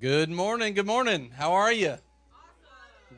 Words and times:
Good 0.00 0.30
morning. 0.30 0.72
Good 0.72 0.86
morning. 0.86 1.30
How 1.36 1.52
are 1.52 1.70
you? 1.70 1.96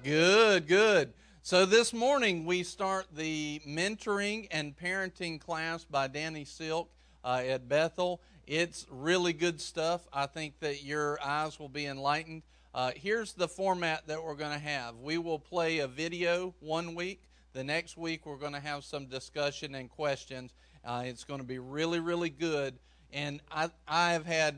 Good, 0.03 0.67
good. 0.67 1.13
So 1.41 1.65
this 1.65 1.93
morning 1.93 2.45
we 2.45 2.65
start 2.65 3.07
the 3.15 3.63
mentoring 3.67 4.49
and 4.51 4.77
parenting 4.77 5.41
class 5.41 5.85
by 5.85 6.09
Danny 6.09 6.45
Silk 6.45 6.91
uh, 7.25 7.43
at 7.47 7.69
Bethel. 7.69 8.21
It's 8.49 8.87
really 8.91 9.33
good 9.33 9.61
stuff. 9.61 10.09
I 10.13 10.27
think 10.27 10.59
that 10.61 10.83
your 10.83 11.17
eyes 11.25 11.61
will 11.61 11.69
be 11.69 11.87
enlightened. 11.87 12.43
Uh, 12.75 12.91
here's 12.97 13.35
the 13.35 13.49
format 13.49 14.09
that 14.09 14.23
we're 14.23 14.35
going 14.35 14.53
to 14.53 14.59
have. 14.59 14.97
We 14.97 15.17
will 15.17 15.39
play 15.39 15.79
a 15.79 15.87
video 15.87 16.55
one 16.59 16.97
week. 16.97 17.23
The 17.53 17.63
next 17.63 17.97
week 17.97 18.27
we're 18.27 18.37
going 18.37 18.53
to 18.53 18.61
have 18.61 18.85
some 18.85 19.07
discussion 19.07 19.77
and 19.77 19.89
questions. 19.89 20.53
Uh, 20.85 21.05
it's 21.07 21.23
going 21.23 21.41
to 21.41 21.47
be 21.47 21.61
really, 21.61 22.01
really 22.01 22.31
good. 22.31 22.75
And 23.13 23.41
I, 23.51 23.71
I 23.87 24.13
have 24.13 24.27
had 24.27 24.57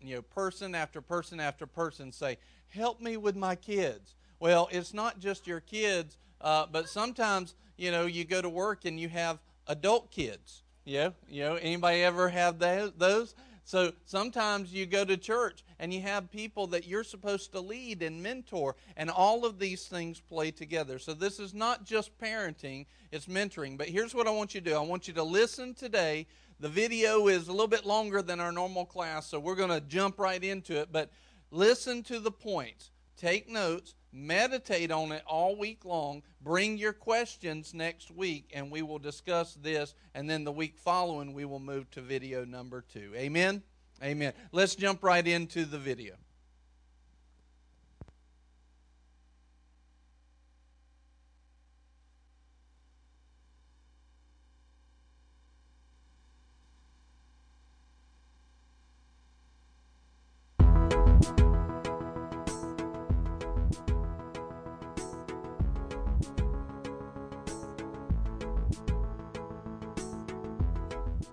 you 0.00 0.16
know, 0.16 0.22
person 0.22 0.74
after 0.74 1.00
person 1.00 1.40
after 1.40 1.66
person 1.66 2.12
say, 2.12 2.38
"Help 2.68 3.00
me 3.00 3.16
with 3.16 3.36
my 3.36 3.54
kids." 3.54 4.14
Well, 4.38 4.68
it's 4.70 4.92
not 4.92 5.18
just 5.18 5.46
your 5.46 5.60
kids, 5.60 6.18
uh, 6.40 6.66
but 6.70 6.88
sometimes 6.88 7.54
you 7.76 7.90
know 7.90 8.06
you 8.06 8.24
go 8.24 8.42
to 8.42 8.48
work 8.48 8.84
and 8.84 8.98
you 9.00 9.08
have 9.08 9.38
adult 9.66 10.10
kids. 10.10 10.62
Yeah, 10.84 11.10
you 11.28 11.42
know, 11.42 11.56
anybody 11.56 12.02
ever 12.02 12.28
have 12.28 12.58
those? 12.58 13.34
So 13.66 13.92
sometimes 14.04 14.72
you 14.72 14.86
go 14.86 15.04
to 15.04 15.16
church 15.16 15.64
and 15.80 15.92
you 15.92 16.00
have 16.02 16.30
people 16.30 16.68
that 16.68 16.86
you're 16.86 17.02
supposed 17.02 17.50
to 17.50 17.60
lead 17.60 18.00
and 18.00 18.22
mentor, 18.22 18.76
and 18.96 19.10
all 19.10 19.44
of 19.44 19.58
these 19.58 19.88
things 19.88 20.20
play 20.20 20.52
together. 20.52 21.00
So 21.00 21.14
this 21.14 21.40
is 21.40 21.52
not 21.52 21.84
just 21.84 22.16
parenting, 22.18 22.86
it's 23.10 23.26
mentoring. 23.26 23.76
But 23.76 23.88
here's 23.88 24.14
what 24.14 24.28
I 24.28 24.30
want 24.30 24.54
you 24.54 24.60
to 24.60 24.70
do 24.70 24.76
I 24.76 24.80
want 24.80 25.08
you 25.08 25.14
to 25.14 25.24
listen 25.24 25.74
today 25.74 26.28
the 26.58 26.68
video 26.68 27.28
is 27.28 27.48
a 27.48 27.52
little 27.52 27.66
bit 27.66 27.84
longer 27.84 28.22
than 28.22 28.40
our 28.40 28.52
normal 28.52 28.84
class, 28.84 29.26
so 29.26 29.38
we're 29.38 29.54
going 29.54 29.70
to 29.70 29.80
jump 29.80 30.18
right 30.18 30.42
into 30.42 30.80
it. 30.80 30.88
But 30.90 31.10
listen 31.50 32.02
to 32.04 32.18
the 32.18 32.30
points, 32.30 32.90
take 33.16 33.48
notes, 33.48 33.94
meditate 34.12 34.90
on 34.90 35.12
it 35.12 35.22
all 35.26 35.56
week 35.56 35.84
long. 35.84 36.22
Bring 36.40 36.78
your 36.78 36.92
questions 36.92 37.74
next 37.74 38.10
week, 38.10 38.50
and 38.54 38.70
we 38.70 38.82
will 38.82 38.98
discuss 38.98 39.54
this. 39.54 39.94
And 40.14 40.28
then 40.28 40.44
the 40.44 40.52
week 40.52 40.78
following, 40.78 41.34
we 41.34 41.44
will 41.44 41.60
move 41.60 41.90
to 41.92 42.00
video 42.00 42.44
number 42.44 42.84
two. 42.92 43.12
Amen? 43.14 43.62
Amen. 44.02 44.32
Let's 44.52 44.74
jump 44.74 45.02
right 45.02 45.26
into 45.26 45.64
the 45.64 45.78
video. 45.78 46.14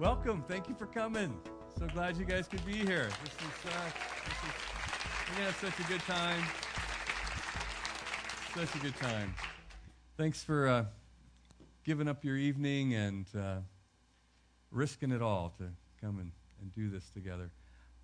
Welcome. 0.04 0.44
Thank 0.50 0.68
you 0.68 0.76
for 0.76 0.86
coming. 0.86 1.34
So 1.80 1.88
glad 1.88 2.18
you 2.18 2.26
guys 2.26 2.46
could 2.50 2.66
be 2.66 2.74
here. 2.74 3.08
This 3.24 3.34
is, 3.36 3.74
uh, 3.74 3.90
this 4.26 4.36
is 4.36 4.54
we're 5.30 5.36
gonna 5.36 5.46
have 5.46 5.56
such 5.62 5.80
a 5.80 5.90
good 5.90 6.02
time. 6.02 6.44
Such 8.54 8.76
a 8.76 8.84
good 8.84 8.96
time. 8.98 9.34
Thanks 10.18 10.44
for 10.44 10.68
uh, 10.68 10.86
giving 11.86 12.10
up 12.10 12.26
your 12.26 12.36
evening 12.36 12.94
and 12.94 13.26
uh, 13.34 13.56
risking 14.72 15.14
it 15.14 15.22
all 15.22 15.54
to 15.58 15.70
come 16.02 16.20
and, 16.20 16.34
and 16.60 16.74
do 16.76 16.90
this 16.90 17.10
together. 17.12 17.50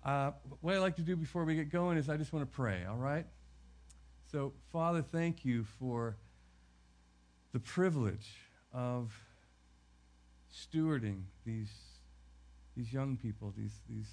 Uh, 0.02 0.30
what 0.62 0.74
I'd 0.76 0.78
like 0.78 0.96
to 0.96 1.02
do 1.02 1.16
before 1.16 1.44
we 1.44 1.54
get 1.54 1.70
going 1.70 1.98
is 1.98 2.08
I 2.08 2.16
just 2.16 2.32
want 2.32 2.50
to 2.50 2.56
pray, 2.56 2.86
all 2.88 2.96
right? 2.96 3.26
So, 4.32 4.54
Father, 4.72 5.02
thank 5.02 5.44
you 5.44 5.64
for 5.78 6.16
the 7.52 7.60
privilege 7.60 8.38
of 8.72 9.12
stewarding 10.50 11.24
these 11.44 11.89
these 12.80 12.92
young 12.94 13.14
people, 13.14 13.52
these, 13.58 13.82
these, 13.90 14.08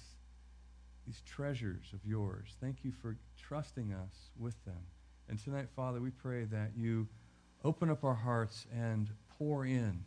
these 1.06 1.22
treasures 1.24 1.86
of 1.94 2.00
yours. 2.04 2.56
Thank 2.60 2.84
you 2.84 2.92
for 2.92 3.16
trusting 3.40 3.94
us 3.94 4.30
with 4.38 4.62
them. 4.66 4.80
And 5.30 5.42
tonight, 5.42 5.68
Father, 5.74 6.00
we 6.00 6.10
pray 6.10 6.44
that 6.44 6.72
you 6.76 7.08
open 7.64 7.88
up 7.88 8.04
our 8.04 8.14
hearts 8.14 8.66
and 8.70 9.08
pour 9.38 9.64
in 9.64 10.04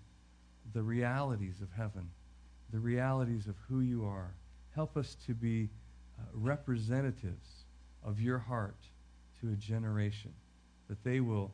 the 0.73 0.83
realities 0.83 1.61
of 1.61 1.69
heaven, 1.75 2.11
the 2.71 2.77
realities 2.77 3.47
of 3.47 3.55
who 3.67 3.79
you 3.79 4.05
are. 4.05 4.35
Help 4.75 4.95
us 4.95 5.17
to 5.25 5.33
be 5.33 5.69
uh, 6.19 6.23
representatives 6.31 7.65
of 8.03 8.21
your 8.21 8.37
heart 8.37 8.77
to 9.39 9.51
a 9.51 9.55
generation, 9.55 10.33
that 10.87 11.03
they 11.03 11.19
will 11.19 11.51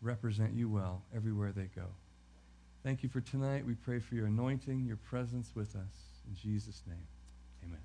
represent 0.00 0.54
you 0.54 0.70
well 0.70 1.02
everywhere 1.14 1.52
they 1.52 1.68
go. 1.76 1.88
Thank 2.82 3.02
you 3.02 3.10
for 3.10 3.20
tonight. 3.20 3.66
We 3.66 3.74
pray 3.74 3.98
for 3.98 4.14
your 4.14 4.26
anointing, 4.26 4.86
your 4.86 4.96
presence 4.96 5.52
with 5.54 5.76
us. 5.76 6.11
In 6.28 6.34
Jesus' 6.34 6.82
name, 6.86 7.06
amen. 7.64 7.80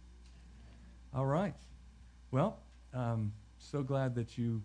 All 1.14 1.26
right. 1.26 1.56
Well, 2.32 2.60
um, 2.94 3.34
so 3.58 3.84
glad 3.84 4.16
that 4.16 4.38
you 4.38 4.62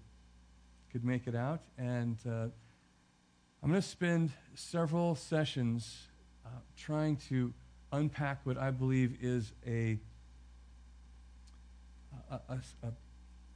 could 0.91 1.05
make 1.05 1.27
it 1.27 1.35
out. 1.35 1.63
And 1.79 2.19
uh, 2.27 2.49
I'm 3.63 3.71
going 3.71 3.81
to 3.81 3.83
spend 3.83 4.33
several 4.55 5.15
sessions 5.15 6.09
uh, 6.45 6.49
trying 6.77 7.17
to 7.29 7.53
unpack 7.93 8.41
what 8.45 8.59
I 8.59 8.71
believe 8.71 9.19
is 9.21 9.53
a, 9.67 9.99
a, 12.31 12.41
a, 12.49 12.93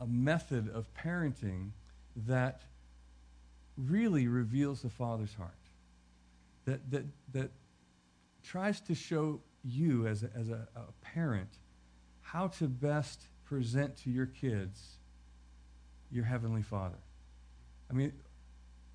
a 0.00 0.06
method 0.06 0.71
of 0.75 0.87
parenting 0.94 1.71
that 2.27 2.62
really 3.77 4.28
reveals 4.28 4.83
the 4.83 4.88
Father's 4.88 5.34
heart, 5.34 5.50
that, 6.65 6.91
that, 6.91 7.04
that 7.33 7.50
tries 8.43 8.81
to 8.83 8.94
show 8.94 9.41
you 9.66 10.06
as 10.06 10.22
a, 10.22 10.31
as 10.34 10.49
a, 10.49 10.69
a 10.77 10.93
parent 11.03 11.59
how 12.21 12.49
to 12.49 12.66
best 12.66 13.22
present 13.44 13.97
to 13.97 14.10
your 14.10 14.27
kids 14.27 14.99
your 16.10 16.25
Heavenly 16.25 16.62
Father. 16.62 16.99
I 17.91 17.94
mean, 17.94 18.12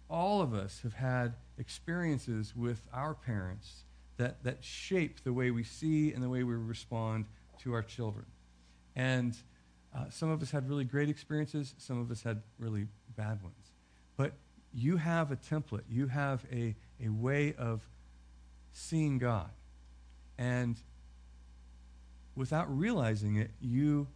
all 0.10 0.42
of 0.42 0.54
us 0.54 0.82
have 0.84 0.94
had 0.94 1.36
experiences 1.58 2.54
with 2.56 2.88
our 2.94 3.14
parents 3.14 3.84
that, 4.18 4.44
that 4.44 4.64
shape 4.64 5.24
the 5.24 5.34
way 5.34 5.52
we 5.52 5.64
see 5.64 6.14
and 6.14 6.22
the 6.22 6.30
way 6.30 6.44
we 6.44 6.54
respond 6.54 7.26
to 7.60 7.74
our 7.74 7.82
children. 7.82 8.26
And 8.96 9.36
uh, 9.96 10.06
some 10.10 10.30
of 10.30 10.42
us 10.42 10.52
had 10.52 10.70
really 10.70 10.84
great 10.84 11.10
experiences, 11.10 11.76
some 11.78 12.00
of 12.00 12.12
us 12.12 12.24
had 12.24 12.42
really 12.60 12.88
bad 13.16 13.42
ones. 13.42 13.72
But 14.18 14.34
you 14.74 14.98
have 14.98 15.32
a 15.32 15.36
template, 15.36 15.84
you 15.90 16.08
have 16.08 16.46
a, 16.52 16.76
a 17.04 17.10
way 17.10 17.54
of 17.58 17.82
seeing 18.74 19.18
God. 19.18 19.50
And 20.42 20.76
without 22.36 22.66
realizing 22.76 23.36
it, 23.36 23.52
you 23.62 24.08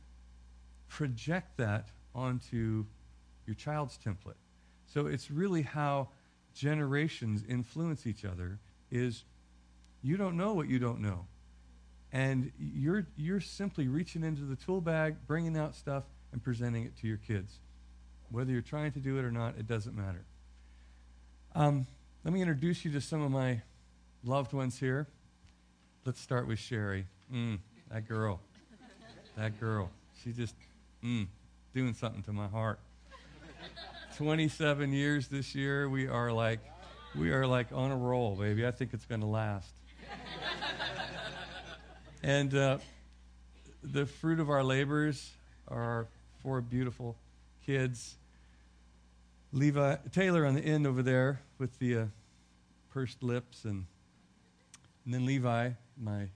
project 0.88 1.58
that 1.58 1.90
onto 2.16 2.86
your 3.46 3.54
child's 3.54 4.00
template. 4.04 4.40
So 4.88 5.06
it's 5.06 5.30
really 5.30 5.62
how 5.62 6.10
generations 6.56 7.44
influence 7.48 8.08
each 8.08 8.26
other 8.26 8.58
is 8.90 9.24
you 10.02 10.18
don't 10.18 10.36
know 10.36 10.54
what 10.54 10.68
you 10.68 10.80
don't 10.80 11.00
know. 11.00 11.28
And 12.12 12.52
you're, 12.58 13.06
you're 13.16 13.40
simply 13.40 13.88
reaching 13.88 14.24
into 14.24 14.46
the 14.46 14.56
tool 14.56 14.82
bag, 14.82 15.18
bringing 15.28 15.56
out 15.56 15.76
stuff, 15.76 16.06
and 16.32 16.44
presenting 16.44 16.86
it 16.86 16.98
to 17.02 17.08
your 17.08 17.18
kids. 17.18 17.60
Whether 18.32 18.52
you're 18.52 18.64
trying 18.64 18.94
to 18.94 19.00
do 19.00 19.20
it 19.20 19.26
or 19.26 19.32
not, 19.32 19.60
it 19.60 19.68
doesn't 19.68 19.96
matter. 19.96 20.26
Um, 21.54 21.86
let 22.24 22.34
me 22.34 22.42
introduce 22.42 22.84
you 22.84 22.92
to 22.94 23.02
some 23.02 23.22
of 23.22 23.30
my 23.30 23.62
loved 24.24 24.54
ones 24.54 24.80
here. 24.80 25.08
Let's 26.06 26.22
start 26.22 26.46
with 26.48 26.60
Sherry. 26.60 27.08
Mm, 27.34 27.58
that 27.90 28.08
girl. 28.08 28.40
That 29.36 29.60
girl. 29.60 29.90
She 30.24 30.34
just, 30.34 30.54
mm, 31.04 31.26
doing 31.74 31.96
something 31.96 32.22
to 32.24 32.32
my 32.32 32.48
heart. 32.48 32.80
27 34.16 34.94
years 34.94 35.28
this 35.30 35.56
year. 35.56 35.90
We 35.90 36.08
are 36.08 36.32
like, 36.32 36.60
we 37.16 37.32
are 37.32 37.48
like 37.48 37.70
on 37.74 37.90
a 37.90 37.98
roll, 37.98 38.36
baby. 38.36 38.68
I 38.68 38.70
think 38.70 38.94
it's 38.94 39.06
going 39.06 39.22
to 39.22 39.28
last. 39.28 39.72
and 42.22 42.54
uh, 42.54 42.78
the 43.82 44.06
fruit 44.06 44.40
of 44.40 44.52
our 44.52 44.64
labors 44.64 45.32
are 45.68 46.06
four 46.44 46.62
beautiful 46.62 47.16
kids. 47.66 48.14
Levi 49.52 49.96
Taylor 50.12 50.46
on 50.46 50.54
the 50.54 50.62
end 50.62 50.86
over 50.86 51.02
there 51.02 51.42
with 51.58 51.80
the 51.80 51.98
uh, 51.98 52.06
pursed 52.92 53.24
lips, 53.24 53.66
and, 53.66 53.88
and 55.04 55.14
then 55.16 55.26
Levi, 55.26 55.72
my 56.02 56.30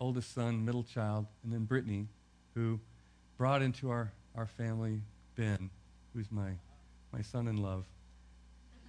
oldest 0.00 0.34
son, 0.34 0.64
middle 0.64 0.82
child, 0.82 1.26
and 1.42 1.52
then 1.52 1.64
Brittany, 1.64 2.08
who 2.54 2.80
brought 3.36 3.62
into 3.62 3.90
our, 3.90 4.12
our 4.34 4.46
family 4.46 5.00
Ben, 5.36 5.70
who's 6.14 6.30
my, 6.30 6.50
my 7.12 7.22
son 7.22 7.48
in 7.48 7.56
love. 7.56 7.84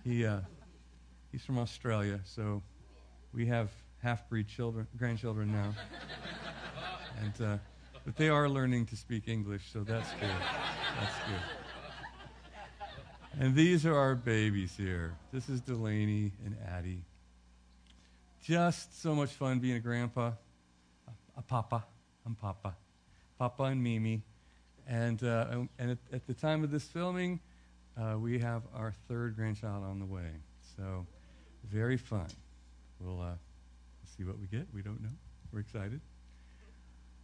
He, 0.04 0.26
uh, 0.26 0.40
he's 1.32 1.44
from 1.44 1.58
Australia, 1.58 2.20
so 2.24 2.62
we 3.34 3.46
have 3.48 3.70
half 4.02 4.28
breed 4.30 4.48
children, 4.48 4.88
grandchildren 4.98 5.52
now. 5.52 5.74
and 7.22 7.42
uh, 7.42 7.58
but 8.06 8.16
they 8.18 8.30
are 8.30 8.48
learning 8.48 8.86
to 8.88 8.96
speak 8.96 9.28
English, 9.28 9.64
so 9.74 9.84
that's 9.84 10.12
good. 10.12 10.30
That's 11.00 11.16
good. 11.28 11.42
And 13.40 13.56
these 13.56 13.86
are 13.86 13.96
our 13.96 14.16
babies 14.16 14.76
here. 14.78 15.16
This 15.34 15.50
is 15.50 15.60
Delaney 15.60 16.32
and 16.46 16.56
Addie. 16.68 17.04
Just 18.46 19.02
so 19.02 19.16
much 19.16 19.32
fun 19.32 19.58
being 19.58 19.74
a 19.74 19.80
grandpa, 19.80 20.32
a, 21.08 21.12
a 21.40 21.42
papa. 21.42 21.84
I'm 22.28 22.36
Papa. 22.36 22.76
Papa 23.40 23.64
and 23.64 23.84
Mimi. 23.84 24.22
And, 24.88 25.24
uh, 25.24 25.64
and 25.80 25.90
at, 25.90 25.98
at, 26.14 26.28
the 26.28 26.36
time 26.36 26.64
of 26.64 26.70
this 26.70 26.84
filming, 26.84 27.40
uh, 27.98 28.20
we 28.20 28.38
have 28.38 28.62
our 28.76 28.94
third 29.08 29.36
grandchild 29.36 29.84
on 29.84 29.98
the 29.98 30.06
way. 30.06 30.30
So, 30.78 31.08
very 31.68 31.98
fun. 31.98 32.28
We'll 33.00 33.20
uh, 33.20 33.32
see 34.16 34.24
what 34.24 34.38
we 34.38 34.46
get. 34.46 34.68
We 34.76 34.84
don't 34.84 35.02
know. 35.02 35.10
We're 35.52 35.62
excited. 35.62 36.00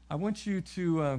I 0.09 0.15
want 0.15 0.47
you 0.47 0.59
to, 0.59 1.03
uh, 1.03 1.17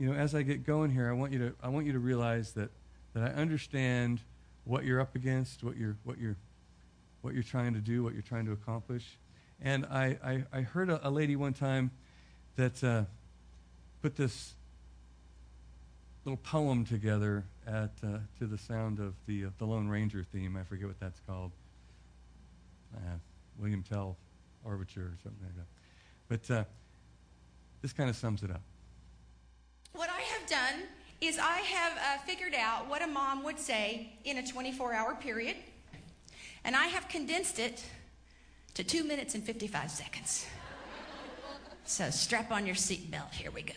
you 0.00 0.08
know, 0.08 0.18
as 0.18 0.34
I 0.34 0.42
get 0.42 0.66
going 0.66 0.90
here, 0.90 1.08
I 1.08 1.12
want 1.12 1.32
you 1.32 1.38
to, 1.38 1.54
I 1.62 1.68
want 1.68 1.86
you 1.86 1.92
to 1.92 2.00
realize 2.00 2.50
that, 2.54 2.70
that 3.14 3.22
I 3.22 3.40
understand 3.40 4.22
what 4.64 4.82
you're 4.82 5.00
up 5.00 5.14
against, 5.14 5.62
what 5.62 5.76
you're, 5.76 5.96
what 6.02 6.18
you're, 6.18 6.36
what 7.20 7.32
you're 7.32 7.44
trying 7.44 7.74
to 7.74 7.80
do, 7.80 8.02
what 8.02 8.12
you're 8.12 8.22
trying 8.22 8.46
to 8.46 8.52
accomplish. 8.52 9.18
And 9.62 9.86
I, 9.86 10.18
I, 10.24 10.44
I 10.52 10.60
heard 10.62 10.90
a, 10.90 11.06
a, 11.06 11.10
lady 11.10 11.34
one 11.34 11.54
time 11.54 11.90
that 12.56 12.84
uh, 12.84 13.04
put 14.02 14.16
this 14.16 14.54
little 16.24 16.36
poem 16.36 16.84
together 16.84 17.44
at, 17.66 17.90
uh, 18.02 18.18
to 18.38 18.46
the 18.46 18.58
sound 18.58 18.98
of 18.98 19.14
the, 19.26 19.46
uh, 19.46 19.48
the 19.58 19.64
Lone 19.64 19.88
Ranger 19.88 20.24
theme. 20.24 20.56
I 20.56 20.64
forget 20.64 20.86
what 20.86 21.00
that's 21.00 21.20
called. 21.26 21.52
Uh, 22.94 23.18
William 23.58 23.82
Tell 23.82 24.16
Overture 24.64 25.02
or 25.02 25.18
something 25.22 25.42
like 25.42 25.56
that. 25.56 25.66
But 26.28 26.54
uh, 26.54 26.64
this 27.82 27.92
kind 27.92 28.10
of 28.10 28.16
sums 28.16 28.42
it 28.42 28.50
up. 28.50 28.62
What 29.92 30.10
I 30.10 30.20
have 30.20 30.48
done 30.48 30.88
is 31.20 31.38
I 31.38 31.58
have 31.58 31.92
uh, 31.92 32.22
figured 32.26 32.54
out 32.54 32.88
what 32.88 33.02
a 33.02 33.06
mom 33.06 33.42
would 33.44 33.58
say 33.58 34.12
in 34.24 34.38
a 34.38 34.46
24 34.46 34.92
hour 34.92 35.14
period, 35.14 35.56
and 36.64 36.76
I 36.76 36.86
have 36.86 37.08
condensed 37.08 37.58
it 37.58 37.84
to 38.76 38.84
two 38.84 39.04
minutes 39.04 39.34
and 39.34 39.42
55 39.42 39.90
seconds. 39.90 40.46
So 41.86 42.10
strap 42.10 42.50
on 42.50 42.66
your 42.66 42.74
seatbelt. 42.74 43.32
Here 43.32 43.50
we 43.50 43.62
go. 43.62 43.72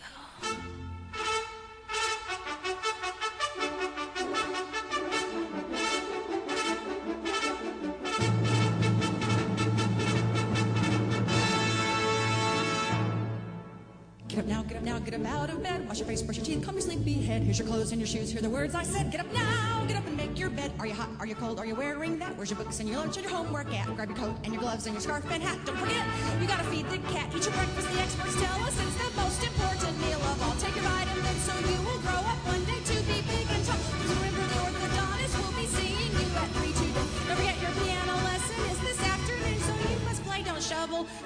Get 15.09 15.19
up 15.21 15.27
out 15.27 15.49
of 15.49 15.63
bed. 15.63 15.87
Wash 15.87 15.99
your 15.99 16.07
face, 16.07 16.21
brush 16.21 16.37
your 16.37 16.45
teeth, 16.45 16.63
comb 16.63 16.75
your 16.75 16.81
sleepy 16.81 17.13
head. 17.13 17.41
Here's 17.41 17.57
your 17.57 17.67
clothes 17.67 17.91
and 17.91 17.99
your 17.99 18.07
shoes. 18.07 18.31
Hear 18.31 18.41
the 18.41 18.49
words 18.49 18.75
I 18.75 18.83
said. 18.83 19.11
Get 19.11 19.21
up 19.21 19.33
now, 19.33 19.83
get 19.87 19.97
up 19.97 20.05
and 20.05 20.15
make 20.15 20.37
your 20.37 20.49
bed. 20.49 20.71
Are 20.79 20.85
you 20.85 20.93
hot? 20.93 21.09
Are 21.19 21.25
you 21.25 21.35
cold? 21.35 21.59
Are 21.59 21.65
you 21.65 21.75
wearing 21.75 22.19
that? 22.19 22.37
Where's 22.37 22.51
your 22.51 22.59
books 22.59 22.79
and 22.79 22.87
your 22.87 22.99
lunch 22.99 23.17
and 23.17 23.25
your 23.25 23.35
homework 23.35 23.73
at? 23.73 23.87
Grab 23.95 24.09
your 24.09 24.17
coat 24.17 24.35
and 24.43 24.53
your 24.53 24.61
gloves 24.61 24.85
and 24.85 24.93
your 24.93 25.01
scarf 25.01 25.25
and 25.31 25.41
hat. 25.41 25.57
Don't 25.65 25.77
forget, 25.77 26.05
you 26.39 26.47
gotta 26.47 26.63
feed 26.65 26.87
the 26.89 26.99
cat. 27.09 27.33
Eat 27.35 27.43
your 27.43 27.53
breakfast. 27.53 27.91
The 27.91 27.99
experts 27.99 28.35
tell 28.41 28.61
us 28.61 28.75
it's 28.79 28.95
the 29.01 29.21
most 29.21 29.43
important 29.43 29.97
meal 30.01 30.21
of 30.21 30.43
all. 30.43 30.55
Take 30.59 30.75
your 30.75 30.85
vitamins 30.85 31.41
so 31.41 31.53
you 31.57 31.81
will 31.87 31.98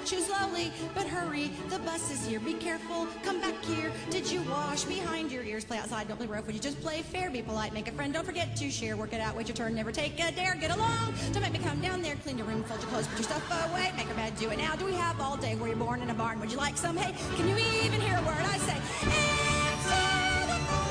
Choose 0.04 0.26
slowly, 0.26 0.70
but 0.94 1.06
hurry. 1.06 1.50
The 1.70 1.78
bus 1.78 2.10
is 2.10 2.26
here. 2.26 2.38
Be 2.38 2.52
careful. 2.52 3.06
Come 3.22 3.40
back 3.40 3.54
here. 3.64 3.90
Did 4.10 4.30
you 4.30 4.42
wash 4.42 4.84
behind 4.84 5.32
your 5.32 5.42
ears? 5.42 5.64
Play 5.64 5.78
outside. 5.78 6.08
Don't 6.08 6.18
play 6.18 6.26
rough. 6.26 6.44
Would 6.44 6.54
you 6.54 6.60
just 6.60 6.78
play 6.82 7.00
fair? 7.00 7.30
Be 7.30 7.40
polite. 7.40 7.72
Make 7.72 7.88
a 7.88 7.92
friend. 7.92 8.12
Don't 8.12 8.26
forget 8.26 8.54
to 8.56 8.70
share. 8.70 8.98
Work 8.98 9.14
it 9.14 9.20
out. 9.22 9.34
Wait 9.34 9.48
your 9.48 9.56
turn. 9.56 9.74
Never 9.74 9.92
take 9.92 10.20
a 10.20 10.30
dare. 10.30 10.56
Get 10.56 10.70
along. 10.76 11.14
Don't 11.32 11.42
make 11.42 11.54
me 11.54 11.58
come 11.58 11.80
down 11.80 12.02
there. 12.02 12.16
Clean 12.16 12.36
your 12.36 12.46
room. 12.46 12.62
Fold 12.64 12.80
your 12.82 12.90
clothes. 12.90 13.06
Put 13.06 13.18
your 13.18 13.24
stuff 13.24 13.70
away. 13.70 13.92
Make 13.96 14.10
a 14.10 14.14
bed. 14.14 14.36
Do 14.36 14.50
it 14.50 14.58
now. 14.58 14.76
Do 14.76 14.84
we 14.84 14.92
have 14.92 15.18
all 15.22 15.38
day? 15.38 15.56
Were 15.56 15.68
you 15.68 15.76
born 15.76 16.02
in 16.02 16.10
a 16.10 16.14
barn? 16.14 16.38
Would 16.40 16.52
you 16.52 16.58
like 16.58 16.76
some 16.76 16.98
hay? 16.98 17.14
Can 17.36 17.48
you 17.48 17.56
even 17.56 17.98
hear 18.02 18.18
a 18.18 18.22
word 18.26 18.36
I 18.36 18.58
say? 18.58 18.76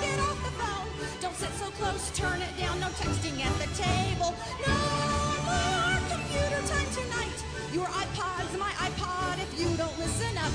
Get 0.01 0.19
off 0.21 0.41
the 0.41 0.51
phone. 0.57 0.87
Don't 1.21 1.35
sit 1.35 1.53
so 1.53 1.69
close. 1.77 2.09
Turn 2.17 2.41
it 2.41 2.57
down. 2.57 2.79
No 2.79 2.87
texting 2.87 3.39
at 3.45 3.53
the 3.61 3.69
table. 3.77 4.33
No 4.65 4.73
more 5.45 6.01
computer 6.09 6.61
time 6.65 6.89
tonight. 6.97 7.37
Your 7.71 7.87
my 8.57 8.71
iPod 8.85 9.39
if 9.41 9.51
you 9.59 9.67
don't 9.77 9.97
listen 9.97 10.37
up. 10.37 10.51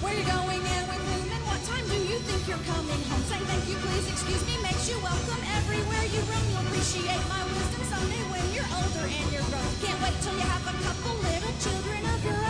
Where 0.00 0.14
you 0.14 0.24
going 0.24 0.62
and 0.62 0.84
with 0.88 1.02
whom 1.02 1.28
and 1.32 1.44
what 1.48 1.60
time 1.68 1.86
do 1.88 1.98
you 2.00 2.18
think 2.24 2.48
you're 2.48 2.64
coming 2.64 3.02
home? 3.10 3.22
Say 3.28 3.40
thank 3.50 3.64
you, 3.68 3.76
please, 3.82 4.06
excuse 4.08 4.42
me, 4.46 4.54
makes 4.62 4.88
you 4.88 4.96
welcome 5.02 5.42
everywhere 5.58 6.04
you 6.12 6.20
roam. 6.28 6.44
You'll 6.50 6.66
appreciate 6.68 7.22
my 7.28 7.42
wisdom 7.52 7.82
someday 7.92 8.22
when 8.32 8.44
you're 8.54 8.70
older 8.72 9.04
and 9.04 9.26
you're 9.32 9.48
grown. 9.50 9.72
Can't 9.84 10.00
wait 10.00 10.16
till 10.22 10.36
you 10.36 10.46
have 10.46 10.64
a 10.64 10.74
couple 10.86 11.14
little 11.24 11.54
children 11.60 12.00
of 12.14 12.24
your. 12.24 12.41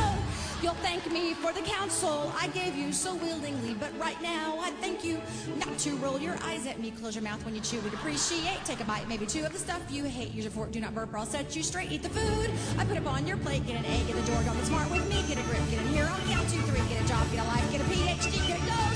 You'll 0.62 0.74
thank 0.74 1.10
me 1.10 1.34
for 1.34 1.52
the 1.52 1.60
counsel 1.62 2.32
I 2.38 2.46
gave 2.48 2.76
you 2.76 2.92
so 2.92 3.16
willingly, 3.16 3.74
but 3.74 3.90
right 3.98 4.20
now 4.22 4.60
I 4.60 4.70
thank 4.80 5.02
you 5.02 5.20
not 5.58 5.76
to 5.78 5.90
roll 5.96 6.20
your 6.20 6.36
eyes 6.44 6.68
at 6.68 6.78
me. 6.78 6.92
Close 6.92 7.16
your 7.16 7.24
mouth 7.24 7.44
when 7.44 7.56
you 7.56 7.60
chew. 7.60 7.80
We'd 7.80 7.94
appreciate. 7.94 8.64
Take 8.64 8.78
a 8.78 8.84
bite, 8.84 9.08
maybe 9.08 9.26
two 9.26 9.44
of 9.44 9.52
the 9.52 9.58
stuff 9.58 9.82
you 9.90 10.04
hate. 10.04 10.32
Use 10.32 10.44
your 10.44 10.52
fork, 10.52 10.70
do 10.70 10.78
not 10.78 10.94
burp, 10.94 11.12
or 11.12 11.18
I'll 11.18 11.26
set 11.26 11.56
you 11.56 11.64
straight. 11.64 11.90
Eat 11.90 12.04
the 12.04 12.10
food 12.10 12.48
I 12.78 12.84
put 12.84 12.96
up 12.96 13.08
on 13.08 13.26
your 13.26 13.38
plate. 13.38 13.66
Get 13.66 13.74
an 13.74 13.84
A, 13.84 14.04
get 14.04 14.16
a 14.16 14.26
door, 14.26 14.40
don't 14.44 14.56
get 14.56 14.66
smart 14.66 14.88
with 14.88 15.02
me. 15.08 15.24
Get 15.26 15.36
a 15.36 15.42
grip, 15.48 15.68
get 15.68 15.80
in 15.80 15.88
here 15.88 16.04
on 16.04 16.20
count 16.30 16.48
two, 16.48 16.60
three. 16.60 16.88
Get 16.88 17.04
a 17.04 17.08
job, 17.08 17.26
get 17.32 17.44
a 17.44 17.48
life, 17.48 17.72
get 17.72 17.80
a 17.80 17.84
PhD, 17.84 18.46
get 18.46 18.62
a 18.62 18.66
go. 18.66 18.91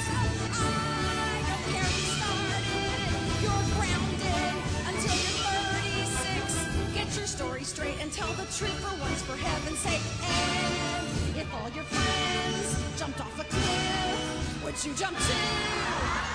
Your 7.17 7.27
story 7.27 7.65
straight 7.65 7.97
and 8.03 8.13
tell 8.13 8.31
the 8.35 8.45
truth 8.53 8.77
for 8.85 8.93
once, 9.01 9.23
for 9.23 9.37
heaven's 9.37 9.79
sake. 9.79 10.05
And 10.21 11.37
if 11.41 11.49
all 11.55 11.71
your 11.73 11.85
friends 11.89 12.77
jumped 13.01 13.21
off 13.21 13.33
a 13.41 13.45
cliff, 13.45 14.65
would 14.65 14.77
you 14.85 14.93
jump 14.93 15.17
too? 15.17 15.45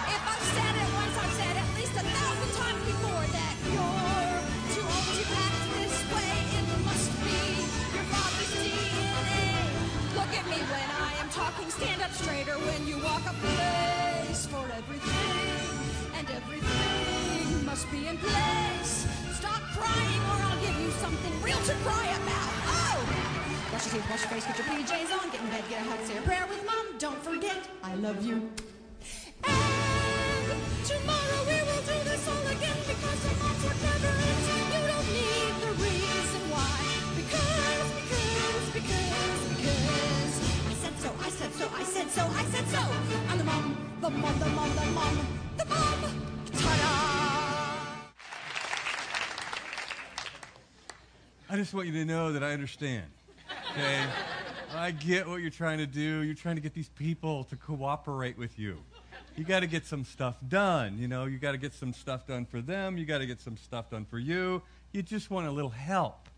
If 0.09 0.21
I've 0.25 0.47
said 0.57 0.73
it 0.81 0.89
once, 0.97 1.15
I've 1.21 1.35
said 1.37 1.53
at 1.53 1.69
least 1.77 1.93
a 1.93 2.01
thousand 2.01 2.51
times 2.57 2.81
before 2.89 3.25
that 3.29 3.55
you're 3.69 4.41
too 4.73 4.85
old 4.89 5.09
to 5.21 5.25
act 5.37 5.61
this 5.77 5.95
way. 6.17 6.33
It 6.57 6.65
must 6.81 7.09
be 7.29 7.41
your 7.93 8.05
father's 8.09 8.53
DNA. 8.57 9.53
Look 10.17 10.31
at 10.33 10.45
me 10.49 10.59
when 10.65 10.87
I 10.97 11.11
am 11.21 11.29
talking, 11.29 11.69
stand 11.69 12.01
up 12.01 12.11
straighter 12.11 12.57
when 12.57 12.87
you 12.89 12.97
walk 13.05 13.21
a 13.29 13.35
place 13.37 14.49
for 14.49 14.65
everything, 14.65 16.17
and 16.17 16.25
everything 16.25 17.20
must 17.71 17.89
be 17.89 18.05
in 18.05 18.17
place. 18.17 19.07
Stop 19.39 19.61
crying 19.71 20.21
or 20.29 20.37
I'll 20.43 20.59
give 20.59 20.77
you 20.77 20.91
something 20.99 21.33
real 21.41 21.61
to 21.69 21.73
cry 21.87 22.05
about. 22.19 22.51
Oh! 22.67 22.99
Wash 23.71 23.85
your 23.85 23.93
teeth, 23.95 24.09
wash 24.11 24.23
your 24.23 24.31
face, 24.31 24.45
get 24.45 24.57
your 24.59 24.67
PJs 24.67 25.11
on, 25.15 25.31
get 25.31 25.39
in 25.39 25.47
bed, 25.47 25.63
get 25.69 25.79
a 25.79 25.89
hug, 25.89 26.03
say 26.03 26.17
a 26.17 26.21
prayer 26.21 26.45
with 26.49 26.65
mom. 26.65 26.85
Don't 26.99 27.23
forget, 27.23 27.63
I 27.81 27.95
love 27.95 28.19
you. 28.27 28.51
And 29.47 30.59
tomorrow 30.83 31.41
we 31.47 31.57
will 31.63 31.83
do 31.87 31.97
this 32.11 32.27
all 32.27 32.45
again 32.51 32.79
because 32.91 33.19
the 33.23 33.33
moms 33.39 33.63
are 33.63 33.77
clever 33.79 34.13
and 34.19 34.39
you 34.75 34.81
don't 34.91 35.09
need 35.15 35.53
the 35.63 35.71
reason 35.79 36.43
why. 36.51 36.75
Because, 37.15 37.87
because, 38.03 38.67
because, 38.75 39.41
because. 39.55 40.33
I 40.67 40.75
said 40.83 40.95
so, 40.99 41.09
I 41.23 41.29
said 41.39 41.51
so, 41.55 41.65
I 41.71 41.83
said 41.87 42.09
so, 42.11 42.23
I 42.35 42.43
said 42.51 42.67
so. 42.67 42.83
I'm 43.31 43.37
the 43.37 43.47
mom, 43.47 43.63
the 44.01 44.09
mom, 44.09 44.39
the 44.43 44.49
mom, 44.59 44.69
the 44.75 44.85
mom, 44.91 45.15
the 45.55 45.65
mom. 45.71 45.99
Ta-da! 46.51 47.20
I 51.51 51.57
just 51.57 51.73
want 51.73 51.85
you 51.85 51.93
to 51.95 52.05
know 52.05 52.31
that 52.31 52.45
I 52.45 52.53
understand. 52.53 53.03
Okay? 53.71 54.05
I 54.73 54.91
get 54.91 55.27
what 55.27 55.41
you're 55.41 55.49
trying 55.49 55.79
to 55.79 55.85
do. 55.85 56.21
You're 56.21 56.33
trying 56.33 56.55
to 56.55 56.61
get 56.61 56.73
these 56.73 56.87
people 56.87 57.43
to 57.45 57.57
cooperate 57.57 58.37
with 58.37 58.57
you. 58.57 58.77
You 59.35 59.43
got 59.43 59.59
to 59.59 59.67
get 59.67 59.85
some 59.85 60.05
stuff 60.05 60.37
done. 60.47 60.97
You 60.97 61.09
know, 61.09 61.25
you 61.25 61.39
got 61.39 61.51
to 61.51 61.57
get 61.57 61.73
some 61.73 61.91
stuff 61.91 62.25
done 62.25 62.45
for 62.45 62.61
them. 62.61 62.97
You 62.97 63.03
got 63.03 63.17
to 63.17 63.25
get 63.25 63.41
some 63.41 63.57
stuff 63.57 63.89
done 63.89 64.05
for 64.05 64.17
you. 64.17 64.61
You 64.93 65.01
just 65.01 65.29
want 65.29 65.45
a 65.45 65.51
little 65.51 65.71
help. 65.71 66.29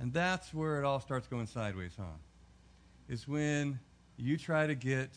And 0.00 0.10
that's 0.10 0.54
where 0.54 0.78
it 0.78 0.86
all 0.86 1.00
starts 1.00 1.26
going 1.26 1.46
sideways, 1.46 1.92
huh? 1.94 2.04
Is 3.10 3.28
when 3.28 3.78
you 4.16 4.38
try 4.38 4.66
to 4.66 4.74
get 4.74 5.10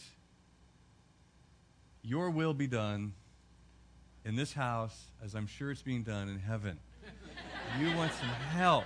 your 2.04 2.30
will 2.30 2.54
be 2.54 2.68
done 2.68 3.14
in 4.26 4.36
this 4.36 4.52
house 4.52 5.02
as 5.24 5.34
I'm 5.34 5.48
sure 5.48 5.72
it's 5.72 5.82
being 5.82 6.04
done 6.04 6.28
in 6.28 6.40
heaven. 6.40 6.78
You 7.80 7.96
want 7.96 8.12
some 8.14 8.28
help. 8.28 8.86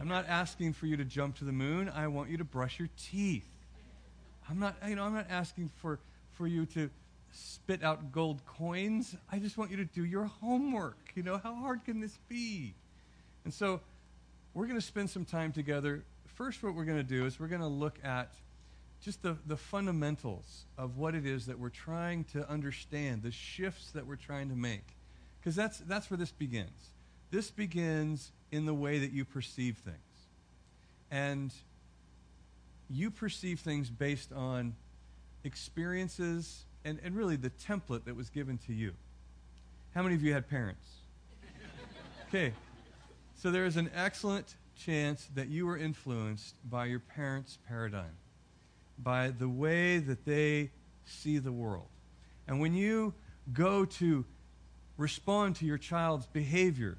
I'm 0.00 0.08
not 0.08 0.26
asking 0.28 0.72
for 0.72 0.86
you 0.86 0.96
to 0.96 1.04
jump 1.04 1.36
to 1.38 1.44
the 1.44 1.52
moon. 1.52 1.90
I 1.92 2.06
want 2.06 2.30
you 2.30 2.38
to 2.38 2.44
brush 2.44 2.78
your 2.78 2.88
teeth. 2.96 3.48
I'm 4.48 4.60
not, 4.60 4.76
you 4.86 4.94
know, 4.94 5.02
I'm 5.02 5.14
not 5.14 5.26
asking 5.28 5.70
for, 5.76 5.98
for 6.32 6.46
you 6.46 6.64
to 6.66 6.90
spit 7.32 7.82
out 7.82 8.12
gold 8.12 8.40
coins. 8.46 9.16
I 9.30 9.40
just 9.40 9.58
want 9.58 9.70
you 9.70 9.76
to 9.78 9.84
do 9.84 10.04
your 10.04 10.24
homework. 10.24 10.96
You 11.16 11.24
know, 11.24 11.38
how 11.38 11.54
hard 11.54 11.84
can 11.84 12.00
this 12.00 12.16
be? 12.28 12.74
And 13.44 13.52
so 13.52 13.80
we're 14.54 14.66
going 14.66 14.78
to 14.78 14.86
spend 14.86 15.10
some 15.10 15.24
time 15.24 15.52
together. 15.52 16.04
First, 16.26 16.62
what 16.62 16.74
we're 16.74 16.84
going 16.84 16.98
to 16.98 17.02
do 17.02 17.26
is 17.26 17.40
we're 17.40 17.48
going 17.48 17.60
to 17.60 17.66
look 17.66 17.98
at 18.04 18.30
just 19.02 19.22
the, 19.22 19.36
the 19.46 19.56
fundamentals 19.56 20.66
of 20.78 20.96
what 20.96 21.14
it 21.14 21.26
is 21.26 21.46
that 21.46 21.58
we're 21.58 21.68
trying 21.68 22.24
to 22.32 22.48
understand, 22.48 23.22
the 23.22 23.32
shifts 23.32 23.90
that 23.90 24.06
we're 24.06 24.16
trying 24.16 24.48
to 24.50 24.56
make. 24.56 24.86
Because 25.40 25.56
that's, 25.56 25.78
that's 25.78 26.10
where 26.10 26.18
this 26.18 26.32
begins. 26.32 26.92
This 27.30 27.50
begins 27.50 28.32
in 28.50 28.66
the 28.66 28.74
way 28.74 28.98
that 28.98 29.12
you 29.12 29.24
perceive 29.24 29.78
things. 29.78 29.96
And 31.10 31.52
you 32.90 33.10
perceive 33.10 33.60
things 33.60 33.90
based 33.90 34.32
on 34.32 34.74
experiences 35.44 36.64
and, 36.84 36.98
and 37.04 37.14
really 37.14 37.36
the 37.36 37.50
template 37.50 38.04
that 38.04 38.16
was 38.16 38.30
given 38.30 38.58
to 38.66 38.72
you. 38.72 38.92
How 39.94 40.02
many 40.02 40.14
of 40.14 40.22
you 40.22 40.32
had 40.32 40.48
parents? 40.48 40.86
Okay. 42.28 42.52
So 43.36 43.50
there 43.50 43.64
is 43.64 43.78
an 43.78 43.90
excellent 43.94 44.54
chance 44.76 45.30
that 45.34 45.48
you 45.48 45.64
were 45.64 45.78
influenced 45.78 46.56
by 46.68 46.84
your 46.84 46.98
parents' 46.98 47.56
paradigm, 47.66 48.16
by 48.98 49.30
the 49.30 49.48
way 49.48 49.98
that 49.98 50.26
they 50.26 50.70
see 51.06 51.38
the 51.38 51.52
world. 51.52 51.88
And 52.46 52.60
when 52.60 52.74
you 52.74 53.14
go 53.52 53.84
to 53.84 54.26
respond 54.98 55.56
to 55.56 55.64
your 55.64 55.78
child's 55.78 56.26
behavior, 56.26 56.98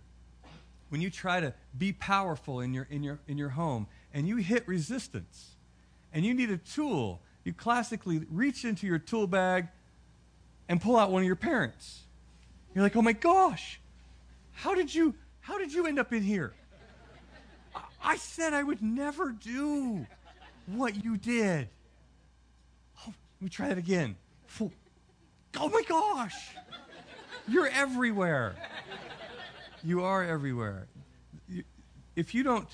when 0.89 1.01
you 1.01 1.09
try 1.09 1.39
to 1.39 1.53
be 1.77 1.93
powerful 1.93 2.59
in 2.59 2.73
your, 2.73 2.87
in 2.89 3.03
your, 3.03 3.19
in 3.27 3.37
your 3.37 3.49
home 3.49 3.87
and 4.13 4.27
you 4.27 4.37
hit 4.37 4.67
resistance 4.67 5.55
and 6.11 6.25
you 6.25 6.33
need 6.33 6.49
a 6.49 6.57
tool, 6.57 7.21
you 7.43 7.53
classically 7.53 8.25
reach 8.29 8.65
into 8.65 8.85
your 8.85 8.99
tool 8.99 9.27
bag 9.27 9.67
and 10.67 10.81
pull 10.81 10.97
out 10.97 11.11
one 11.11 11.21
of 11.21 11.27
your 11.27 11.35
parents. 11.35 12.01
You're 12.73 12.83
like, 12.83 12.95
oh 12.95 13.01
my 13.01 13.13
gosh, 13.13 13.79
how 14.51 14.75
did 14.75 14.93
you, 14.93 15.15
how 15.41 15.57
did 15.57 15.73
you 15.73 15.87
end 15.87 15.99
up 15.99 16.11
in 16.11 16.21
here? 16.21 16.53
I, 18.03 18.17
said 18.17 18.53
I 18.53 18.63
would 18.63 18.81
never 18.81 19.31
do 19.31 20.05
what 20.67 21.03
you 21.03 21.17
did. 21.17 21.69
Oh, 22.99 23.07
let 23.07 23.41
me 23.41 23.49
try 23.49 23.69
it 23.69 23.77
again. 23.77 24.15
Oh 25.57 25.69
my 25.69 25.81
gosh, 25.87 26.35
you're 27.47 27.67
everywhere. 27.67 28.55
You 29.83 30.03
are 30.03 30.23
everywhere. 30.23 30.87
If 32.15 32.33
you 32.35 32.43
don't 32.43 32.67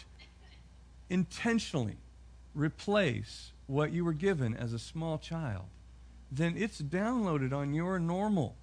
intentionally 1.10 1.98
replace 2.54 3.52
what 3.68 3.92
you 3.92 4.06
were 4.06 4.14
given 4.14 4.56
as 4.56 4.74
a 4.74 4.80
small 4.80 5.18
child, 5.18 5.66
then 6.32 6.56
it's 6.58 6.82
downloaded 6.82 7.54
on 7.54 7.74
your 7.74 8.00
normal. 8.00 8.56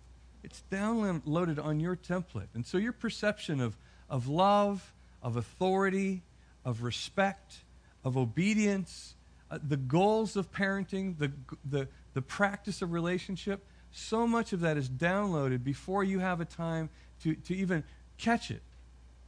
It's 0.42 0.62
downloaded 0.70 1.62
on 1.62 1.80
your 1.80 1.96
template. 1.96 2.48
And 2.54 2.66
so 2.66 2.78
your 2.78 2.92
perception 2.92 3.60
of, 3.60 3.76
of 4.10 4.28
love, 4.28 4.92
of 5.22 5.36
authority, 5.36 6.22
of 6.64 6.82
respect, 6.82 7.58
of 8.04 8.16
obedience, 8.16 9.14
uh, 9.50 9.58
the 9.66 9.76
goals 9.76 10.36
of 10.36 10.50
parenting, 10.52 11.18
the, 11.18 11.30
the, 11.68 11.88
the 12.14 12.22
practice 12.22 12.82
of 12.82 12.92
relationship, 12.92 13.64
so 13.92 14.26
much 14.26 14.52
of 14.52 14.60
that 14.60 14.76
is 14.76 14.88
downloaded 14.88 15.62
before 15.62 16.02
you 16.02 16.18
have 16.18 16.40
a 16.40 16.44
time 16.44 16.88
to, 17.22 17.34
to 17.34 17.54
even 17.54 17.84
catch 18.22 18.50
it. 18.50 18.62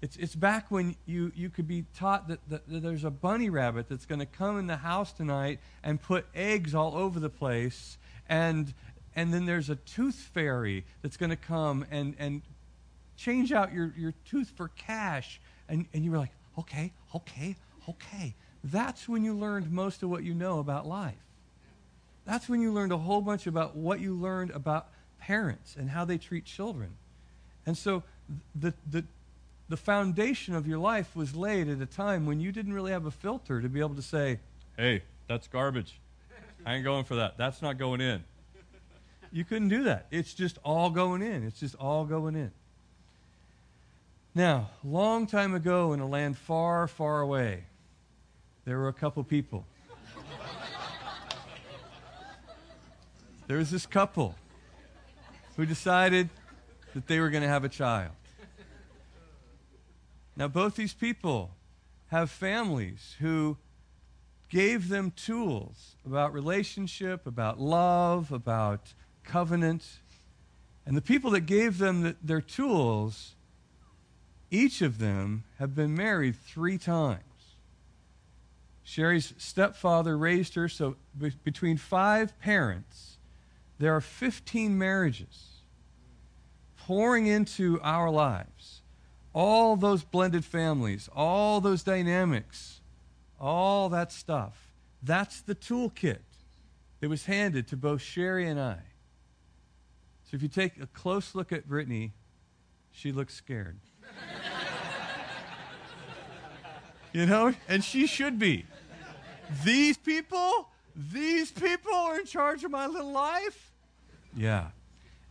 It's, 0.00 0.16
it's 0.16 0.34
back 0.34 0.70
when 0.70 0.96
you, 1.06 1.32
you 1.34 1.48
could 1.48 1.66
be 1.66 1.86
taught 1.96 2.28
that, 2.28 2.38
that, 2.50 2.68
that 2.68 2.82
there's 2.82 3.04
a 3.04 3.10
bunny 3.10 3.48
rabbit 3.48 3.88
that's 3.88 4.06
going 4.06 4.18
to 4.18 4.26
come 4.26 4.58
in 4.58 4.66
the 4.66 4.76
house 4.76 5.12
tonight 5.12 5.60
and 5.82 6.00
put 6.00 6.26
eggs 6.34 6.74
all 6.74 6.94
over 6.94 7.18
the 7.18 7.30
place, 7.30 7.96
and, 8.28 8.74
and 9.16 9.32
then 9.32 9.46
there's 9.46 9.70
a 9.70 9.76
tooth 9.76 10.30
fairy 10.34 10.84
that's 11.02 11.16
going 11.16 11.30
to 11.30 11.36
come 11.36 11.86
and, 11.90 12.14
and 12.18 12.42
change 13.16 13.52
out 13.52 13.72
your, 13.72 13.94
your 13.96 14.12
tooth 14.24 14.52
for 14.54 14.68
cash. 14.76 15.40
And, 15.68 15.86
and 15.94 16.04
you 16.04 16.10
were 16.10 16.18
like, 16.18 16.32
okay, 16.58 16.92
okay, 17.14 17.56
okay. 17.88 18.34
That's 18.62 19.08
when 19.08 19.24
you 19.24 19.34
learned 19.34 19.72
most 19.72 20.02
of 20.02 20.10
what 20.10 20.22
you 20.22 20.34
know 20.34 20.58
about 20.58 20.86
life. 20.86 21.14
That's 22.26 22.48
when 22.48 22.60
you 22.60 22.72
learned 22.72 22.92
a 22.92 22.98
whole 22.98 23.22
bunch 23.22 23.46
about 23.46 23.76
what 23.76 24.00
you 24.00 24.14
learned 24.14 24.50
about 24.50 24.88
parents 25.18 25.76
and 25.78 25.90
how 25.90 26.04
they 26.04 26.18
treat 26.18 26.44
children. 26.44 26.90
And 27.66 27.76
so 27.76 28.02
the, 28.54 28.74
the, 28.90 29.04
the 29.68 29.76
foundation 29.76 30.54
of 30.54 30.66
your 30.66 30.78
life 30.78 31.14
was 31.16 31.34
laid 31.34 31.68
at 31.68 31.80
a 31.80 31.86
time 31.86 32.26
when 32.26 32.40
you 32.40 32.52
didn't 32.52 32.72
really 32.72 32.92
have 32.92 33.06
a 33.06 33.10
filter 33.10 33.60
to 33.60 33.68
be 33.68 33.80
able 33.80 33.94
to 33.94 34.02
say, 34.02 34.38
hey, 34.76 35.02
that's 35.28 35.48
garbage. 35.48 35.98
I 36.66 36.74
ain't 36.74 36.84
going 36.84 37.04
for 37.04 37.16
that. 37.16 37.36
That's 37.36 37.60
not 37.60 37.78
going 37.78 38.00
in. 38.00 38.24
You 39.32 39.44
couldn't 39.44 39.68
do 39.68 39.84
that. 39.84 40.06
It's 40.10 40.32
just 40.32 40.58
all 40.64 40.90
going 40.90 41.20
in. 41.20 41.44
It's 41.44 41.60
just 41.60 41.74
all 41.74 42.04
going 42.04 42.36
in. 42.36 42.52
Now, 44.34 44.70
long 44.82 45.26
time 45.26 45.54
ago 45.54 45.92
in 45.92 46.00
a 46.00 46.06
land 46.06 46.36
far, 46.36 46.88
far 46.88 47.20
away, 47.20 47.64
there 48.64 48.78
were 48.78 48.88
a 48.88 48.92
couple 48.92 49.22
people. 49.24 49.66
there 53.46 53.58
was 53.58 53.70
this 53.70 53.86
couple 53.86 54.34
who 55.56 55.66
decided 55.66 56.30
that 56.94 57.06
they 57.06 57.20
were 57.20 57.30
going 57.30 57.42
to 57.42 57.48
have 57.48 57.64
a 57.64 57.68
child. 57.68 58.12
Now, 60.36 60.48
both 60.48 60.74
these 60.74 60.94
people 60.94 61.50
have 62.08 62.30
families 62.30 63.16
who 63.20 63.56
gave 64.48 64.88
them 64.88 65.12
tools 65.12 65.96
about 66.04 66.32
relationship, 66.32 67.26
about 67.26 67.60
love, 67.60 68.32
about 68.32 68.94
covenant. 69.24 69.84
And 70.86 70.96
the 70.96 71.02
people 71.02 71.30
that 71.32 71.42
gave 71.42 71.78
them 71.78 72.02
the, 72.02 72.16
their 72.22 72.40
tools, 72.40 73.34
each 74.50 74.82
of 74.82 74.98
them 74.98 75.44
have 75.58 75.74
been 75.74 75.94
married 75.94 76.36
three 76.36 76.78
times. 76.78 77.20
Sherry's 78.82 79.32
stepfather 79.38 80.18
raised 80.18 80.54
her, 80.54 80.68
so 80.68 80.96
be- 81.18 81.32
between 81.42 81.76
five 81.76 82.38
parents, 82.38 83.18
there 83.78 83.94
are 83.96 84.00
15 84.00 84.76
marriages 84.76 85.53
pouring 86.86 87.26
into 87.26 87.80
our 87.82 88.10
lives. 88.10 88.82
All 89.32 89.76
those 89.76 90.04
blended 90.04 90.44
families, 90.44 91.08
all 91.14 91.60
those 91.60 91.82
dynamics, 91.82 92.80
all 93.40 93.88
that 93.88 94.12
stuff. 94.12 94.72
That's 95.02 95.40
the 95.40 95.54
toolkit 95.54 96.18
that 97.00 97.08
was 97.08 97.26
handed 97.26 97.66
to 97.68 97.76
both 97.76 98.00
Sherry 98.00 98.48
and 98.48 98.60
I. 98.60 98.78
So 100.24 100.36
if 100.36 100.42
you 100.42 100.48
take 100.48 100.80
a 100.80 100.86
close 100.86 101.34
look 101.34 101.52
at 101.52 101.68
Brittany, 101.68 102.12
she 102.92 103.12
looks 103.12 103.34
scared. 103.34 103.78
you 107.12 107.26
know? 107.26 107.54
And 107.68 107.82
she 107.82 108.06
should 108.06 108.38
be. 108.38 108.66
These 109.64 109.98
people, 109.98 110.68
these 110.94 111.50
people 111.50 111.94
are 111.94 112.18
in 112.18 112.26
charge 112.26 112.62
of 112.62 112.70
my 112.70 112.86
little 112.86 113.12
life? 113.12 113.72
Yeah. 114.36 114.68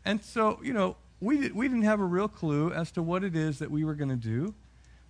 And 0.05 0.23
so, 0.23 0.59
you 0.61 0.73
know, 0.73 0.97
we, 1.23 1.37
did, 1.37 1.55
we 1.55 1.67
didn't 1.67 1.83
have 1.83 2.01
a 2.01 2.05
real 2.05 2.27
clue 2.27 2.71
as 2.71 2.91
to 2.91 3.01
what 3.01 3.23
it 3.23 3.35
is 3.35 3.59
that 3.59 3.71
we 3.71 3.85
were 3.85 3.95
going 3.95 4.09
to 4.09 4.15
do. 4.15 4.53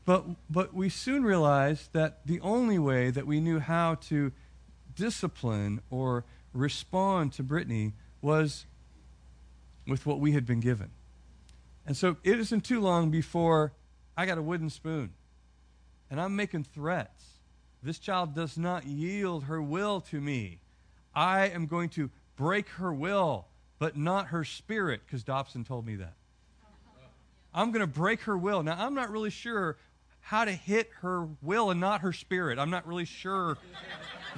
But, 0.05 0.25
but 0.49 0.73
we 0.73 0.89
soon 0.89 1.23
realized 1.23 1.93
that 1.93 2.25
the 2.25 2.39
only 2.41 2.77
way 2.77 3.09
that 3.09 3.25
we 3.25 3.39
knew 3.39 3.59
how 3.59 3.95
to 3.95 4.31
discipline 4.95 5.81
or 5.89 6.23
respond 6.53 7.33
to 7.33 7.43
Brittany 7.43 7.93
was 8.21 8.65
with 9.87 10.05
what 10.05 10.19
we 10.19 10.33
had 10.33 10.45
been 10.45 10.59
given. 10.59 10.91
And 11.85 11.97
so 11.97 12.17
it 12.23 12.39
isn't 12.39 12.61
too 12.61 12.79
long 12.79 13.09
before 13.09 13.73
I 14.15 14.25
got 14.25 14.37
a 14.37 14.41
wooden 14.41 14.69
spoon 14.69 15.11
and 16.11 16.21
I'm 16.21 16.35
making 16.35 16.65
threats. 16.65 17.23
This 17.81 17.97
child 17.97 18.35
does 18.35 18.57
not 18.57 18.85
yield 18.85 19.45
her 19.45 19.61
will 19.61 19.99
to 20.01 20.21
me. 20.21 20.59
I 21.15 21.47
am 21.47 21.65
going 21.65 21.89
to 21.89 22.11
break 22.35 22.69
her 22.69 22.93
will 22.93 23.47
but 23.79 23.97
not 23.97 24.27
her 24.27 24.43
spirit, 24.43 25.01
because 25.05 25.23
Dobson 25.23 25.63
told 25.63 25.85
me 25.85 25.95
that. 25.97 26.13
I'm 27.53 27.71
going 27.71 27.81
to 27.81 27.87
break 27.87 28.21
her 28.21 28.37
will. 28.37 28.63
Now, 28.63 28.75
I'm 28.77 28.95
not 28.95 29.11
really 29.11 29.29
sure 29.29 29.77
how 30.21 30.45
to 30.45 30.51
hit 30.51 30.89
her 31.01 31.27
will 31.41 31.69
and 31.69 31.79
not 31.79 32.01
her 32.01 32.13
spirit. 32.13 32.57
I'm 32.57 32.69
not 32.69 32.87
really 32.87 33.05
sure 33.05 33.57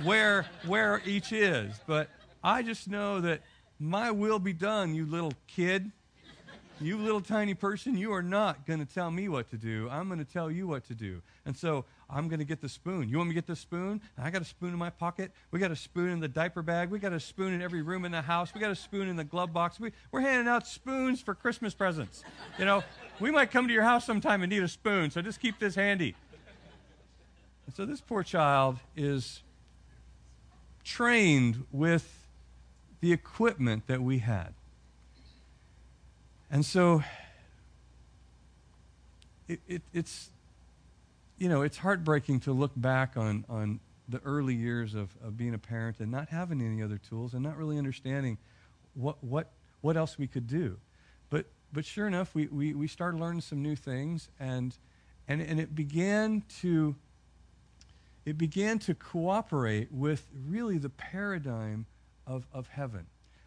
where, 0.04 0.46
where 0.66 1.02
each 1.06 1.32
is, 1.32 1.80
but 1.88 2.10
I 2.44 2.64
just 2.64 2.90
know 2.90 3.22
that 3.22 3.42
my 3.80 4.12
will 4.12 4.40
be 4.40 4.54
done, 4.54 4.96
you 4.96 5.06
little 5.06 5.34
kid. 5.48 5.92
You 6.82 6.98
little 6.98 7.22
tiny 7.22 7.54
person, 7.54 7.98
you 7.98 8.12
are 8.12 8.22
not 8.22 8.66
going 8.66 8.86
to 8.86 8.86
tell 8.86 9.10
me 9.10 9.30
what 9.30 9.50
to 9.52 9.58
do. 9.58 9.88
I'm 9.90 10.08
going 10.08 10.20
to 10.20 10.26
tell 10.30 10.52
you 10.52 10.68
what 10.68 10.86
to 10.88 10.94
do. 10.94 11.22
And 11.46 11.56
so 11.56 11.86
I'm 12.10 12.28
going 12.28 12.40
to 12.40 12.46
get 12.46 12.62
the 12.62 12.70
spoon. 12.70 13.10
You 13.10 13.18
want 13.18 13.30
me 13.30 13.34
to 13.34 13.42
get 13.42 13.48
the 13.48 13.56
spoon? 13.56 14.02
I 14.18 14.30
got 14.30 14.42
a 14.42 14.46
spoon 14.46 14.70
in 14.70 14.78
my 14.78 14.92
pocket. 14.92 15.32
We 15.52 15.60
got 15.60 15.72
a 15.72 15.76
spoon 15.76 16.10
in 16.10 16.20
the 16.20 16.28
diaper 16.28 16.62
bag. 16.62 16.90
We 16.90 17.00
got 17.00 17.14
a 17.14 17.20
spoon 17.20 17.54
in 17.54 17.62
every 17.62 17.82
room 17.82 18.06
in 18.06 18.12
the 18.12 18.22
house. 18.22 18.54
We 18.54 18.62
got 18.62 18.72
a 18.72 18.76
spoon 18.76 19.08
in 19.08 19.16
the 19.16 19.24
glove 19.24 19.52
box. 19.52 19.80
We, 19.80 19.92
we're 20.12 20.22
handing 20.22 20.48
out 20.48 20.68
spoons 20.68 21.22
for 21.22 21.34
Christmas 21.34 21.74
presents. 21.74 22.24
You 22.60 22.66
know, 22.66 22.84
we 23.20 23.32
might 23.32 23.50
come 23.50 23.68
to 23.68 23.74
your 23.74 23.84
house 23.84 24.06
sometime 24.06 24.44
and 24.44 24.52
need 24.52 24.64
a 24.64 24.68
spoon, 24.68 25.10
so 25.10 25.22
just 25.22 25.40
keep 25.40 25.58
this 25.58 25.76
handy. 25.76 26.16
And 27.66 27.76
so 27.76 27.86
this 27.86 28.02
poor 28.02 28.22
child 28.22 28.78
is 28.96 29.42
trained 30.84 31.66
with 31.72 32.28
the 33.02 33.12
equipment 33.12 33.88
that 33.88 34.02
we 34.02 34.20
had. 34.20 34.54
And 36.52 36.64
so 36.64 37.04
it, 39.48 39.60
it, 39.68 39.82
it's, 39.94 40.30
you 41.38 41.50
know, 41.50 41.62
it's 41.62 41.78
heartbreaking 41.78 42.42
to 42.42 42.54
look 42.54 42.72
back 42.76 43.18
on, 43.18 43.46
on 43.50 43.80
the 44.08 44.20
early 44.24 44.54
years 44.54 44.94
of, 44.94 45.10
of 45.24 45.38
being 45.38 45.54
a 45.54 45.58
parent 45.58 46.00
and 46.00 46.12
not 46.12 46.30
having 46.30 46.62
any 46.62 46.82
other 46.82 46.98
tools 46.98 47.34
and 47.34 47.44
not 47.44 47.58
really 47.58 47.78
understanding 47.78 48.38
what, 48.94 49.24
what, 49.24 49.52
what 49.82 49.98
else 49.98 50.18
we 50.18 50.28
could 50.28 50.48
do. 50.48 50.78
But, 51.30 51.48
but 51.74 51.86
sure 51.86 52.08
enough, 52.08 52.34
we, 52.34 52.48
we, 52.48 52.74
we 52.74 52.88
started 52.88 53.20
learning 53.20 53.42
some 53.42 53.62
new 53.62 53.76
things, 53.76 54.30
and, 54.40 54.78
and, 55.28 55.42
and 55.42 55.60
it 55.60 55.76
began 55.76 56.44
to 56.62 56.96
it 58.26 58.40
began 58.40 58.80
to 58.80 58.96
cooperate 58.96 59.92
with 59.92 60.26
really 60.48 60.80
the 60.80 60.90
paradigm 60.90 61.86
of, 62.26 62.48
of 62.52 62.68
heaven. 62.70 63.06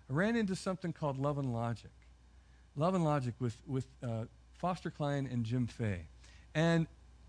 I 0.08 0.12
ran 0.12 0.36
into 0.36 0.54
something 0.54 0.92
called 0.92 1.18
Love 1.18 1.36
and 1.36 1.52
Logic. 1.52 1.90
Love 2.76 2.94
and 2.94 3.04
Logic 3.04 3.34
with, 3.40 3.56
with 3.66 3.88
uh, 4.04 4.26
Foster 4.52 4.90
Cline 4.90 5.28
and 5.30 5.44
Jim 5.44 5.66
Fay. 5.66 6.06
And 6.54 6.86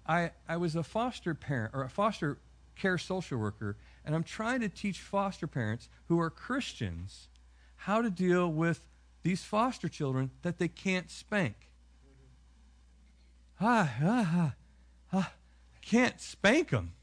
I, 0.10 0.32
I 0.48 0.58
was 0.58 0.76
a 0.76 0.82
foster 0.82 1.36
parent, 1.36 1.76
or 1.76 1.84
a 1.84 1.90
foster 1.90 2.40
care 2.76 2.98
social 2.98 3.38
worker, 3.38 3.78
and 4.04 4.16
I'm 4.16 4.24
trying 4.24 4.60
to 4.62 4.70
teach 4.70 5.00
foster 5.00 5.46
parents 5.46 5.88
who 6.08 6.20
are 6.20 6.32
Christians 6.32 7.30
how 7.76 8.02
to 8.02 8.10
deal 8.10 8.52
with 8.52 8.82
these 9.22 9.44
foster 9.44 9.88
children 9.88 10.32
that 10.42 10.58
they 10.58 10.68
can't 10.68 11.12
spank. 11.12 11.70
Ah, 13.62 13.94
ah, 14.02 14.32
ah, 14.34 14.54
ah, 15.14 15.34
can't 15.84 16.20
spank 16.20 16.72
them. 16.72 16.94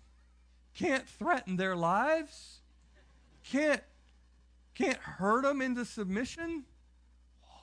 Can't 0.75 1.09
threaten 1.09 1.57
their 1.57 1.77
lives. 1.77 2.61
Can't, 3.45 3.83
can't 4.75 4.99
hurt 4.99 5.45
them 5.45 5.63
into 5.63 5.85
submission. 5.85 6.65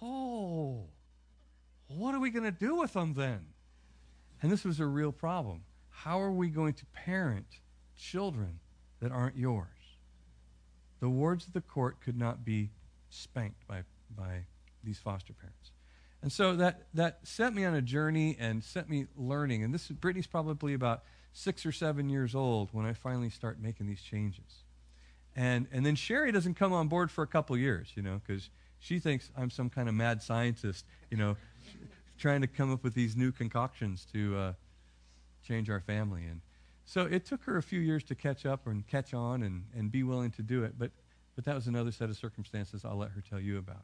Oh, 0.01 0.85
what 1.87 2.15
are 2.15 2.19
we 2.19 2.29
going 2.29 2.45
to 2.45 2.51
do 2.51 2.77
with 2.77 2.93
them 2.93 3.13
then? 3.13 3.52
And 4.43 4.51
this 4.51 4.65
was 4.65 4.81
a 4.81 4.85
real 4.85 5.13
problem. 5.13 5.61
How 5.89 6.21
are 6.21 6.31
we 6.31 6.49
going 6.49 6.73
to 6.73 6.85
parent 6.87 7.47
children 7.97 8.59
that 8.99 9.11
aren't 9.11 9.37
yours? 9.37 9.67
The 10.99 11.09
wards 11.09 11.47
of 11.47 11.53
the 11.53 11.61
court 11.61 12.01
could 12.01 12.17
not 12.17 12.43
be 12.43 12.69
spanked 13.09 13.65
by, 13.67 13.83
by 14.15 14.45
these 14.83 14.99
foster 14.99 15.33
parents. 15.33 15.71
And 16.21 16.31
so 16.31 16.57
that, 16.57 16.87
that 16.93 17.19
set 17.23 17.53
me 17.53 17.63
on 17.63 17.73
a 17.73 17.81
journey 17.81 18.35
and 18.37 18.63
set 18.63 18.89
me 18.89 19.07
learning. 19.15 19.63
And 19.63 19.73
this 19.73 19.89
is, 19.89 19.91
Brittany's 19.91 20.27
probably 20.27 20.73
about 20.73 21.03
six 21.31 21.65
or 21.65 21.71
seven 21.71 22.09
years 22.09 22.35
old 22.35 22.69
when 22.73 22.85
I 22.85 22.93
finally 22.93 23.29
start 23.29 23.61
making 23.61 23.87
these 23.87 24.01
changes. 24.01 24.63
And, 25.35 25.67
and 25.71 25.85
then 25.85 25.95
Sherry 25.95 26.31
doesn't 26.31 26.55
come 26.55 26.73
on 26.73 26.89
board 26.89 27.11
for 27.11 27.23
a 27.23 27.27
couple 27.27 27.57
years, 27.57 27.91
you 27.95 28.03
know, 28.03 28.21
because 28.25 28.49
she 28.79 28.99
thinks 28.99 29.31
I'm 29.37 29.49
some 29.49 29.69
kind 29.69 29.87
of 29.87 29.95
mad 29.95 30.21
scientist, 30.21 30.85
you 31.09 31.17
know, 31.17 31.37
trying 32.17 32.41
to 32.41 32.47
come 32.47 32.71
up 32.71 32.83
with 32.83 32.93
these 32.93 33.15
new 33.15 33.31
concoctions 33.31 34.05
to 34.13 34.37
uh, 34.37 34.53
change 35.45 35.69
our 35.69 35.79
family. 35.79 36.23
And 36.25 36.41
so 36.85 37.01
it 37.01 37.25
took 37.25 37.43
her 37.43 37.57
a 37.57 37.63
few 37.63 37.79
years 37.79 38.03
to 38.05 38.15
catch 38.15 38.45
up 38.45 38.67
and 38.67 38.85
catch 38.87 39.13
on 39.13 39.43
and, 39.43 39.65
and 39.75 39.91
be 39.91 40.03
willing 40.03 40.31
to 40.31 40.41
do 40.41 40.63
it. 40.63 40.73
But, 40.77 40.91
but 41.35 41.45
that 41.45 41.55
was 41.55 41.67
another 41.67 41.91
set 41.91 42.09
of 42.09 42.17
circumstances 42.17 42.83
I'll 42.85 42.97
let 42.97 43.11
her 43.11 43.23
tell 43.27 43.39
you 43.39 43.57
about. 43.57 43.83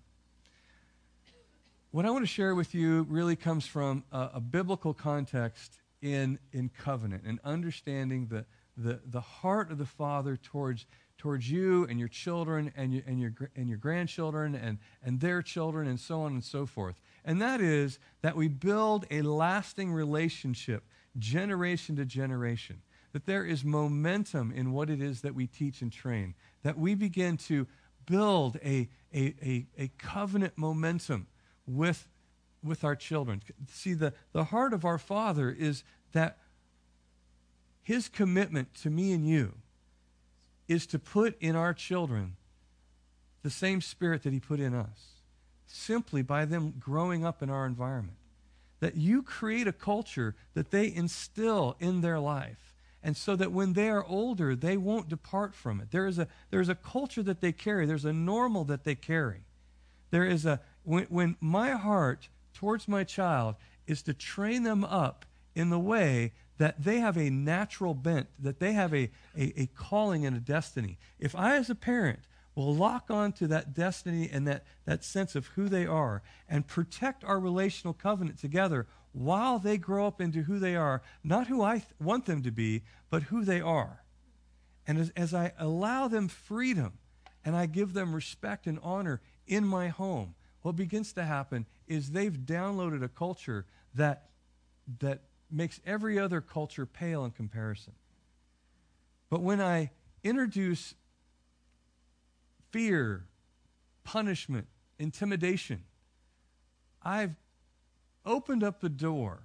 What 1.92 2.06
I 2.06 2.12
want 2.12 2.24
to 2.24 2.28
share 2.28 2.54
with 2.54 2.76
you 2.76 3.08
really 3.10 3.36
comes 3.36 3.66
from 3.66 4.04
a, 4.12 4.30
a 4.36 4.40
biblical 4.40 4.94
context 4.94 5.80
in, 6.02 6.38
in 6.54 6.70
covenant 6.70 7.24
and 7.26 7.40
understanding 7.44 8.28
the, 8.28 8.46
the, 8.78 9.00
the 9.06 9.22
heart 9.22 9.72
of 9.72 9.80
the 9.80 9.86
Father 9.86 10.38
towards, 10.38 10.86
towards 11.18 11.50
you 11.50 11.88
and 11.90 12.00
your 12.00 12.08
children 12.08 12.72
and 12.76 12.94
your, 12.94 13.04
and 13.08 13.20
your, 13.20 13.34
and 13.56 13.68
your 13.68 13.78
grandchildren 13.78 14.54
and, 14.56 14.78
and 15.04 15.20
their 15.20 15.42
children 15.42 15.88
and 15.88 16.00
so 16.00 16.22
on 16.22 16.34
and 16.34 16.44
so 16.44 16.66
forth. 16.66 17.02
And 17.26 17.42
that 17.42 17.62
is 17.62 18.00
that 18.22 18.36
we 18.36 18.48
build 18.48 19.06
a 19.12 19.22
lasting 19.22 19.92
relationship 19.92 20.84
generation 21.18 21.96
to 21.98 22.06
generation. 22.06 22.82
That 23.14 23.26
there 23.26 23.46
is 23.46 23.64
momentum 23.64 24.52
in 24.52 24.72
what 24.72 24.90
it 24.90 25.02
is 25.02 25.22
that 25.22 25.36
we 25.36 25.48
teach 25.48 25.82
and 25.82 25.92
train. 25.92 26.36
That 26.64 26.78
we 26.78 26.96
begin 26.96 27.38
to 27.38 27.68
build 28.06 28.58
a, 28.64 28.90
a, 29.14 29.36
a, 29.42 29.68
a 29.78 29.92
covenant 29.98 30.54
momentum 30.58 31.28
with, 31.66 32.08
with 32.64 32.84
our 32.84 32.96
children. 32.96 33.42
See, 33.72 33.94
the, 33.94 34.14
the 34.32 34.46
heart 34.46 34.74
of 34.74 34.86
our 34.86 34.98
Father 34.98 35.50
is 35.50 35.84
that 36.12 36.38
his 37.82 38.08
commitment 38.08 38.74
to 38.76 38.89
me 38.89 39.13
and 39.13 39.28
you 39.28 39.54
is 40.67 40.86
to 40.88 41.00
put 41.00 41.36
in 41.41 41.56
our 41.56 41.74
children 41.74 42.36
the 43.41 43.50
same 43.50 43.82
spirit 43.82 44.24
that 44.24 44.34
he 44.34 44.39
put 44.39 44.60
in 44.60 44.74
us, 44.74 45.18
simply 45.71 46.21
by 46.21 46.45
them 46.45 46.73
growing 46.79 47.25
up 47.25 47.41
in 47.41 47.49
our 47.49 47.65
environment. 47.65 48.17
That 48.79 48.95
you 48.95 49.21
create 49.21 49.67
a 49.67 49.73
culture 49.73 50.36
that 50.53 50.71
they 50.71 50.93
instill 50.93 51.75
in 51.79 52.01
their 52.01 52.19
life. 52.19 52.73
And 53.01 53.15
so 53.15 53.36
that 53.36 53.51
when 53.51 53.73
they 53.73 53.89
are 53.89 54.03
older, 54.05 54.55
they 54.55 54.75
won't 54.75 55.10
depart 55.10 55.55
from 55.55 55.79
it. 55.79 55.91
There 55.91 56.08
is 56.08 56.19
a, 56.19 56.27
there 56.49 56.60
is 56.60 56.69
a 56.69 56.75
culture 56.75 57.23
that 57.23 57.39
they 57.39 57.51
carry, 57.51 57.86
there's 57.86 58.05
a 58.05 58.13
normal 58.13 58.65
that 58.65 58.84
they 58.84 58.95
carry. 58.95 59.43
There 60.12 60.25
is 60.25 60.45
a, 60.45 60.60
when, 60.84 61.05
when 61.05 61.38
my 61.39 61.71
heart 61.71 62.29
towards 62.53 62.88
my 62.88 63.03
child 63.03 63.55
is 63.88 64.01
to 64.03 64.13
train 64.13 64.63
them 64.63 64.84
up 64.84 65.25
in 65.55 65.69
the 65.69 65.79
way 65.79 66.34
that 66.58 66.84
they 66.84 66.99
have 66.99 67.17
a 67.17 67.29
natural 67.29 67.93
bent, 67.93 68.27
that 68.38 68.60
they 68.60 68.73
have 68.73 68.93
a, 68.93 69.10
a, 69.38 69.62
a, 69.62 69.69
calling 69.75 70.25
and 70.25 70.36
a 70.36 70.39
destiny. 70.39 70.97
If 71.19 71.36
I, 71.36 71.55
as 71.55 71.69
a 71.69 71.75
parent, 71.75 72.19
will 72.60 72.76
lock 72.76 73.10
on 73.10 73.32
to 73.32 73.48
that 73.48 73.74
destiny 73.74 74.30
and 74.30 74.45
that, 74.45 74.65
that 74.84 75.02
sense 75.02 75.34
of 75.34 75.48
who 75.48 75.69
they 75.69 75.86
are 75.86 76.22
and 76.50 76.67
protect 76.67 77.24
our 77.24 77.39
relational 77.39 77.93
covenant 77.93 78.38
together 78.38 78.86
while 79.13 79.60
they 79.60 79.78
grow 79.78 80.06
up 80.06 80.19
into 80.19 80.41
who 80.43 80.60
they 80.60 80.76
are, 80.76 81.02
not 81.24 81.48
who 81.48 81.62
I 81.62 81.76
th- 81.76 81.86
want 82.02 82.26
them 82.26 82.43
to 82.43 82.52
be, 82.52 82.84
but 83.10 83.24
who 83.24 83.45
they 83.45 83.62
are. 83.62 84.04
And 84.86 84.98
as, 84.98 85.10
as 85.15 85.34
I 85.34 85.54
allow 85.58 86.10
them 86.10 86.28
freedom 86.28 86.98
and 87.45 87.56
I 87.56 87.65
give 87.65 87.93
them 87.93 88.13
respect 88.13 88.67
and 88.67 88.78
honor 88.84 89.22
in 89.48 89.65
my 89.65 89.88
home, 89.88 90.36
what 90.62 90.76
begins 90.76 91.13
to 91.13 91.24
happen 91.24 91.65
is 91.88 92.12
they've 92.12 92.38
downloaded 92.38 93.02
a 93.02 93.08
culture 93.08 93.65
that, 93.95 94.32
that 95.00 95.22
makes 95.50 95.80
every 95.86 96.19
other 96.19 96.41
culture 96.41 96.86
pale 96.86 97.24
in 97.24 97.32
comparison. 97.32 97.93
But 99.30 99.43
when 99.43 99.62
I 99.62 99.91
introduce 100.26 100.93
fear, 102.71 103.25
punishment, 104.03 104.67
intimidation, 104.97 105.84
I've 107.03 107.36
opened 108.25 108.63
up 108.63 108.82
the 108.82 108.89
door 108.89 109.43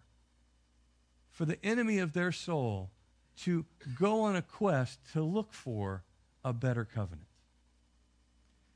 for 1.31 1.45
the 1.45 1.65
enemy 1.65 1.99
of 1.99 2.13
their 2.13 2.33
soul 2.33 2.91
to 3.43 3.65
go 3.99 4.23
on 4.23 4.37
a 4.37 4.43
quest 4.43 4.99
to 5.13 5.23
look 5.23 5.53
for 5.53 6.03
a 6.45 6.53
better 6.53 6.85
covenant. 6.85 7.27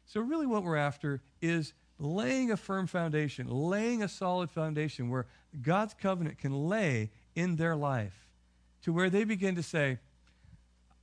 So, 0.07 0.21
really, 0.21 0.47
what 0.47 0.65
we're 0.65 0.77
after 0.77 1.21
is 1.43 1.75
laying 1.99 2.51
a 2.51 2.57
firm 2.57 2.87
foundation, 2.87 3.49
laying 3.49 4.03
a 4.03 4.09
solid 4.09 4.51
foundation 4.51 5.11
where 5.11 5.27
God's 5.63 5.95
covenant 5.95 6.39
can 6.39 6.69
lay 6.69 7.11
in 7.35 7.57
their 7.57 7.77
life 7.77 8.29
to 8.83 8.93
where 8.93 9.11
they 9.11 9.25
begin 9.25 9.55
to 9.57 9.63
say, 9.63 9.99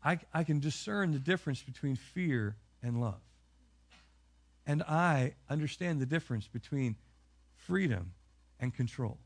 I, 0.04 0.20
I 0.34 0.44
can 0.44 0.60
discern 0.60 1.12
the 1.12 1.20
difference 1.20 1.62
between 1.62 1.96
fear 1.96 2.56
and 2.82 3.00
love. 3.00 3.22
And 4.68 4.82
I 4.84 5.36
understand 5.50 6.00
the 6.00 6.06
difference 6.06 6.48
between 6.48 6.96
freedom 7.56 8.14
and 8.60 8.74
control. 8.74 9.20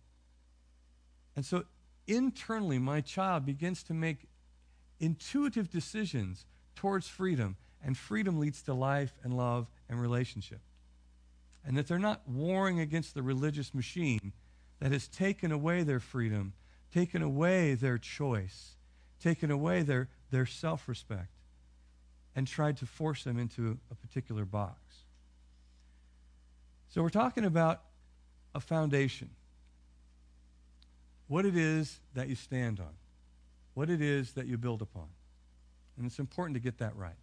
And 1.36 1.46
so 1.46 1.64
internally, 2.08 2.80
my 2.80 3.02
child 3.02 3.46
begins 3.46 3.84
to 3.84 3.94
make 3.94 4.28
intuitive 5.00 5.70
decisions 5.70 6.46
towards 6.76 7.08
freedom, 7.08 7.56
and 7.84 7.98
freedom 7.98 8.40
leads 8.40 8.62
to 8.64 8.74
life 8.74 9.14
and 9.24 9.36
love 9.38 9.68
and 9.88 10.02
relationship 10.02 10.60
and 11.66 11.78
that 11.78 11.88
they're 11.88 12.00
not 12.00 12.28
warring 12.28 12.80
against 12.80 13.14
the 13.14 13.22
religious 13.22 13.74
machine 13.74 14.34
that 14.80 14.92
has 14.92 15.08
taken 15.08 15.52
away 15.52 15.84
their 15.84 16.00
freedom, 16.00 16.54
taken 16.94 17.22
away 17.22 17.76
their 17.76 17.98
choice, 17.98 18.76
taken 19.20 19.52
away 19.52 19.82
their, 19.82 20.08
their 20.32 20.46
self 20.46 20.88
respect, 20.88 21.30
and 22.36 22.48
tried 22.48 22.78
to 22.78 22.86
force 22.86 23.24
them 23.24 23.38
into 23.38 23.78
a 23.92 23.96
particular 23.96 24.46
box. 24.46 24.80
So 26.90 27.04
we're 27.04 27.10
talking 27.10 27.46
about 27.46 27.82
a 28.56 28.60
foundation. 28.60 29.30
What 31.28 31.46
it 31.46 31.56
is 31.56 32.00
that 32.16 32.28
you 32.28 32.36
stand 32.36 32.80
on, 32.80 32.94
what 33.76 33.92
it 33.92 34.02
is 34.02 34.34
that 34.34 34.48
you 34.48 34.58
build 34.58 34.82
upon. 34.82 35.08
And 35.98 36.08
it's 36.08 36.18
important 36.18 36.56
to 36.56 36.60
get 36.60 36.80
that 36.80 36.94
right. 36.96 37.14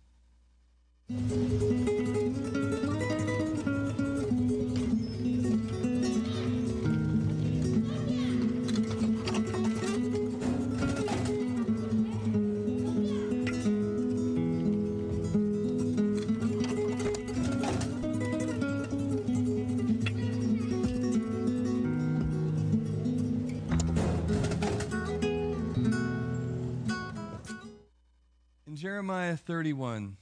31, 29.46 30.16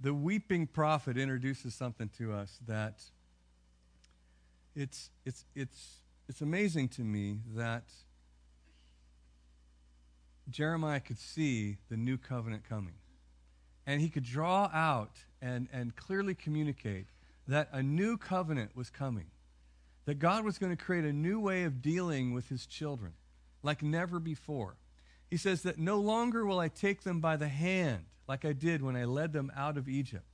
the 0.00 0.14
weeping 0.14 0.66
prophet 0.66 1.18
introduces 1.18 1.74
something 1.74 2.08
to 2.16 2.32
us 2.32 2.58
that 2.66 3.02
it's, 4.74 5.10
it's, 5.26 5.44
it's, 5.54 5.96
it's 6.28 6.40
amazing 6.40 6.88
to 6.88 7.02
me 7.02 7.40
that 7.54 7.84
Jeremiah 10.48 11.00
could 11.00 11.18
see 11.18 11.78
the 11.88 11.96
new 11.96 12.16
covenant 12.16 12.68
coming. 12.68 12.94
And 13.86 14.00
he 14.00 14.08
could 14.08 14.24
draw 14.24 14.70
out 14.72 15.16
and, 15.42 15.68
and 15.72 15.94
clearly 15.96 16.34
communicate 16.34 17.06
that 17.48 17.68
a 17.72 17.82
new 17.82 18.16
covenant 18.16 18.76
was 18.76 18.90
coming, 18.90 19.26
that 20.04 20.18
God 20.18 20.44
was 20.44 20.58
going 20.58 20.74
to 20.74 20.82
create 20.82 21.04
a 21.04 21.12
new 21.12 21.40
way 21.40 21.64
of 21.64 21.82
dealing 21.82 22.32
with 22.32 22.48
his 22.48 22.66
children 22.66 23.12
like 23.62 23.82
never 23.82 24.20
before. 24.20 24.76
He 25.30 25.36
says 25.36 25.62
that 25.62 25.78
no 25.78 26.00
longer 26.00 26.44
will 26.44 26.58
I 26.58 26.68
take 26.68 27.02
them 27.02 27.20
by 27.20 27.36
the 27.36 27.48
hand 27.48 28.06
like 28.26 28.44
I 28.44 28.52
did 28.52 28.82
when 28.82 28.96
I 28.96 29.04
led 29.04 29.32
them 29.32 29.52
out 29.56 29.76
of 29.76 29.88
Egypt. 29.88 30.24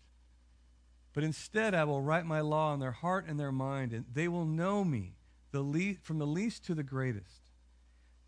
But 1.13 1.25
instead, 1.25 1.75
I 1.75 1.85
will 1.85 2.03
write 2.03 2.27
my 2.27 2.41
law 2.41 2.73
on 2.73 2.81
their 2.81 2.93
heart 2.93 3.27
and 3.27 3.39
their 3.39 3.53
mind, 3.53 3.93
and 3.93 4.05
they 4.13 4.29
will 4.29 4.45
know 4.45 4.85
me 4.85 5.15
the 5.51 5.63
le- 5.63 5.95
from 6.03 6.19
the 6.19 6.27
least 6.27 6.65
to 6.67 6.75
the 6.75 6.83
greatest. 6.83 7.41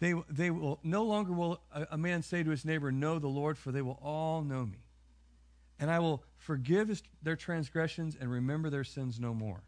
They, 0.00 0.14
they 0.30 0.50
will 0.50 0.78
no 0.82 1.04
longer 1.04 1.32
will 1.32 1.60
a, 1.72 1.88
a 1.92 1.98
man 1.98 2.22
say 2.22 2.42
to 2.42 2.50
his 2.50 2.64
neighbor, 2.64 2.92
Know 2.92 3.18
the 3.18 3.28
Lord, 3.28 3.58
for 3.58 3.72
they 3.72 3.82
will 3.82 3.98
all 4.02 4.42
know 4.42 4.64
me. 4.64 4.78
And 5.78 5.90
I 5.90 5.98
will 5.98 6.22
forgive 6.36 6.88
his, 6.88 7.02
their 7.22 7.36
transgressions 7.36 8.16
and 8.18 8.30
remember 8.30 8.70
their 8.70 8.84
sins 8.84 9.18
no 9.20 9.34
more. 9.34 9.62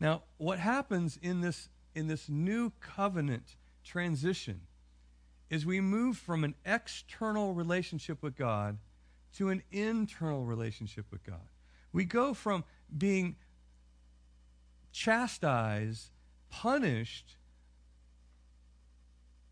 Now, 0.00 0.22
what 0.36 0.58
happens 0.58 1.18
in 1.20 1.40
this, 1.40 1.68
in 1.94 2.06
this 2.06 2.28
new 2.28 2.72
covenant 2.80 3.56
transition 3.84 4.62
is 5.52 5.66
we 5.66 5.82
move 5.82 6.16
from 6.16 6.44
an 6.44 6.54
external 6.64 7.52
relationship 7.52 8.22
with 8.22 8.34
God 8.34 8.78
to 9.34 9.50
an 9.50 9.62
internal 9.70 10.46
relationship 10.46 11.04
with 11.10 11.22
God. 11.24 11.46
We 11.92 12.06
go 12.06 12.32
from 12.32 12.64
being 12.96 13.36
chastised, 14.92 16.08
punished, 16.48 17.36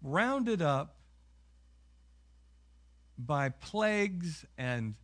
rounded 0.01 0.63
up 0.63 0.97
by 3.19 3.51
plagues 3.51 4.47
and 4.57 4.95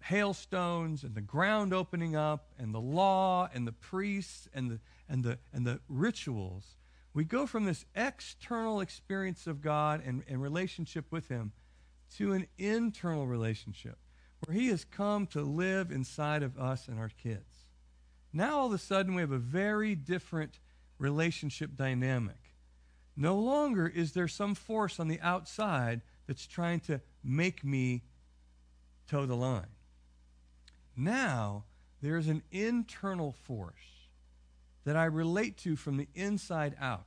hailstones 0.00 1.04
and 1.04 1.14
the 1.14 1.20
ground 1.20 1.74
opening 1.74 2.16
up 2.16 2.48
and 2.58 2.74
the 2.74 2.80
law 2.80 3.50
and 3.52 3.66
the 3.66 3.72
priests 3.72 4.48
and 4.54 4.70
the, 4.70 4.80
and 5.06 5.22
the, 5.22 5.38
and 5.52 5.66
the 5.66 5.80
rituals 5.86 6.77
we 7.18 7.24
go 7.24 7.46
from 7.46 7.64
this 7.64 7.84
external 7.96 8.80
experience 8.80 9.48
of 9.48 9.60
God 9.60 10.00
and, 10.06 10.22
and 10.28 10.40
relationship 10.40 11.06
with 11.10 11.26
Him 11.26 11.50
to 12.14 12.32
an 12.32 12.46
internal 12.58 13.26
relationship 13.26 13.98
where 14.46 14.56
He 14.56 14.68
has 14.68 14.84
come 14.84 15.26
to 15.26 15.42
live 15.42 15.90
inside 15.90 16.44
of 16.44 16.56
us 16.56 16.86
and 16.86 16.96
our 16.96 17.08
kids. 17.08 17.66
Now, 18.32 18.58
all 18.58 18.66
of 18.66 18.72
a 18.72 18.78
sudden, 18.78 19.16
we 19.16 19.20
have 19.20 19.32
a 19.32 19.38
very 19.38 19.96
different 19.96 20.60
relationship 20.96 21.74
dynamic. 21.74 22.54
No 23.16 23.36
longer 23.36 23.88
is 23.88 24.12
there 24.12 24.28
some 24.28 24.54
force 24.54 25.00
on 25.00 25.08
the 25.08 25.20
outside 25.20 26.02
that's 26.28 26.46
trying 26.46 26.78
to 26.82 27.00
make 27.24 27.64
me 27.64 28.04
toe 29.08 29.26
the 29.26 29.34
line. 29.34 29.74
Now, 30.96 31.64
there's 32.00 32.28
an 32.28 32.44
internal 32.52 33.32
force 33.32 33.97
that 34.84 34.96
I 34.96 35.04
relate 35.04 35.56
to 35.58 35.76
from 35.76 35.96
the 35.96 36.08
inside 36.14 36.74
out. 36.80 37.06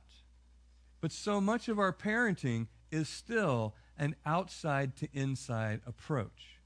But 1.00 1.12
so 1.12 1.40
much 1.40 1.68
of 1.68 1.78
our 1.78 1.92
parenting 1.92 2.68
is 2.90 3.08
still 3.08 3.74
an 3.98 4.14
outside 4.24 4.96
to 4.96 5.08
inside 5.12 5.80
approach. 5.86 6.60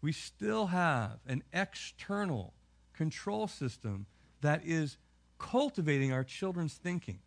We 0.00 0.12
still 0.12 0.66
have 0.66 1.18
an 1.26 1.42
external 1.52 2.54
control 2.92 3.48
system 3.48 4.06
that 4.40 4.62
is 4.64 4.96
cultivating 5.38 6.12
our 6.12 6.24
children's 6.24 6.74
thinking. 6.74 7.18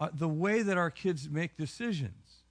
Uh, 0.00 0.08
the 0.12 0.28
way 0.28 0.62
that 0.62 0.78
our 0.78 0.90
kids 0.90 1.28
make 1.28 1.56
decisions 1.56 2.44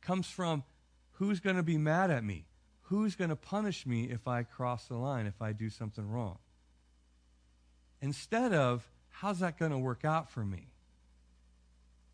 comes 0.00 0.26
from 0.26 0.64
who's 1.12 1.40
going 1.40 1.56
to 1.56 1.62
be 1.62 1.78
mad 1.78 2.10
at 2.10 2.24
me? 2.24 2.46
Who's 2.82 3.14
going 3.14 3.30
to 3.30 3.36
punish 3.36 3.86
me 3.86 4.04
if 4.04 4.26
I 4.26 4.42
cross 4.42 4.86
the 4.86 4.96
line, 4.96 5.26
if 5.26 5.40
I 5.40 5.52
do 5.52 5.70
something 5.70 6.08
wrong? 6.08 6.38
Instead 8.02 8.52
of 8.52 8.90
how's 9.08 9.38
that 9.38 9.58
going 9.58 9.70
to 9.70 9.78
work 9.78 10.04
out 10.04 10.28
for 10.28 10.44
me? 10.44 10.66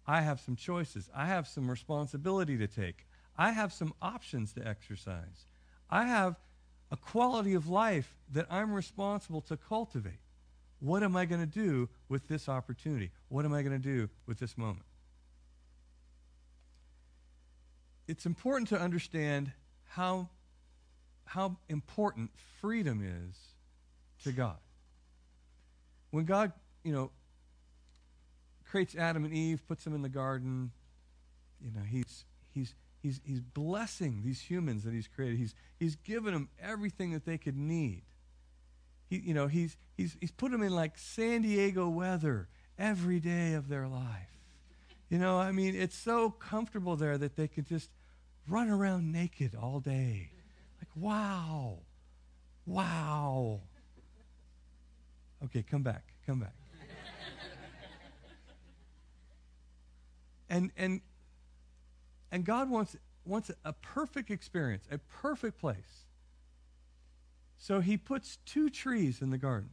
I 0.07 0.21
have 0.21 0.39
some 0.39 0.55
choices. 0.55 1.11
I 1.15 1.27
have 1.27 1.49
some 1.49 1.69
responsibility 1.69 2.57
to 2.59 2.67
take. 2.67 3.07
I 3.37 3.51
have 3.51 3.73
some 3.73 3.95
options 4.01 4.53
to 4.53 4.67
exercise. 4.67 5.47
I 5.91 6.05
have 6.05 6.37
a 6.91 6.97
quality 6.97 7.55
of 7.55 7.69
life 7.69 8.17
that 8.33 8.47
I'm 8.51 8.73
responsible 8.73 9.41
to 9.43 9.57
cultivate. 9.57 10.21
What 10.81 11.03
am 11.03 11.17
I 11.17 11.25
going 11.25 11.41
to 11.41 11.47
do 11.47 11.89
with 12.09 12.29
this 12.29 12.49
opportunity? 12.49 13.11
What 13.29 13.45
am 13.45 13.53
I 13.53 13.63
going 13.63 13.81
to 13.81 13.83
do 13.83 14.09
with 14.27 14.39
this 14.39 14.57
moment? 14.57 14.87
It's 18.07 18.25
important 18.25 18.69
to 18.69 18.81
understand 18.81 19.53
how, 19.85 20.29
how 21.25 21.57
important 21.69 22.31
freedom 22.61 23.03
is 23.03 23.37
to 24.25 24.33
God 24.33 24.57
when 26.11 26.25
God, 26.25 26.53
you 26.85 26.93
know, 26.93 27.11
creates 28.65 28.95
Adam 28.95 29.25
and 29.25 29.33
Eve, 29.33 29.67
puts 29.67 29.85
them 29.85 29.95
in 29.95 30.03
the 30.03 30.09
garden, 30.09 30.73
you 31.61 31.71
know, 31.71 31.83
he's 31.83 32.25
he's 32.53 32.75
he's 33.03 33.21
he's 33.25 33.41
blessing 33.41 34.23
these 34.25 34.41
humans 34.41 34.85
that 34.85 34.93
he's 34.93 35.09
created. 35.09 35.39
He's 35.39 35.55
he's 35.79 35.97
given 35.97 36.33
them 36.33 36.49
everything 36.61 37.13
that 37.13 37.25
they 37.25 37.39
could 37.39 37.57
need. 37.57 38.03
He, 39.09 39.19
you 39.19 39.35
know, 39.35 39.47
he's 39.47 39.77
he's 39.97 40.17
he's 40.21 40.31
put 40.31 40.53
them 40.53 40.63
in 40.63 40.75
like 40.75 40.99
San 40.99 41.43
Diego 41.43 41.89
weather 41.89 42.49
every 42.79 43.21
day 43.21 43.55
of 43.55 43.69
their 43.69 43.89
life. 43.89 44.39
You 45.09 45.19
know, 45.19 45.39
I 45.39 45.53
mean, 45.53 45.75
it's 45.75 45.97
so 45.97 46.31
comfortable 46.31 46.97
there 46.97 47.17
that 47.17 47.37
they 47.37 47.49
can 47.49 47.65
just 47.65 47.91
run 48.47 48.69
around 48.69 49.11
naked 49.11 49.55
all 49.55 49.81
day. 49.81 50.31
Like, 50.79 50.91
wow. 50.95 51.79
Wow. 52.67 53.63
Okay, 55.45 55.63
come 55.63 55.83
back. 55.83 56.05
Come 56.27 56.41
back. 56.41 56.55
and 60.51 60.71
and 60.77 61.01
and 62.33 62.45
God 62.45 62.71
wants 62.71 62.97
wants 63.25 63.51
a 63.65 63.73
perfect 63.73 64.31
experience, 64.31 64.85
a 64.91 64.99
perfect 64.99 65.59
place. 65.59 66.07
So 67.59 67.81
he 67.81 67.97
puts 67.97 68.39
two 68.47 68.71
trees 68.71 69.21
in 69.21 69.31
the 69.31 69.39
garden. 69.39 69.71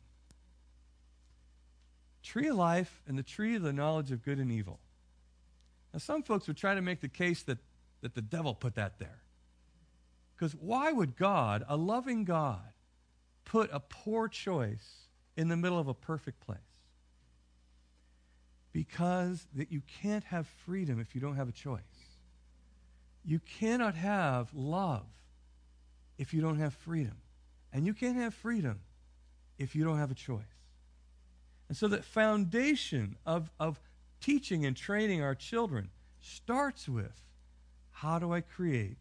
Tree 2.23 2.47
of 2.47 2.55
life 2.55 3.01
and 3.07 3.17
the 3.17 3.23
tree 3.23 3.55
of 3.55 3.61
the 3.61 3.71
knowledge 3.71 4.11
of 4.11 4.23
good 4.23 4.39
and 4.39 4.51
evil. 4.51 4.79
Now 5.93 5.99
some 5.99 6.23
folks 6.23 6.47
would 6.47 6.57
try 6.57 6.75
to 6.75 6.81
make 6.81 7.01
the 7.01 7.07
case 7.07 7.43
that, 7.43 7.59
that 8.01 8.15
the 8.15 8.21
devil 8.21 8.55
put 8.55 8.75
that 8.75 8.99
there. 8.99 9.21
Because 10.35 10.53
why 10.53 10.91
would 10.91 11.15
God, 11.15 11.63
a 11.69 11.77
loving 11.77 12.25
God, 12.25 12.73
put 13.45 13.69
a 13.71 13.79
poor 13.79 14.27
choice 14.27 15.04
in 15.37 15.47
the 15.47 15.57
middle 15.57 15.79
of 15.79 15.87
a 15.87 15.93
perfect 15.93 16.39
place. 16.41 16.57
Because 18.71 19.47
that 19.55 19.71
you 19.71 19.81
can't 20.01 20.23
have 20.25 20.47
freedom 20.65 20.99
if 20.99 21.15
you 21.15 21.21
don't 21.21 21.35
have 21.35 21.49
a 21.49 21.53
choice. 21.53 21.81
You 23.23 23.39
cannot 23.39 23.95
have 23.95 24.53
love 24.53 25.05
if 26.17 26.33
you 26.33 26.41
don't 26.41 26.59
have 26.59 26.73
freedom. 26.73 27.17
And 27.73 27.85
you 27.85 27.93
can't 27.93 28.17
have 28.17 28.33
freedom 28.33 28.79
if 29.57 29.75
you 29.75 29.83
don't 29.83 29.97
have 29.97 30.11
a 30.11 30.15
choice. 30.15 30.43
And 31.67 31.77
so 31.77 31.87
the 31.87 32.01
foundation 32.01 33.15
of, 33.25 33.51
of 33.59 33.79
teaching 34.21 34.65
and 34.65 34.75
training 34.75 35.21
our 35.21 35.35
children 35.35 35.89
starts 36.21 36.87
with 36.87 37.21
how 37.91 38.19
do 38.19 38.33
I 38.33 38.41
create 38.41 38.97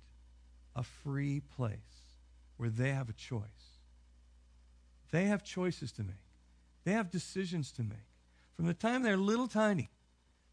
a 0.75 0.83
free 0.83 1.41
place 1.41 1.79
where 2.57 2.71
they 2.71 2.91
have 2.91 3.09
a 3.09 3.13
choice? 3.13 3.43
They 5.11 5.27
have 5.27 5.43
choices 5.45 5.93
to 5.93 6.03
make. 6.03 6.24
They 6.85 6.93
have 6.93 7.11
decisions 7.11 7.73
to 7.73 7.83
make. 7.83 7.99
From 8.57 8.67
the 8.67 8.75
time 8.75 9.03
they're 9.03 9.17
little 9.17 9.49
tiny, 9.49 9.91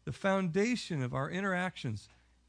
the 0.04 0.12
foundation 0.12 1.02
of 1.02 1.14
our 1.14 1.30
interactions 1.30 2.08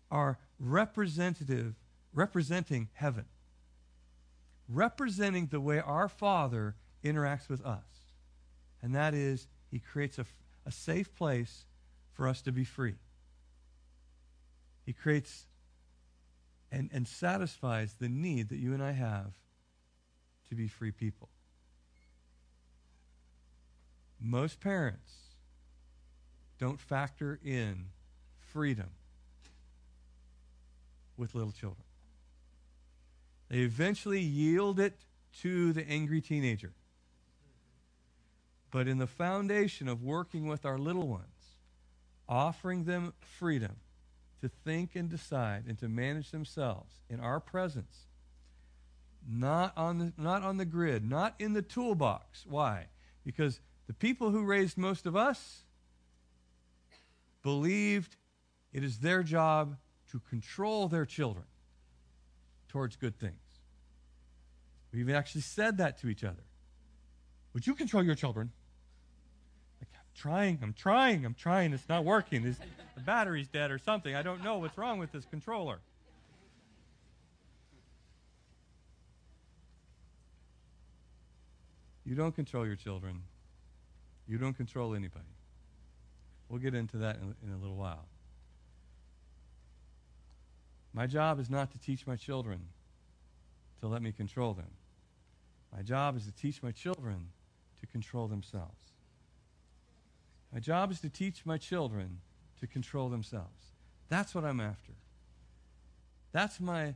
are 0.10 0.40
representative, 0.60 1.76
representing 2.14 2.90
heaven, 2.94 3.26
representing 4.68 5.48
the 5.48 5.62
way 5.62 5.80
our 5.80 6.08
Father 6.08 6.76
interacts 7.04 7.50
with 7.50 7.64
us. 7.66 7.84
And 8.82 8.96
that 8.96 9.14
is, 9.14 9.48
He 9.70 9.80
creates 9.80 10.18
a, 10.18 10.26
a 10.66 10.72
safe 10.72 11.14
place 11.16 11.66
for 12.14 12.28
us 12.28 12.42
to 12.44 12.52
be 12.52 12.64
free. 12.64 12.96
He 14.86 14.94
creates 14.94 15.46
and, 16.72 16.90
and 16.92 17.08
satisfies 17.08 17.96
the 18.00 18.10
need 18.10 18.50
that 18.50 18.58
you 18.58 18.74
and 18.74 18.82
I 18.82 18.92
have 18.92 19.34
to 20.50 20.56
be 20.56 20.68
free 20.68 20.92
people. 20.92 21.30
Most 24.26 24.62
parents 24.62 25.12
don't 26.58 26.80
factor 26.80 27.42
in 27.44 27.88
freedom 28.40 28.90
with 31.18 31.36
little 31.36 31.52
children. 31.52 31.84
They 33.50 33.60
eventually 33.60 34.22
yield 34.22 34.80
it 34.80 34.98
to 35.42 35.74
the 35.74 35.86
angry 35.90 36.22
teenager. 36.22 36.72
But 38.72 38.88
in 38.88 38.98
the 38.98 39.08
foundation 39.08 39.90
of 39.90 40.02
working 40.02 40.48
with 40.48 40.66
our 40.66 40.78
little 40.78 41.08
ones, 41.08 41.58
offering 42.30 42.86
them 42.86 43.14
freedom 43.20 43.76
to 44.42 44.48
think 44.48 44.96
and 44.96 45.10
decide 45.10 45.66
and 45.68 45.78
to 45.80 45.90
manage 45.90 46.32
themselves 46.32 47.02
in 47.10 47.20
our 47.20 47.42
presence, 47.42 48.08
not 49.30 49.78
on 49.78 50.00
the, 50.00 50.14
not 50.18 50.44
on 50.44 50.58
the 50.58 50.66
grid, 50.66 51.08
not 51.08 51.36
in 51.40 51.54
the 51.54 51.62
toolbox. 51.62 52.46
Why? 52.48 52.88
Because 53.26 53.60
the 53.88 53.94
people 53.94 54.32
who 54.32 54.44
raised 54.44 54.78
most 54.78 55.06
of 55.06 55.16
us 55.16 55.64
believed 57.42 58.16
it 58.72 58.84
is 58.84 59.00
their 59.00 59.24
job 59.24 59.78
to 60.12 60.20
control 60.30 60.88
their 60.88 61.06
children 61.06 61.46
towards 62.70 62.96
good 62.96 63.20
things. 63.20 63.34
We 64.92 65.00
even 65.00 65.16
actually 65.16 65.42
said 65.42 65.78
that 65.78 66.00
to 66.00 66.08
each 66.08 66.24
other. 66.24 66.44
Would 67.54 67.68
you 67.68 67.76
control 67.76 68.04
your 68.04 68.16
children? 68.16 68.52
Like, 69.82 69.90
I'm 69.94 70.06
trying, 70.16 70.60
I'm 70.62 70.74
trying, 70.74 71.26
I'm 71.26 71.34
trying. 71.34 71.74
It's 71.74 71.90
not 71.90 72.06
working. 72.06 72.44
The 72.44 73.02
battery's 73.02 73.48
dead 73.48 73.72
or 73.72 73.78
something. 73.78 74.16
I 74.16 74.22
don't 74.22 74.44
know 74.44 74.58
what's 74.58 74.78
wrong 74.78 75.00
with 75.00 75.12
this 75.12 75.26
controller. 75.26 75.80
You 82.06 82.16
don't 82.16 82.36
control 82.36 82.66
your 82.66 82.76
children. 82.76 83.22
You 84.28 84.38
don't 84.38 84.56
control 84.56 84.96
anybody. 84.96 85.26
We'll 86.50 86.60
get 86.60 86.76
into 86.76 86.98
that 86.98 87.18
in, 87.18 87.36
in 87.46 87.54
a 87.54 87.58
little 87.58 87.76
while. 87.76 88.06
My 90.94 91.08
job 91.08 91.40
is 91.40 91.50
not 91.50 91.72
to 91.72 91.80
teach 91.80 92.06
my 92.06 92.16
children 92.16 92.60
to 93.82 93.88
let 93.88 94.02
me 94.02 94.12
control 94.12 94.54
them. 94.54 94.72
My 95.76 95.82
job 95.82 96.16
is 96.16 96.26
to 96.26 96.32
teach 96.32 96.62
my 96.62 96.72
children 96.72 97.30
to 97.80 97.88
control 97.88 98.28
themselves. 98.28 98.94
My 100.54 100.60
job 100.60 100.92
is 100.92 101.02
to 101.02 101.10
teach 101.10 101.46
my 101.46 101.58
children 101.58 102.20
to 102.60 102.68
control 102.68 103.10
themselves. 103.10 103.72
That's 104.08 104.36
what 104.36 104.46
I'm 104.46 104.60
after. 104.60 104.94
That's 106.32 106.60
my, 106.60 106.94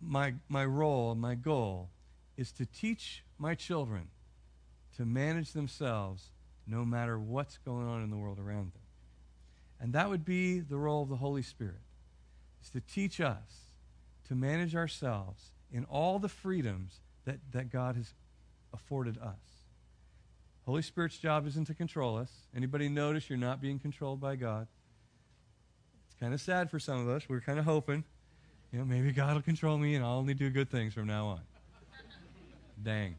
my, 0.00 0.34
my 0.48 0.66
role, 0.66 1.14
my 1.14 1.34
goal, 1.34 1.88
is 2.36 2.52
to 2.52 2.66
teach 2.66 3.24
my 3.38 3.54
children 3.54 4.08
to 4.96 5.04
manage 5.04 5.52
themselves 5.52 6.30
no 6.66 6.84
matter 6.84 7.18
what's 7.18 7.58
going 7.58 7.86
on 7.86 8.02
in 8.02 8.10
the 8.10 8.16
world 8.16 8.38
around 8.38 8.72
them. 8.72 8.82
And 9.80 9.92
that 9.94 10.08
would 10.08 10.24
be 10.24 10.60
the 10.60 10.76
role 10.76 11.02
of 11.02 11.08
the 11.08 11.16
Holy 11.16 11.42
Spirit, 11.42 11.80
is 12.62 12.70
to 12.70 12.80
teach 12.80 13.20
us 13.20 13.66
to 14.28 14.34
manage 14.34 14.76
ourselves 14.76 15.50
in 15.72 15.84
all 15.84 16.18
the 16.18 16.28
freedoms 16.28 17.00
that, 17.24 17.38
that 17.52 17.70
God 17.70 17.96
has 17.96 18.12
afforded 18.72 19.18
us. 19.18 19.60
Holy 20.66 20.82
Spirit's 20.82 21.18
job 21.18 21.46
isn't 21.46 21.66
to 21.66 21.74
control 21.74 22.16
us. 22.16 22.30
Anybody 22.54 22.88
notice 22.88 23.28
you're 23.28 23.38
not 23.38 23.60
being 23.60 23.78
controlled 23.78 24.20
by 24.20 24.36
God? 24.36 24.68
It's 26.06 26.20
kind 26.20 26.34
of 26.34 26.40
sad 26.40 26.70
for 26.70 26.78
some 26.78 27.00
of 27.00 27.08
us. 27.08 27.28
We're 27.28 27.40
kind 27.40 27.58
of 27.58 27.64
hoping, 27.64 28.04
you 28.70 28.78
know, 28.78 28.84
maybe 28.84 29.10
God 29.10 29.34
will 29.34 29.42
control 29.42 29.78
me 29.78 29.94
and 29.94 30.04
I'll 30.04 30.18
only 30.18 30.34
do 30.34 30.50
good 30.50 30.70
things 30.70 30.94
from 30.94 31.06
now 31.06 31.26
on. 31.26 31.40
Dang. 32.82 33.16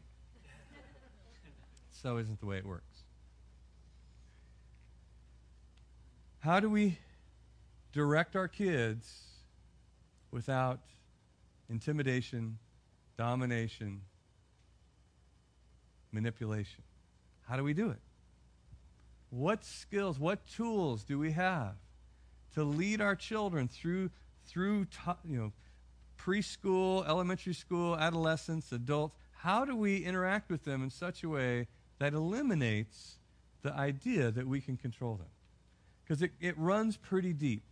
So 2.02 2.16
isn't 2.16 2.40
the 2.40 2.46
way 2.46 2.56
it 2.58 2.66
works. 2.66 3.04
How 6.40 6.58
do 6.58 6.68
we 6.68 6.98
direct 7.92 8.34
our 8.34 8.48
kids 8.48 9.22
without 10.32 10.80
intimidation, 11.70 12.58
domination, 13.16 14.00
manipulation? 16.10 16.82
How 17.42 17.56
do 17.56 17.62
we 17.62 17.72
do 17.72 17.90
it? 17.90 18.00
What 19.30 19.64
skills, 19.64 20.18
what 20.18 20.44
tools 20.48 21.04
do 21.04 21.20
we 21.20 21.30
have 21.30 21.76
to 22.54 22.64
lead 22.64 23.00
our 23.00 23.14
children 23.14 23.68
through 23.68 24.10
through 24.44 24.88
you 25.24 25.38
know 25.38 25.52
preschool, 26.18 27.06
elementary 27.08 27.54
school, 27.54 27.96
adolescence, 27.96 28.72
adults? 28.72 29.14
How 29.30 29.64
do 29.64 29.76
we 29.76 30.04
interact 30.04 30.50
with 30.50 30.64
them 30.64 30.82
in 30.82 30.90
such 30.90 31.22
a 31.22 31.28
way 31.28 31.68
that 32.02 32.14
eliminates 32.14 33.18
the 33.62 33.72
idea 33.74 34.32
that 34.32 34.44
we 34.44 34.60
can 34.60 34.76
control 34.76 35.14
them? 35.14 35.28
Because 36.02 36.20
it, 36.20 36.32
it 36.40 36.58
runs 36.58 36.96
pretty 36.96 37.32
deep. 37.32 37.62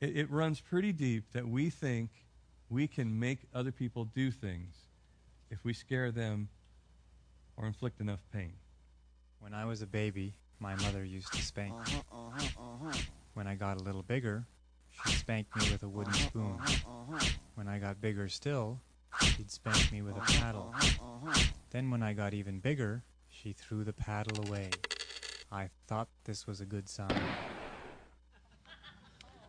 It, 0.00 0.16
it 0.16 0.30
runs 0.32 0.60
pretty 0.60 0.92
deep 0.92 1.30
that 1.32 1.46
we 1.46 1.70
think 1.70 2.10
we 2.68 2.88
can 2.88 3.20
make 3.20 3.38
other 3.54 3.70
people 3.70 4.04
do 4.04 4.32
things 4.32 4.74
if 5.48 5.62
we 5.62 5.72
scare 5.74 6.10
them 6.10 6.48
or 7.56 7.66
inflict 7.66 8.00
enough 8.00 8.18
pain. 8.32 8.54
When 9.38 9.54
I 9.54 9.64
was 9.64 9.80
a 9.80 9.86
baby, 9.86 10.34
my 10.58 10.74
mother 10.74 11.04
used 11.04 11.32
to 11.34 11.40
spank 11.40 11.74
me. 11.86 12.02
When 13.34 13.46
I 13.46 13.54
got 13.54 13.80
a 13.80 13.84
little 13.84 14.02
bigger, 14.02 14.44
she 15.06 15.12
spanked 15.12 15.54
me 15.54 15.70
with 15.70 15.84
a 15.84 15.88
wooden 15.88 16.14
spoon. 16.14 16.58
When 17.54 17.68
I 17.68 17.78
got 17.78 18.00
bigger 18.00 18.28
still, 18.28 18.80
she'd 19.22 19.50
spank 19.50 19.92
me 19.92 20.02
with 20.02 20.16
a 20.16 20.20
paddle. 20.20 20.74
Then 21.70 21.90
when 21.90 22.02
I 22.02 22.12
got 22.12 22.34
even 22.34 22.58
bigger, 22.60 23.02
she 23.28 23.52
threw 23.52 23.84
the 23.84 23.92
paddle 23.92 24.46
away. 24.46 24.70
I 25.50 25.70
thought 25.86 26.08
this 26.24 26.46
was 26.46 26.60
a 26.60 26.64
good 26.64 26.88
sign. 26.88 27.20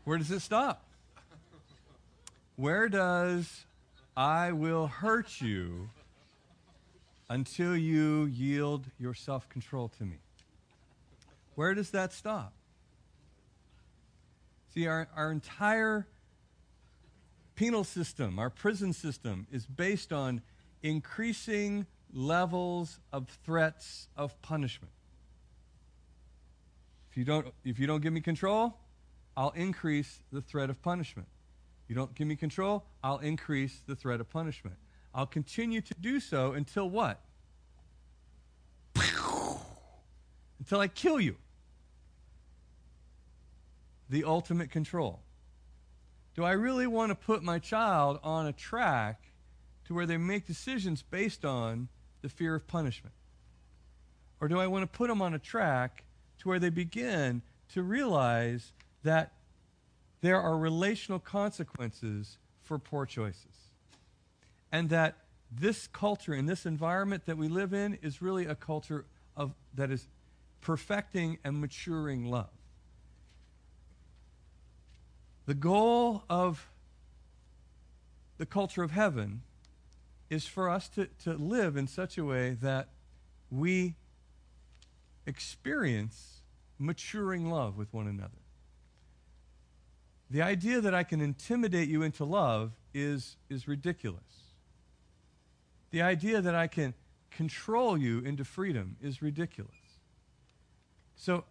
Where 0.04 0.18
does 0.18 0.32
it 0.32 0.42
stop? 0.42 0.86
Where 2.56 2.90
does 2.90 3.66
I 4.18 4.52
will 4.52 4.88
hurt 4.88 5.42
you 5.42 5.90
until 7.30 7.76
you 7.76 8.26
yield 8.26 8.86
your 8.98 9.14
self 9.14 9.48
control 9.50 9.90
to 9.98 10.04
me? 10.04 10.18
Where 11.56 11.74
does 11.74 11.92
that 11.92 12.14
stop? 12.14 12.54
See, 14.74 14.88
our, 14.88 15.08
our 15.16 15.32
entire 15.32 16.08
penal 17.60 17.84
system, 17.84 18.40
our 18.40 18.50
prison 18.50 18.94
system, 18.94 19.46
is 19.52 19.66
based 19.66 20.14
on 20.14 20.42
increasing 20.82 21.86
levels 22.14 23.02
of 23.12 23.28
threats 23.44 24.08
of 24.16 24.42
punishment. 24.42 24.94
If 27.12 27.18
you 27.18 27.26
don't, 27.26 27.48
if 27.66 27.78
you 27.78 27.86
don't 27.86 28.00
give 28.00 28.14
me 28.14 28.22
control, 28.22 28.78
I'll 29.36 29.50
increase 29.50 30.22
the 30.32 30.40
threat 30.40 30.70
of 30.70 30.82
punishment. 30.82 31.28
You 31.90 31.96
don't 31.96 32.16
give 32.16 32.28
me 32.28 32.38
control, 32.38 32.86
I'll 33.04 33.18
increase 33.18 33.82
the 33.86 33.96
threat 33.96 34.22
of 34.22 34.30
punishment. 34.30 34.78
I'll 35.14 35.26
continue 35.26 35.82
to 35.82 35.94
do 36.00 36.22
so 36.22 36.54
until 36.54 36.90
what? 36.90 37.20
Until 40.60 40.80
I 40.80 40.88
kill 40.88 41.20
you. 41.20 41.36
The 44.10 44.24
ultimate 44.24 44.72
control. 44.72 45.20
Do 46.40 46.46
I 46.46 46.54
really 46.54 46.88
want 46.88 47.10
to 47.10 47.16
put 47.16 47.44
my 47.44 47.60
child 47.60 48.18
on 48.24 48.48
a 48.48 48.54
track 48.54 49.34
to 49.84 49.94
where 49.94 50.06
they 50.06 50.16
make 50.16 50.48
decisions 50.48 51.04
based 51.04 51.44
on 51.44 51.90
the 52.22 52.30
fear 52.30 52.56
of 52.56 52.66
punishment? 52.66 53.14
Or 54.40 54.48
do 54.48 54.58
I 54.58 54.68
want 54.68 54.84
to 54.84 54.98
put 54.98 55.10
them 55.10 55.22
on 55.22 55.34
a 55.34 55.38
track 55.38 56.06
to 56.38 56.48
where 56.48 56.58
they 56.58 56.70
begin 56.70 57.42
to 57.74 57.84
realize 57.84 58.72
that 59.04 59.34
there 60.22 60.40
are 60.40 60.58
relational 60.58 61.20
consequences 61.20 62.38
for 62.62 62.80
poor 62.80 63.06
choices. 63.06 63.68
And 64.72 64.90
that 64.92 65.18
this 65.52 65.88
culture 65.88 66.32
and 66.32 66.48
this 66.48 66.66
environment 66.66 67.26
that 67.26 67.38
we 67.38 67.50
live 67.50 67.74
in 67.74 67.96
is 68.02 68.22
really 68.22 68.46
a 68.46 68.56
culture 68.56 69.04
of, 69.36 69.56
that 69.74 69.92
is 69.92 70.08
perfecting 70.62 71.38
and 71.44 71.60
maturing 71.60 72.24
love. 72.24 72.59
The 75.50 75.56
goal 75.56 76.26
of 76.30 76.70
the 78.38 78.46
culture 78.46 78.84
of 78.84 78.92
heaven 78.92 79.42
is 80.30 80.46
for 80.46 80.70
us 80.70 80.88
to, 80.90 81.08
to 81.24 81.34
live 81.34 81.76
in 81.76 81.88
such 81.88 82.20
a 82.20 82.24
way 82.24 82.56
that 82.62 82.90
we 83.50 83.96
experience 85.26 86.44
maturing 86.78 87.50
love 87.50 87.78
with 87.78 87.92
one 87.92 88.06
another. 88.06 88.44
The 90.30 90.44
idea 90.44 90.82
that 90.82 90.94
I 90.94 91.02
can 91.02 91.20
intimidate 91.20 91.90
you 91.90 92.04
into 92.04 92.26
love 92.26 92.74
is, 92.94 93.36
is 93.50 93.68
ridiculous. 93.68 94.54
The 95.90 96.04
idea 96.04 96.42
that 96.42 96.54
I 96.54 96.68
can 96.68 96.94
control 97.32 97.98
you 97.98 98.20
into 98.20 98.46
freedom 98.46 98.98
is 99.02 99.24
ridiculous. 99.24 99.72
So, 101.16 101.46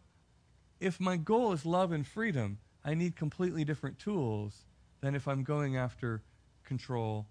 if 0.78 1.00
my 1.00 1.16
goal 1.16 1.52
is 1.52 1.66
love 1.66 1.90
and 1.90 2.06
freedom, 2.06 2.58
I 2.88 2.94
need 2.94 3.16
completely 3.16 3.66
different 3.66 3.98
tools 3.98 4.64
than 5.02 5.14
if 5.14 5.28
I'm 5.28 5.42
going 5.42 5.76
after 5.76 6.22
control 6.64 7.26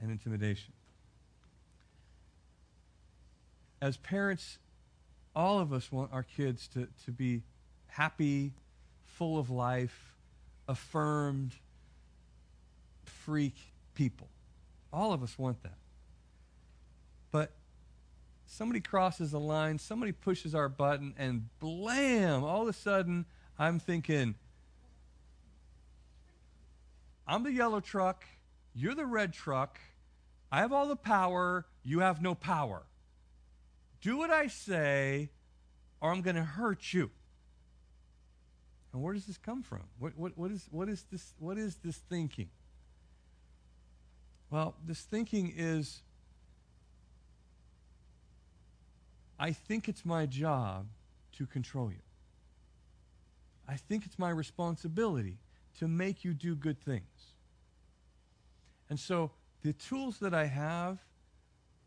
and 0.00 0.10
intimidation. 0.10 0.72
As 3.80 3.96
parents, 3.96 4.58
all 5.32 5.60
of 5.60 5.72
us 5.72 5.92
want 5.92 6.12
our 6.12 6.24
kids 6.24 6.66
to, 6.74 6.88
to 7.04 7.12
be 7.12 7.44
happy, 7.86 8.52
full 9.04 9.38
of 9.38 9.48
life, 9.48 10.16
affirmed, 10.66 11.52
freak 13.04 13.54
people. 13.94 14.26
All 14.92 15.12
of 15.12 15.22
us 15.22 15.38
want 15.38 15.62
that. 15.62 15.78
But 17.30 17.52
somebody 18.46 18.80
crosses 18.80 19.30
the 19.30 19.38
line, 19.38 19.78
somebody 19.78 20.10
pushes 20.10 20.52
our 20.52 20.68
button, 20.68 21.14
and 21.16 21.48
blam, 21.60 22.42
all 22.42 22.62
of 22.62 22.68
a 22.68 22.72
sudden, 22.72 23.26
I'm 23.56 23.78
thinking, 23.78 24.34
I'm 27.26 27.42
the 27.42 27.52
yellow 27.52 27.80
truck, 27.80 28.24
you're 28.74 28.94
the 28.94 29.06
red 29.06 29.32
truck, 29.32 29.78
I 30.52 30.60
have 30.60 30.72
all 30.72 30.86
the 30.86 30.96
power, 30.96 31.66
you 31.82 32.00
have 32.00 32.20
no 32.20 32.34
power. 32.34 32.82
Do 34.00 34.18
what 34.18 34.30
I 34.30 34.48
say, 34.48 35.30
or 36.00 36.12
I'm 36.12 36.20
going 36.20 36.36
to 36.36 36.44
hurt 36.44 36.92
you. 36.92 37.10
And 38.92 39.02
where 39.02 39.14
does 39.14 39.26
this 39.26 39.38
come 39.38 39.62
from? 39.62 39.82
What, 39.98 40.16
what, 40.16 40.36
what, 40.36 40.50
is, 40.50 40.68
what, 40.70 40.88
is 40.88 41.04
this, 41.10 41.34
what 41.38 41.58
is 41.58 41.76
this 41.76 41.96
thinking? 41.96 42.50
Well, 44.50 44.76
this 44.86 45.00
thinking 45.00 45.52
is 45.56 46.02
I 49.38 49.52
think 49.52 49.88
it's 49.88 50.04
my 50.04 50.26
job 50.26 50.86
to 51.32 51.46
control 51.46 51.90
you. 51.90 51.98
I 53.68 53.76
think 53.76 54.06
it's 54.06 54.18
my 54.18 54.30
responsibility 54.30 55.38
to 55.78 55.88
make 55.88 56.24
you 56.24 56.34
do 56.34 56.54
good 56.54 56.80
things. 56.80 57.34
And 58.88 58.98
so 58.98 59.32
the 59.62 59.72
tools 59.72 60.18
that 60.18 60.34
I 60.34 60.46
have 60.46 60.98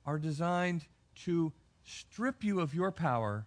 are 0.05 0.17
designed 0.17 0.85
to 1.23 1.53
strip 1.83 2.43
you 2.43 2.59
of 2.59 2.73
your 2.73 2.91
power 2.91 3.45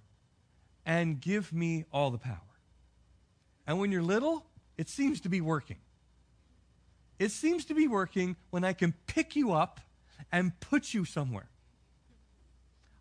and 0.87 1.20
give 1.20 1.53
me 1.53 1.85
all 1.92 2.11
the 2.11 2.18
power. 2.18 2.38
And 3.66 3.79
when 3.79 3.92
you're 3.92 4.03
little, 4.03 4.46
it 4.79 4.88
seems 4.88 5.20
to 5.22 5.29
be 5.29 5.40
working. 5.40 5.76
It 7.18 7.31
seems 7.31 7.66
to 7.66 7.74
be 7.74 7.87
working 7.87 8.37
when 8.50 8.64
I 8.64 8.72
can 8.72 8.94
pick 9.07 9.37
you 9.37 9.53
up 9.53 9.81
and 10.33 10.59
put 10.61 10.94
you 10.94 11.05
somewhere. 11.05 11.48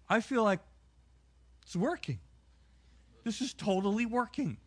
I 0.10 0.20
feel 0.22 0.44
like 0.44 0.60
it's 1.64 1.76
working. 1.76 2.20
This 3.24 3.42
is 3.42 3.54
totally 3.54 4.06
working. 4.06 4.58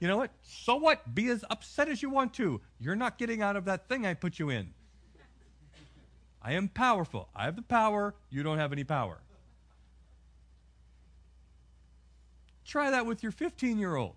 You 0.00 0.08
know 0.08 0.16
what? 0.16 0.30
So 0.42 0.76
what? 0.76 1.14
Be 1.14 1.28
as 1.28 1.44
upset 1.50 1.88
as 1.88 2.02
you 2.02 2.08
want 2.08 2.32
to. 2.34 2.60
You're 2.80 2.96
not 2.96 3.18
getting 3.18 3.42
out 3.42 3.54
of 3.54 3.66
that 3.66 3.86
thing 3.86 4.06
I 4.06 4.14
put 4.14 4.38
you 4.38 4.48
in. 4.48 4.72
I 6.42 6.52
am 6.54 6.68
powerful. 6.68 7.28
I 7.36 7.44
have 7.44 7.54
the 7.54 7.62
power. 7.62 8.14
You 8.30 8.42
don't 8.42 8.58
have 8.58 8.72
any 8.72 8.82
power. 8.82 9.18
Try 12.64 12.90
that 12.90 13.04
with 13.04 13.22
your 13.22 13.32
15 13.32 13.78
year 13.78 13.94
old. 13.94 14.14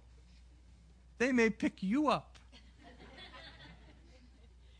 They 1.18 1.34
may 1.34 1.50
pick 1.50 1.84
you 1.84 2.08
up. 2.08 2.38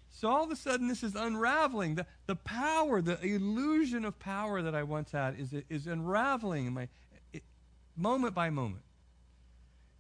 so 0.10 0.30
all 0.30 0.46
of 0.46 0.52
a 0.52 0.56
sudden, 0.56 0.88
this 0.88 1.04
is 1.04 1.16
unraveling. 1.16 1.96
The, 1.96 2.06
the 2.28 2.38
power, 2.38 3.02
the 3.02 3.22
illusion 3.22 4.06
of 4.06 4.18
power 4.20 4.62
that 4.62 4.74
I 4.74 4.84
once 4.84 5.12
had 5.12 5.38
is, 5.38 5.54
is 5.70 5.86
unraveling 5.86 6.72
my, 6.72 6.88
it, 7.34 7.44
moment 7.98 8.34
by 8.34 8.50
moment 8.50 8.84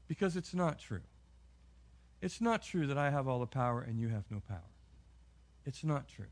because 0.07 0.35
it's 0.35 0.53
not 0.53 0.79
true. 0.79 1.01
It's 2.21 2.39
not 2.39 2.63
true 2.63 2.87
that 2.87 2.97
I 2.97 3.09
have 3.09 3.27
all 3.27 3.39
the 3.39 3.45
power 3.45 3.81
and 3.81 3.99
you 3.99 4.09
have 4.09 4.23
no 4.29 4.41
power. 4.47 4.59
It's 5.65 5.83
not 5.83 6.07
true. 6.07 6.25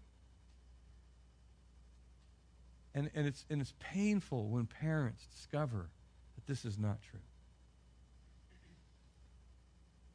And, 2.94 3.10
and, 3.16 3.26
it's, 3.26 3.46
and 3.50 3.62
it's 3.62 3.74
painful 3.80 4.48
when 4.48 4.66
parents 4.66 5.26
discover 5.36 5.90
that 6.36 6.48
this 6.48 6.66
is 6.66 6.78
not 6.78 7.02
true. 7.02 7.20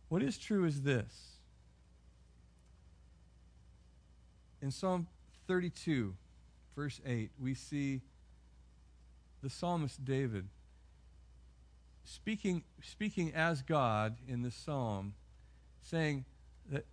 What 0.09 0.23
is 0.23 0.38
true 0.38 0.64
is 0.64 0.83
this. 0.83 1.38
In 4.62 4.71
Psalm 4.71 5.07
32, 5.49 6.14
verse 6.75 7.01
8, 7.05 7.31
we 7.40 7.55
see 7.55 8.01
the 9.42 9.51
psalmist 9.51 10.05
David 10.05 10.47
speaking, 12.07 12.62
speaking 12.83 13.35
as 13.35 13.62
God 13.62 14.16
in 14.29 14.42
this 14.42 14.55
psalm, 14.55 15.14
saying 15.83 16.25
that, 16.71 16.87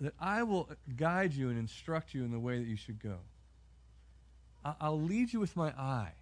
that 0.00 0.14
I 0.18 0.42
will 0.42 0.68
guide 0.96 1.34
you 1.34 1.48
and 1.48 1.58
instruct 1.58 2.14
you 2.14 2.24
in 2.24 2.30
the 2.30 2.38
way 2.38 2.58
that 2.58 2.66
you 2.66 2.76
should 2.76 3.00
go. 3.00 3.18
I'll 4.80 5.00
lead 5.00 5.32
you 5.32 5.38
with 5.38 5.54
my 5.56 5.68
eye. 5.70 6.12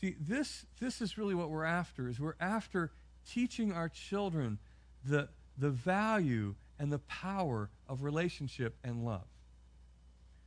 See, 0.00 0.16
this, 0.20 0.64
this 0.80 1.00
is 1.00 1.16
really 1.16 1.34
what 1.34 1.50
we're 1.50 1.64
after, 1.64 2.08
is 2.08 2.18
we're 2.18 2.34
after 2.40 2.90
teaching 3.28 3.72
our 3.72 3.88
children 3.88 4.58
the, 5.04 5.28
the 5.56 5.70
value 5.70 6.54
and 6.78 6.90
the 6.90 6.98
power 7.00 7.70
of 7.88 8.02
relationship 8.02 8.76
and 8.82 9.04
love. 9.04 9.26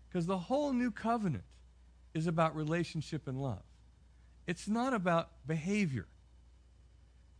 Because 0.09 0.25
the 0.25 0.37
whole 0.37 0.73
new 0.73 0.91
covenant 0.91 1.43
is 2.13 2.27
about 2.27 2.55
relationship 2.55 3.27
and 3.27 3.41
love. 3.41 3.63
It's 4.51 4.67
not 4.67 4.93
about 4.93 5.29
behavior. 5.47 6.07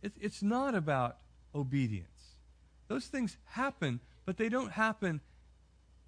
It, 0.00 0.12
it's 0.18 0.42
not 0.42 0.74
about 0.74 1.18
obedience. 1.54 2.08
Those 2.88 3.04
things 3.04 3.36
happen, 3.44 4.00
but 4.24 4.38
they 4.38 4.48
don't 4.48 4.72
happen 4.72 5.20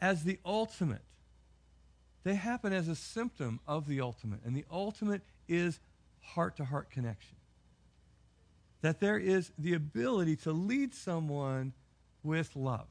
as 0.00 0.24
the 0.24 0.38
ultimate. 0.46 1.04
They 2.22 2.36
happen 2.36 2.72
as 2.72 2.88
a 2.88 2.96
symptom 2.96 3.60
of 3.68 3.86
the 3.86 4.00
ultimate. 4.00 4.40
And 4.46 4.56
the 4.56 4.64
ultimate 4.70 5.20
is 5.46 5.78
heart 6.22 6.56
to 6.56 6.64
heart 6.64 6.90
connection. 6.90 7.36
That 8.80 8.98
there 8.98 9.18
is 9.18 9.52
the 9.58 9.74
ability 9.74 10.36
to 10.36 10.52
lead 10.52 10.94
someone 10.94 11.74
with 12.22 12.56
love. 12.56 12.86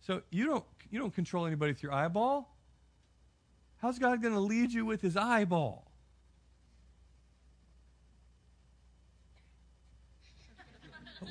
So 0.00 0.22
you 0.30 0.46
don't, 0.46 0.64
you 0.90 0.98
don't 1.00 1.14
control 1.14 1.44
anybody 1.44 1.72
with 1.72 1.82
your 1.82 1.92
eyeball. 1.92 2.56
How's 3.82 3.98
God 3.98 4.22
going 4.22 4.32
to 4.32 4.40
lead 4.40 4.72
you 4.72 4.86
with 4.86 5.02
his 5.02 5.18
eyeball? 5.18 5.90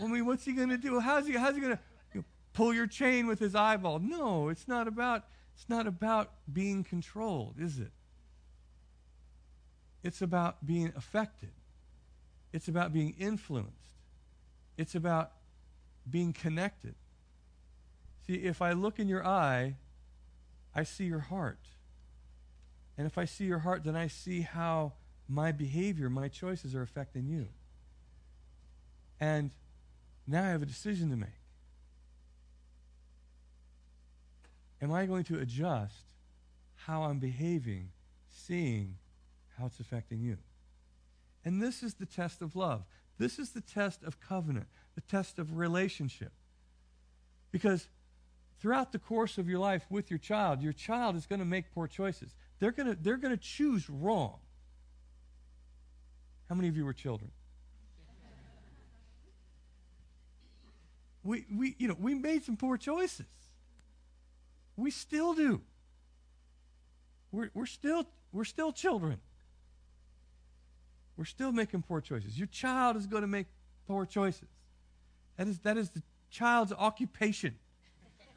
I 0.02 0.08
mean, 0.08 0.26
what's 0.26 0.46
he 0.46 0.54
going 0.54 0.70
to 0.70 0.78
do? 0.78 1.00
How's 1.00 1.28
he, 1.28 1.34
how's 1.34 1.56
he 1.56 1.62
going 1.62 1.74
to 1.76 1.80
you 2.14 2.20
know, 2.22 2.26
pull 2.54 2.74
your 2.74 2.88
chain 2.88 3.28
with 3.28 3.40
his 3.40 3.56
eyeball? 3.56 4.00
No, 4.00 4.50
it's 4.50 4.68
not 4.68 4.88
about 4.88 5.26
it's 5.56 5.70
not 5.70 5.88
about 5.88 6.32
being 6.52 6.84
controlled, 6.84 7.56
is 7.60 7.80
it? 7.80 7.92
It's 10.04 10.22
about 10.22 10.66
being 10.66 10.92
affected. 10.96 11.52
It's 12.52 12.68
about 12.68 12.92
being 12.92 13.16
influenced. 13.20 13.72
It's 14.78 14.96
about 14.96 15.32
being 16.10 16.34
connected. 16.34 16.96
See, 18.26 18.34
if 18.34 18.62
I 18.62 18.74
look 18.74 19.00
in 19.00 19.08
your 19.08 19.26
eye, 19.26 19.76
I 20.76 20.84
see 20.84 21.06
your 21.06 21.20
heart. 21.20 21.60
And 22.98 23.08
if 23.08 23.18
I 23.18 23.26
see 23.26 23.46
your 23.46 23.60
heart, 23.60 23.84
then 23.84 23.96
I 23.96 24.08
see 24.08 24.42
how 24.42 24.94
my 25.28 25.52
behavior, 25.52 26.10
my 26.10 26.28
choices 26.28 26.76
are 26.76 26.82
affecting 26.82 27.28
you. 27.28 27.48
And 29.20 29.52
now 30.28 30.44
I 30.44 30.50
have 30.50 30.62
a 30.62 30.66
decision 30.66 31.10
to 31.10 31.16
make. 31.16 31.30
Am 34.82 34.92
I 34.92 35.06
going 35.06 35.24
to 35.26 35.40
adjust 35.40 36.14
how 36.76 37.04
I'm 37.04 37.20
behaving, 37.20 37.90
seeing 38.30 38.96
how 39.58 39.68
it's 39.68 39.80
affecting 39.80 40.22
you? 40.22 40.38
And 41.46 41.62
this 41.62 41.84
is 41.84 41.96
the 41.96 42.06
test 42.06 42.42
of 42.42 42.56
love. 42.56 42.84
This 43.18 43.40
is 43.40 43.52
the 43.52 43.62
test 43.62 44.04
of 44.04 44.20
covenant, 44.20 44.68
the 44.96 45.02
test 45.02 45.40
of 45.40 45.58
relationship. 45.58 46.32
Because 47.52 47.88
throughout 48.60 48.92
the 48.92 49.00
course 49.00 49.38
of 49.38 49.48
your 49.48 49.60
life 49.60 49.86
with 49.90 50.10
your 50.10 50.18
child, 50.18 50.62
your 50.62 50.74
child 50.74 51.16
is 51.16 51.26
going 51.26 51.40
to 51.40 51.46
make 51.46 51.74
poor 51.74 51.88
choices. 51.88 52.34
They're 52.60 52.72
going 52.72 52.88
to, 52.88 52.96
they're 53.02 53.18
going 53.18 53.36
to 53.36 53.42
choose 53.42 53.90
wrong. 53.90 54.40
How 56.50 56.56
many 56.56 56.68
of 56.68 56.78
you 56.78 56.86
were 56.86 56.94
children? 56.94 57.32
We, 61.24 61.46
we, 61.54 61.76
you 61.78 61.88
know, 61.88 61.96
we 62.00 62.14
made 62.14 62.44
some 62.44 62.58
poor 62.58 62.78
choices. 62.78 63.26
We 64.76 64.92
still 64.92 65.34
do. 65.34 65.62
We're, 67.32 67.50
we're, 67.54 67.66
still, 67.66 68.06
we're 68.32 68.44
still 68.44 68.72
children. 68.72 69.20
We're 71.16 71.26
still 71.26 71.52
making 71.52 71.84
poor 71.84 72.02
choices. 72.02 72.38
Your 72.38 72.48
child 72.48 72.98
is 72.98 73.08
going 73.08 73.22
to 73.22 73.28
make 73.28 73.48
poor 73.88 74.06
choices. 74.06 74.50
That 75.38 75.48
is, 75.48 75.60
that 75.60 75.78
is 75.78 75.90
the 75.92 76.02
child's 76.30 76.74
occupation. 76.74 77.56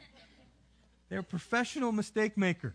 They're 1.09 1.21
a 1.21 1.25
professional 1.25 1.93
mistake 1.93 2.37
maker. 2.37 2.75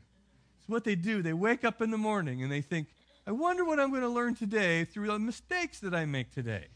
It's 0.60 0.68
what 0.68 0.84
they 0.84 0.96
do. 0.96 1.22
They 1.22 1.34
wake 1.34 1.64
up 1.64 1.82
in 1.82 1.92
the 1.92 1.98
morning 1.98 2.44
and 2.44 2.52
they 2.52 2.62
think, 2.62 2.88
I 3.26 3.32
wonder 3.32 3.64
what 3.64 3.80
I'm 3.80 3.92
going 3.92 4.02
to 4.02 4.10
learn 4.10 4.36
today 4.36 4.84
through 4.86 5.08
the 5.08 5.20
mistakes 5.20 5.80
that 5.80 5.94
I 5.94 6.06
make 6.06 6.32
today. 6.32 6.68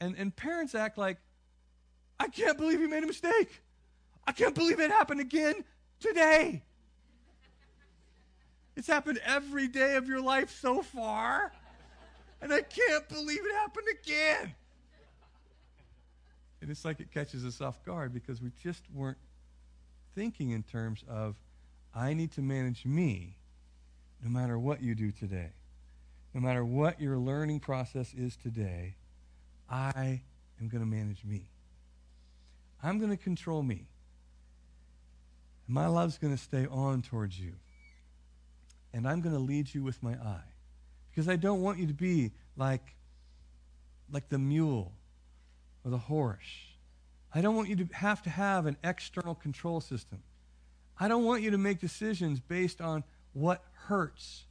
And, 0.00 0.14
and 0.16 0.34
parents 0.34 0.74
act 0.74 0.98
like, 0.98 1.18
I 2.18 2.28
can't 2.28 2.58
believe 2.58 2.80
you 2.80 2.88
made 2.88 3.02
a 3.02 3.06
mistake. 3.06 3.62
I 4.26 4.32
can't 4.32 4.54
believe 4.54 4.80
it 4.80 4.90
happened 4.90 5.20
again 5.20 5.64
today. 6.00 6.62
It's 8.74 8.86
happened 8.86 9.20
every 9.24 9.68
day 9.68 9.96
of 9.96 10.06
your 10.06 10.20
life 10.20 10.50
so 10.60 10.82
far. 10.82 11.52
And 12.42 12.52
I 12.52 12.60
can't 12.60 13.08
believe 13.08 13.40
it 13.44 13.54
happened 13.54 13.86
again. 14.02 14.54
And 16.60 16.70
it's 16.70 16.84
like 16.84 17.00
it 17.00 17.10
catches 17.10 17.44
us 17.44 17.60
off 17.60 17.82
guard 17.84 18.12
because 18.12 18.42
we 18.42 18.50
just 18.62 18.82
weren't 18.92 19.18
thinking 20.14 20.50
in 20.50 20.62
terms 20.62 21.04
of, 21.08 21.36
I 21.94 22.12
need 22.12 22.32
to 22.32 22.42
manage 22.42 22.84
me 22.84 23.36
no 24.22 24.30
matter 24.30 24.58
what 24.58 24.82
you 24.82 24.94
do 24.94 25.12
today. 25.12 25.50
No 26.34 26.40
matter 26.40 26.64
what 26.64 27.00
your 27.00 27.16
learning 27.16 27.60
process 27.60 28.12
is 28.12 28.36
today, 28.36 28.96
I 29.68 30.22
am 30.60 30.68
going 30.68 30.82
to 30.82 30.86
manage 30.86 31.24
me. 31.24 31.48
I'm 32.82 32.98
going 32.98 33.10
to 33.10 33.16
control 33.16 33.62
me. 33.62 33.86
And 35.66 35.74
my 35.74 35.86
love's 35.86 36.18
going 36.18 36.36
to 36.36 36.42
stay 36.42 36.66
on 36.70 37.02
towards 37.02 37.38
you. 37.38 37.54
And 38.92 39.06
I'm 39.06 39.20
going 39.20 39.34
to 39.34 39.40
lead 39.40 39.74
you 39.74 39.82
with 39.82 40.02
my 40.02 40.12
eye. 40.12 40.52
Because 41.10 41.28
I 41.28 41.36
don't 41.36 41.62
want 41.62 41.78
you 41.78 41.86
to 41.86 41.94
be 41.94 42.32
like, 42.56 42.94
like 44.10 44.28
the 44.28 44.38
mule 44.38 44.92
or 45.84 45.90
the 45.90 45.98
horse. 45.98 46.38
I 47.34 47.40
don't 47.40 47.56
want 47.56 47.68
you 47.68 47.76
to 47.76 47.88
have 47.94 48.22
to 48.22 48.30
have 48.30 48.66
an 48.66 48.76
external 48.84 49.34
control 49.34 49.80
system. 49.80 50.22
I 50.98 51.08
don't 51.08 51.24
want 51.24 51.42
you 51.42 51.50
to 51.50 51.58
make 51.58 51.80
decisions 51.80 52.40
based 52.40 52.80
on 52.80 53.04
what 53.32 53.62
hurts 53.72 54.44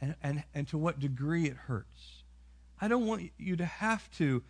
and, 0.00 0.14
and, 0.22 0.44
and 0.54 0.68
to 0.68 0.78
what 0.78 0.98
degree 0.98 1.46
it 1.46 1.56
hurts. 1.56 2.22
I 2.80 2.88
don't 2.88 3.06
want 3.06 3.30
you 3.38 3.56
to 3.56 3.64
have 3.64 4.10
to 4.12 4.42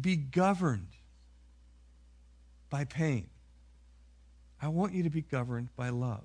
be 0.00 0.16
governed 0.16 0.96
by 2.70 2.84
pain. 2.84 3.28
I 4.60 4.68
want 4.68 4.94
you 4.94 5.02
to 5.02 5.10
be 5.10 5.22
governed 5.22 5.68
by 5.76 5.90
love. 5.90 6.24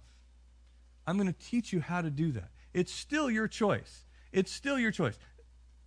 I'm 1.05 1.17
going 1.17 1.27
to 1.27 1.39
teach 1.39 1.73
you 1.73 1.81
how 1.81 2.01
to 2.01 2.09
do 2.09 2.31
that. 2.33 2.49
It's 2.73 2.91
still 2.91 3.29
your 3.29 3.47
choice. 3.47 4.05
It's 4.31 4.51
still 4.51 4.79
your 4.79 4.91
choice. 4.91 5.17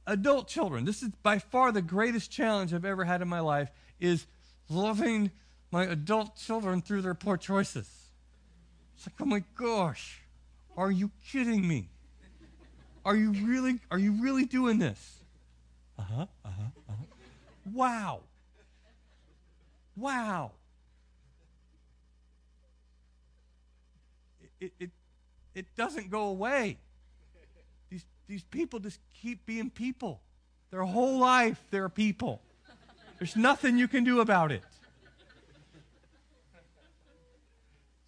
Adult 0.06 0.48
children, 0.48 0.84
this 0.84 1.02
is 1.02 1.10
by 1.22 1.38
far 1.38 1.70
the 1.70 1.82
greatest 1.82 2.30
challenge 2.30 2.74
I've 2.74 2.84
ever 2.84 3.04
had 3.04 3.22
in 3.22 3.28
my 3.28 3.40
life 3.40 3.70
is 4.00 4.26
loving 4.68 5.30
my 5.70 5.84
adult 5.84 6.36
children 6.36 6.82
through 6.82 7.02
their 7.02 7.14
poor 7.14 7.36
choices. 7.36 7.88
It's 8.96 9.06
like, 9.06 9.14
oh 9.20 9.24
my 9.24 9.44
gosh, 9.54 10.22
are 10.76 10.90
you 10.90 11.10
kidding 11.30 11.66
me? 11.66 11.88
Are 13.04 13.16
you 13.16 13.32
really 13.32 13.80
are 13.90 13.98
you 13.98 14.12
really 14.22 14.44
doing 14.44 14.78
this? 14.78 15.18
Uh-huh, 15.98 16.26
uh-huh. 16.44 16.62
Wow. 17.64 18.20
Wow. 19.96 20.52
It, 24.60 24.72
it, 24.78 24.90
it 25.54 25.66
doesn't 25.76 26.10
go 26.10 26.24
away. 26.24 26.78
These, 27.90 28.04
these 28.28 28.44
people 28.44 28.78
just 28.78 29.00
keep 29.20 29.44
being 29.44 29.70
people. 29.70 30.20
Their 30.70 30.82
whole 30.82 31.18
life, 31.18 31.60
they're 31.70 31.88
people. 31.88 32.40
There's 33.18 33.36
nothing 33.36 33.76
you 33.76 33.88
can 33.88 34.04
do 34.04 34.20
about 34.20 34.50
it. 34.50 34.62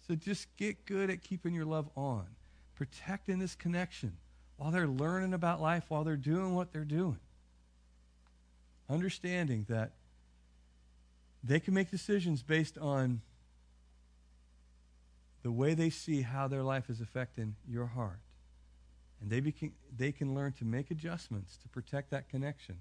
So 0.07 0.15
just 0.15 0.47
get 0.57 0.85
good 0.85 1.09
at 1.09 1.21
keeping 1.21 1.53
your 1.53 1.65
love 1.65 1.89
on, 1.95 2.25
protecting 2.75 3.39
this 3.39 3.55
connection 3.55 4.17
while 4.57 4.71
they're 4.71 4.87
learning 4.87 5.33
about 5.33 5.61
life, 5.61 5.83
while 5.89 6.03
they're 6.03 6.15
doing 6.15 6.53
what 6.53 6.71
they're 6.71 6.83
doing. 6.83 7.19
Understanding 8.89 9.65
that 9.69 9.93
they 11.43 11.59
can 11.59 11.73
make 11.73 11.91
decisions 11.91 12.43
based 12.43 12.77
on 12.77 13.21
the 15.43 15.51
way 15.51 15.75
they 15.75 15.91
see 15.91 16.21
how 16.21 16.47
their 16.47 16.63
life 16.63 16.89
is 16.89 17.01
affecting 17.01 17.55
your 17.67 17.85
heart. 17.85 18.19
And 19.21 19.29
they, 19.29 19.41
beca- 19.41 19.73
they 19.95 20.11
can 20.11 20.33
learn 20.33 20.53
to 20.53 20.65
make 20.65 20.89
adjustments 20.89 21.57
to 21.57 21.69
protect 21.69 22.09
that 22.11 22.29
connection. 22.29 22.79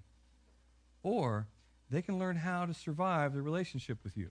Or 1.03 1.49
they 1.91 2.01
can 2.01 2.19
learn 2.19 2.37
how 2.37 2.65
to 2.65 2.73
survive 2.73 3.35
the 3.35 3.43
relationship 3.43 3.99
with 4.03 4.17
you. 4.17 4.31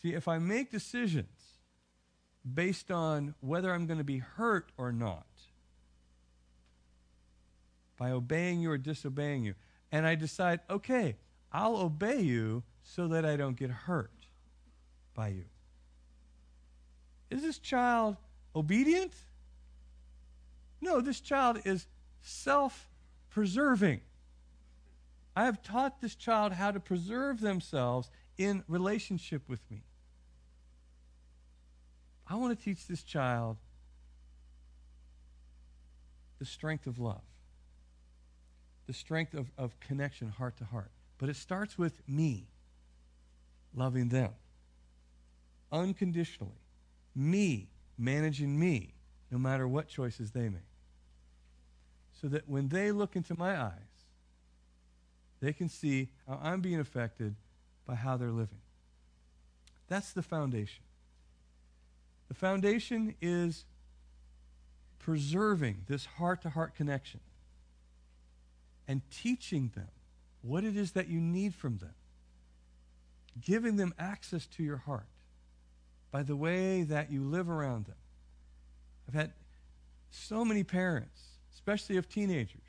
See, 0.00 0.14
if 0.14 0.28
I 0.28 0.38
make 0.38 0.70
decisions 0.70 1.58
based 2.54 2.90
on 2.90 3.34
whether 3.40 3.74
I'm 3.74 3.86
going 3.86 3.98
to 3.98 4.04
be 4.04 4.18
hurt 4.18 4.70
or 4.76 4.92
not, 4.92 5.26
by 7.98 8.10
obeying 8.10 8.60
you 8.60 8.70
or 8.70 8.78
disobeying 8.78 9.42
you, 9.42 9.54
and 9.92 10.06
I 10.06 10.14
decide, 10.14 10.60
okay, 10.68 11.16
I'll 11.52 11.76
obey 11.76 12.20
you 12.20 12.62
so 12.82 13.08
that 13.08 13.24
I 13.24 13.36
don't 13.36 13.56
get 13.56 13.70
hurt 13.70 14.10
by 15.14 15.28
you. 15.28 15.44
Is 17.30 17.42
this 17.42 17.58
child 17.58 18.16
obedient? 18.54 19.12
No, 20.80 21.00
this 21.00 21.20
child 21.20 21.60
is 21.64 21.86
self 22.20 22.88
preserving. 23.30 24.00
I 25.34 25.44
have 25.44 25.62
taught 25.62 26.00
this 26.00 26.14
child 26.14 26.52
how 26.52 26.70
to 26.70 26.80
preserve 26.80 27.40
themselves 27.40 28.10
in 28.38 28.64
relationship 28.68 29.42
with 29.48 29.60
me. 29.70 29.82
I 32.28 32.36
want 32.36 32.58
to 32.58 32.64
teach 32.64 32.86
this 32.86 33.02
child 33.02 33.58
the 36.38 36.44
strength 36.44 36.86
of 36.86 36.98
love, 36.98 37.22
the 38.86 38.92
strength 38.92 39.34
of, 39.34 39.50
of 39.58 39.78
connection 39.80 40.28
heart 40.28 40.56
to 40.58 40.64
heart. 40.64 40.90
But 41.18 41.28
it 41.28 41.36
starts 41.36 41.78
with 41.78 42.02
me 42.08 42.46
loving 43.74 44.08
them 44.08 44.32
unconditionally, 45.72 46.52
me 47.14 47.68
managing 47.98 48.58
me, 48.58 48.94
no 49.30 49.38
matter 49.38 49.66
what 49.66 49.88
choices 49.88 50.30
they 50.30 50.48
make. 50.48 50.62
So 52.20 52.28
that 52.28 52.48
when 52.48 52.68
they 52.68 52.92
look 52.92 53.16
into 53.16 53.36
my 53.36 53.60
eyes, 53.60 53.72
they 55.40 55.52
can 55.52 55.68
see 55.68 56.08
how 56.26 56.40
I'm 56.42 56.60
being 56.60 56.80
affected 56.80 57.34
by 57.86 57.94
how 57.94 58.16
they're 58.16 58.30
living. 58.30 58.60
That's 59.88 60.12
the 60.12 60.22
foundation. 60.22 60.82
The 62.28 62.34
foundation 62.34 63.14
is 63.20 63.64
preserving 64.98 65.84
this 65.88 66.06
heart 66.06 66.42
to 66.42 66.50
heart 66.50 66.74
connection 66.74 67.20
and 68.88 69.02
teaching 69.10 69.70
them 69.74 69.88
what 70.42 70.64
it 70.64 70.76
is 70.76 70.92
that 70.92 71.08
you 71.08 71.20
need 71.20 71.54
from 71.54 71.78
them, 71.78 71.94
giving 73.40 73.76
them 73.76 73.94
access 73.98 74.46
to 74.46 74.62
your 74.62 74.76
heart 74.76 75.08
by 76.10 76.22
the 76.22 76.36
way 76.36 76.82
that 76.82 77.10
you 77.10 77.22
live 77.22 77.48
around 77.48 77.86
them. 77.86 77.96
I've 79.08 79.14
had 79.14 79.32
so 80.10 80.44
many 80.44 80.64
parents, 80.64 81.20
especially 81.54 81.96
of 81.96 82.08
teenagers, 82.08 82.62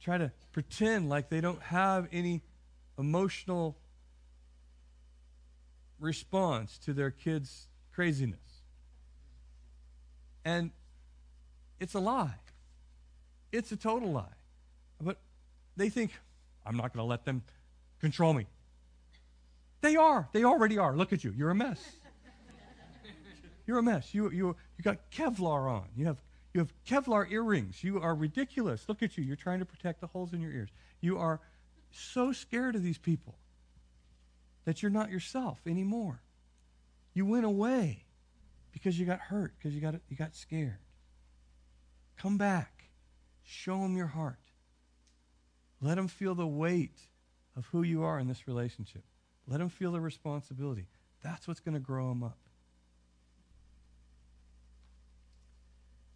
try 0.00 0.16
to 0.16 0.32
pretend 0.52 1.08
like 1.08 1.28
they 1.28 1.40
don't 1.40 1.62
have 1.62 2.08
any 2.12 2.42
emotional 2.98 3.76
response 5.98 6.78
to 6.78 6.92
their 6.92 7.10
kids' 7.10 7.68
craziness. 7.92 8.38
And 10.44 10.70
it's 11.78 11.94
a 11.94 12.00
lie. 12.00 12.34
It's 13.52 13.72
a 13.72 13.76
total 13.76 14.12
lie. 14.12 14.39
But 15.00 15.18
they 15.76 15.88
think, 15.88 16.12
I'm 16.64 16.76
not 16.76 16.92
going 16.92 17.04
to 17.04 17.08
let 17.08 17.24
them 17.24 17.42
control 18.00 18.32
me. 18.32 18.46
They 19.80 19.96
are. 19.96 20.28
They 20.32 20.44
already 20.44 20.78
are. 20.78 20.94
Look 20.94 21.12
at 21.12 21.24
you. 21.24 21.32
You're 21.36 21.50
a 21.50 21.54
mess. 21.54 21.80
You're 23.66 23.78
a 23.78 23.82
mess. 23.82 24.14
You, 24.14 24.30
you, 24.30 24.56
you 24.76 24.84
got 24.84 25.10
Kevlar 25.10 25.70
on. 25.70 25.84
You 25.96 26.06
have, 26.06 26.22
you 26.52 26.60
have 26.60 26.72
Kevlar 26.84 27.30
earrings. 27.30 27.82
You 27.82 28.00
are 28.00 28.14
ridiculous. 28.14 28.84
Look 28.88 29.02
at 29.02 29.16
you. 29.16 29.24
You're 29.24 29.36
trying 29.36 29.60
to 29.60 29.64
protect 29.64 30.00
the 30.00 30.06
holes 30.06 30.32
in 30.32 30.40
your 30.40 30.52
ears. 30.52 30.68
You 31.00 31.18
are 31.18 31.40
so 31.90 32.32
scared 32.32 32.76
of 32.76 32.82
these 32.82 32.98
people 32.98 33.36
that 34.64 34.82
you're 34.82 34.90
not 34.90 35.10
yourself 35.10 35.60
anymore. 35.66 36.20
You 37.14 37.26
went 37.26 37.44
away 37.44 38.04
because 38.72 38.98
you 38.98 39.06
got 39.06 39.20
hurt, 39.20 39.54
because 39.58 39.74
you 39.74 39.80
got, 39.80 39.94
you 40.08 40.16
got 40.16 40.34
scared. 40.34 40.78
Come 42.16 42.36
back. 42.36 42.90
Show 43.42 43.78
them 43.80 43.96
your 43.96 44.06
heart. 44.08 44.38
Let 45.80 45.96
them 45.96 46.08
feel 46.08 46.34
the 46.34 46.46
weight 46.46 46.98
of 47.56 47.66
who 47.66 47.82
you 47.82 48.02
are 48.02 48.18
in 48.18 48.28
this 48.28 48.46
relationship. 48.46 49.02
Let 49.46 49.58
them 49.58 49.68
feel 49.68 49.92
the 49.92 50.00
responsibility. 50.00 50.86
That's 51.22 51.48
what's 51.48 51.60
going 51.60 51.74
to 51.74 51.80
grow 51.80 52.08
them 52.08 52.22
up. 52.22 52.38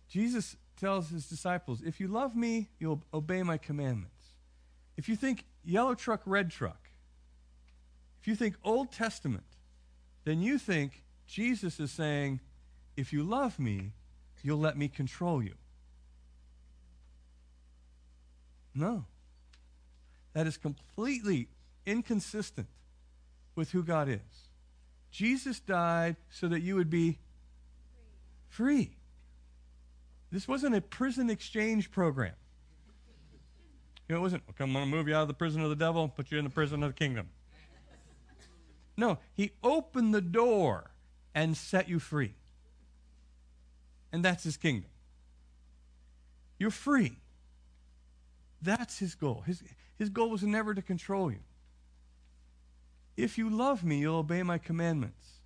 Jesus 0.08 0.56
tells 0.76 1.10
his 1.10 1.26
disciples, 1.26 1.82
If 1.84 1.98
you 1.98 2.08
love 2.08 2.36
me, 2.36 2.68
you'll 2.78 3.02
obey 3.12 3.42
my 3.42 3.58
commandments. 3.58 4.32
If 4.96 5.08
you 5.08 5.16
think 5.16 5.44
yellow 5.64 5.94
truck, 5.94 6.22
red 6.24 6.50
truck, 6.50 6.90
if 8.20 8.28
you 8.28 8.36
think 8.36 8.54
Old 8.62 8.92
Testament, 8.92 9.44
then 10.24 10.40
you 10.40 10.58
think 10.58 11.02
Jesus 11.26 11.80
is 11.80 11.90
saying, 11.90 12.40
If 12.96 13.12
you 13.12 13.22
love 13.22 13.58
me, 13.58 13.92
you'll 14.42 14.58
let 14.58 14.78
me 14.78 14.88
control 14.88 15.42
you. 15.42 15.54
No. 18.74 19.04
That 20.34 20.46
is 20.46 20.56
completely 20.56 21.48
inconsistent 21.86 22.68
with 23.54 23.70
who 23.70 23.82
God 23.82 24.08
is. 24.08 24.48
Jesus 25.10 25.60
died 25.60 26.16
so 26.28 26.48
that 26.48 26.60
you 26.60 26.74
would 26.74 26.90
be 26.90 27.18
free. 28.48 28.96
This 30.32 30.48
wasn't 30.48 30.74
a 30.74 30.80
prison 30.80 31.30
exchange 31.30 31.92
program. 31.92 32.34
You 34.08 34.14
know, 34.14 34.20
it 34.20 34.22
wasn't, 34.22 34.42
okay, 34.50 34.64
I'm 34.64 34.72
going 34.72 34.84
to 34.84 34.90
move 34.90 35.08
you 35.08 35.14
out 35.14 35.22
of 35.22 35.28
the 35.28 35.34
prison 35.34 35.62
of 35.62 35.70
the 35.70 35.76
devil, 35.76 36.08
put 36.08 36.30
you 36.30 36.38
in 36.38 36.44
the 36.44 36.50
prison 36.50 36.82
of 36.82 36.90
the 36.90 36.94
kingdom. 36.94 37.28
No, 38.96 39.18
he 39.34 39.52
opened 39.62 40.14
the 40.14 40.20
door 40.20 40.90
and 41.34 41.56
set 41.56 41.88
you 41.88 41.98
free. 41.98 42.34
And 44.12 44.24
that's 44.24 44.44
his 44.44 44.56
kingdom. 44.56 44.90
You're 46.58 46.70
free. 46.70 47.18
That's 48.62 48.98
his 48.98 49.14
goal. 49.14 49.42
His, 49.46 49.62
his 49.98 50.08
goal 50.08 50.30
was 50.30 50.42
never 50.42 50.74
to 50.74 50.82
control 50.82 51.30
you. 51.30 51.40
If 53.16 53.38
you 53.38 53.48
love 53.48 53.84
me, 53.84 53.98
you'll 53.98 54.16
obey 54.16 54.42
my 54.42 54.58
commandments. 54.58 55.40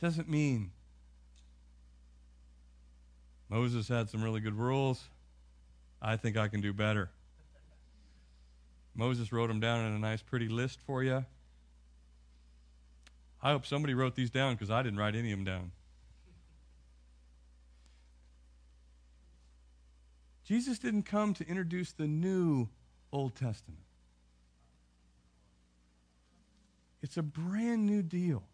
Doesn't 0.00 0.28
mean 0.28 0.72
Moses 3.48 3.88
had 3.88 4.08
some 4.08 4.22
really 4.22 4.40
good 4.40 4.54
rules. 4.54 5.04
I 6.00 6.16
think 6.16 6.36
I 6.36 6.48
can 6.48 6.60
do 6.60 6.72
better. 6.72 7.10
Moses 8.94 9.32
wrote 9.32 9.48
them 9.48 9.60
down 9.60 9.84
in 9.84 9.92
a 9.92 9.98
nice, 9.98 10.22
pretty 10.22 10.48
list 10.48 10.80
for 10.80 11.02
you. 11.02 11.24
I 13.42 13.52
hope 13.52 13.66
somebody 13.66 13.94
wrote 13.94 14.14
these 14.14 14.30
down 14.30 14.54
because 14.54 14.70
I 14.70 14.82
didn't 14.82 14.98
write 14.98 15.14
any 15.14 15.32
of 15.32 15.38
them 15.38 15.44
down. 15.44 15.72
Jesus 20.44 20.78
didn't 20.78 21.04
come 21.04 21.34
to 21.34 21.46
introduce 21.46 21.92
the 21.92 22.06
new 22.06 22.68
Old 23.12 23.34
Testament. 23.34 23.82
It's 27.02 27.16
a 27.16 27.22
brand 27.22 27.84
new 27.84 28.02
deal. 28.02 28.44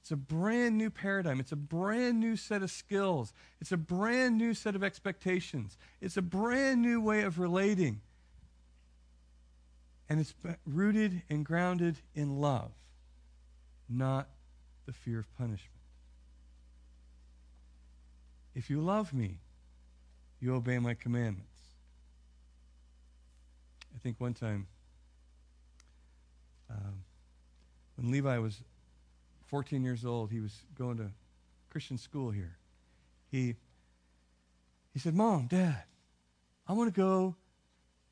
It's 0.00 0.10
a 0.10 0.16
brand 0.16 0.78
new 0.78 0.90
paradigm. 0.90 1.40
It's 1.40 1.52
a 1.52 1.56
brand 1.56 2.20
new 2.20 2.36
set 2.36 2.62
of 2.62 2.70
skills. 2.70 3.32
It's 3.60 3.72
a 3.72 3.76
brand 3.76 4.38
new 4.38 4.54
set 4.54 4.74
of 4.74 4.82
expectations. 4.82 5.76
It's 6.00 6.16
a 6.16 6.22
brand 6.22 6.82
new 6.82 7.00
way 7.00 7.22
of 7.22 7.38
relating. 7.38 8.00
And 10.08 10.18
it's 10.18 10.34
rooted 10.66 11.22
and 11.28 11.44
grounded 11.44 11.98
in 12.14 12.40
love, 12.40 12.72
not 13.88 14.28
the 14.86 14.92
fear 14.92 15.20
of 15.20 15.36
punishment. 15.36 15.80
If 18.54 18.68
you 18.68 18.80
love 18.80 19.14
me, 19.14 19.38
you 20.40 20.54
obey 20.54 20.78
my 20.78 20.94
commandments. 20.94 21.49
I 24.00 24.02
think 24.02 24.18
one 24.18 24.32
time, 24.32 24.66
um, 26.70 27.04
when 27.96 28.10
Levi 28.10 28.38
was 28.38 28.62
14 29.48 29.84
years 29.84 30.06
old, 30.06 30.30
he 30.30 30.40
was 30.40 30.56
going 30.74 30.96
to 30.96 31.10
Christian 31.68 31.98
school 31.98 32.30
here. 32.30 32.56
He, 33.30 33.56
he 34.94 34.98
said, 34.98 35.14
Mom, 35.14 35.48
Dad, 35.48 35.82
I 36.66 36.72
want 36.72 36.94
to 36.94 36.98
go 36.98 37.36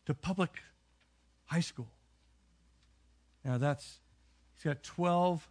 to 0.05 0.12
public 0.12 0.51
high 1.47 1.61
school. 1.61 1.89
Now 3.43 3.57
that's, 3.57 4.01
he's 4.57 4.64
got 4.64 4.82
12 4.82 5.49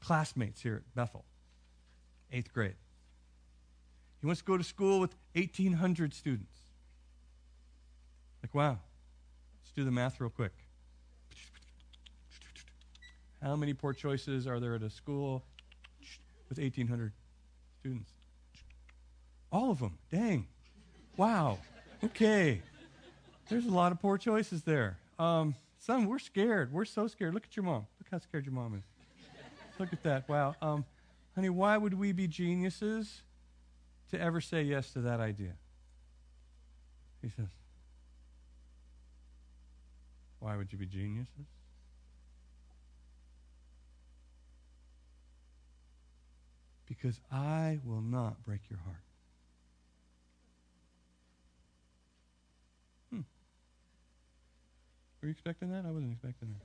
classmates 0.00 0.62
here 0.62 0.76
at 0.76 0.94
Bethel, 0.94 1.24
eighth 2.30 2.52
grade. 2.52 2.76
He 4.20 4.26
wants 4.26 4.40
to 4.40 4.44
go 4.44 4.56
to 4.56 4.62
school 4.62 5.00
with 5.00 5.16
1,800 5.34 6.14
students. 6.14 6.61
Like, 8.42 8.54
wow. 8.54 8.78
Let's 9.62 9.72
do 9.74 9.84
the 9.84 9.90
math 9.90 10.20
real 10.20 10.30
quick. 10.30 10.52
How 13.42 13.56
many 13.56 13.74
poor 13.74 13.92
choices 13.92 14.46
are 14.46 14.60
there 14.60 14.74
at 14.74 14.82
a 14.82 14.90
school 14.90 15.44
with 16.48 16.58
1,800 16.58 17.12
students? 17.80 18.10
All 19.50 19.70
of 19.70 19.80
them. 19.80 19.98
Dang. 20.10 20.46
Wow. 21.16 21.58
Okay. 22.04 22.62
There's 23.48 23.66
a 23.66 23.70
lot 23.70 23.92
of 23.92 24.00
poor 24.00 24.16
choices 24.16 24.62
there. 24.62 24.96
Um, 25.18 25.54
son, 25.78 26.06
we're 26.06 26.18
scared. 26.18 26.72
We're 26.72 26.84
so 26.84 27.06
scared. 27.08 27.34
Look 27.34 27.44
at 27.44 27.56
your 27.56 27.64
mom. 27.64 27.86
Look 27.98 28.08
how 28.10 28.18
scared 28.18 28.46
your 28.46 28.54
mom 28.54 28.74
is. 28.74 28.84
Look 29.78 29.92
at 29.92 30.02
that. 30.04 30.28
Wow. 30.28 30.54
Um, 30.62 30.84
honey, 31.34 31.50
why 31.50 31.76
would 31.76 31.94
we 31.94 32.12
be 32.12 32.28
geniuses 32.28 33.22
to 34.10 34.20
ever 34.20 34.40
say 34.40 34.62
yes 34.62 34.92
to 34.92 35.00
that 35.00 35.20
idea? 35.20 35.54
He 37.20 37.28
says, 37.28 37.48
Why 40.42 40.56
would 40.56 40.72
you 40.72 40.78
be 40.78 40.86
geniuses? 40.86 41.46
because 47.02 47.20
I 47.30 47.78
will 47.84 48.02
not 48.02 48.42
break 48.44 48.60
your 48.68 48.78
heart. 48.80 49.02
Hmm. 53.10 53.20
Were 55.20 55.28
you 55.28 55.32
expecting 55.32 55.70
that? 55.72 55.84
I 55.86 55.90
wasn't 55.90 56.12
expecting 56.12 56.48
that. 56.48 56.60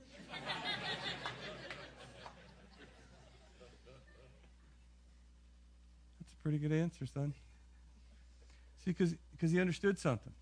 That's 6.20 6.32
a 6.32 6.36
pretty 6.42 6.58
good 6.58 6.72
answer, 6.72 7.06
son. 7.06 7.32
See, 8.84 8.92
because 8.92 9.50
he 9.50 9.60
understood 9.60 9.98
something. 9.98 10.32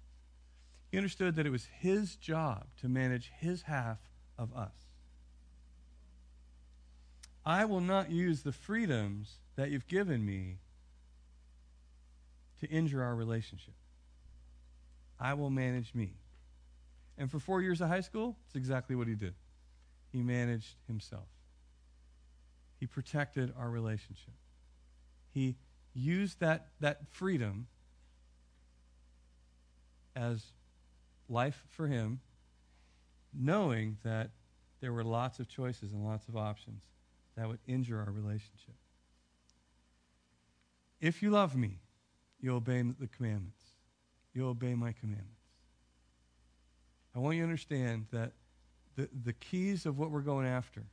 He 0.97 0.99
understood 0.99 1.37
that 1.37 1.45
it 1.45 1.51
was 1.51 1.69
his 1.79 2.17
job 2.17 2.69
to 2.81 2.89
manage 2.89 3.31
his 3.39 3.61
half 3.61 3.99
of 4.39 4.57
us. 4.57 4.73
I 7.45 7.67
will 7.67 7.83
not 7.83 8.11
use 8.11 8.43
the 8.43 8.53
freedoms 8.53 9.35
that 9.57 9.71
you've 9.71 9.87
given 9.89 10.25
me 10.25 10.57
to 12.61 12.67
injure 12.69 13.03
our 13.03 13.15
relationship. 13.15 13.75
I 15.21 15.35
will 15.35 15.51
manage 15.51 15.95
me. 15.95 16.15
And 17.19 17.31
for 17.31 17.41
four 17.41 17.61
years 17.61 17.83
of 17.83 17.89
high 17.89 18.01
school, 18.01 18.39
it's 18.47 18.57
exactly 18.57 18.97
what 18.97 19.07
he 19.07 19.15
did. 19.15 19.35
He 20.13 20.23
managed 20.23 20.77
himself. 20.87 21.29
He 22.81 22.87
protected 22.87 23.53
our 23.59 23.69
relationship. 23.69 24.33
He 25.35 25.57
used 25.93 26.41
that, 26.41 26.69
that 26.81 27.07
freedom 27.11 27.67
as 30.17 30.43
life 31.29 31.65
for 31.71 31.87
him, 31.87 32.21
knowing 33.33 33.99
that 34.05 34.31
there 34.81 34.93
were 34.93 35.05
lots 35.05 35.39
of 35.39 35.49
choices 35.49 35.93
and 35.93 36.05
lots 36.05 36.29
of 36.29 36.37
options 36.37 36.83
that 37.37 37.49
would 37.49 37.59
injure 37.67 37.99
our 37.99 38.13
relationship. 38.13 38.75
If 41.01 41.23
you 41.23 41.31
love 41.31 41.57
me, 41.57 41.79
you 42.41 42.55
obey 42.55 42.83
the 42.83 43.07
commandments. 43.07 43.63
You 44.33 44.49
obey 44.49 44.75
my 44.75 44.93
commandments. 44.93 45.33
I 47.15 47.19
want 47.19 47.37
you 47.37 47.43
to 47.43 47.45
understand 47.45 48.07
that 48.13 48.33
the, 48.97 49.09
the 49.25 49.33
keys 49.33 49.87
of 49.87 49.99
what 49.99 50.11
we're 50.11 50.21
going 50.21 50.47
after 50.47 50.85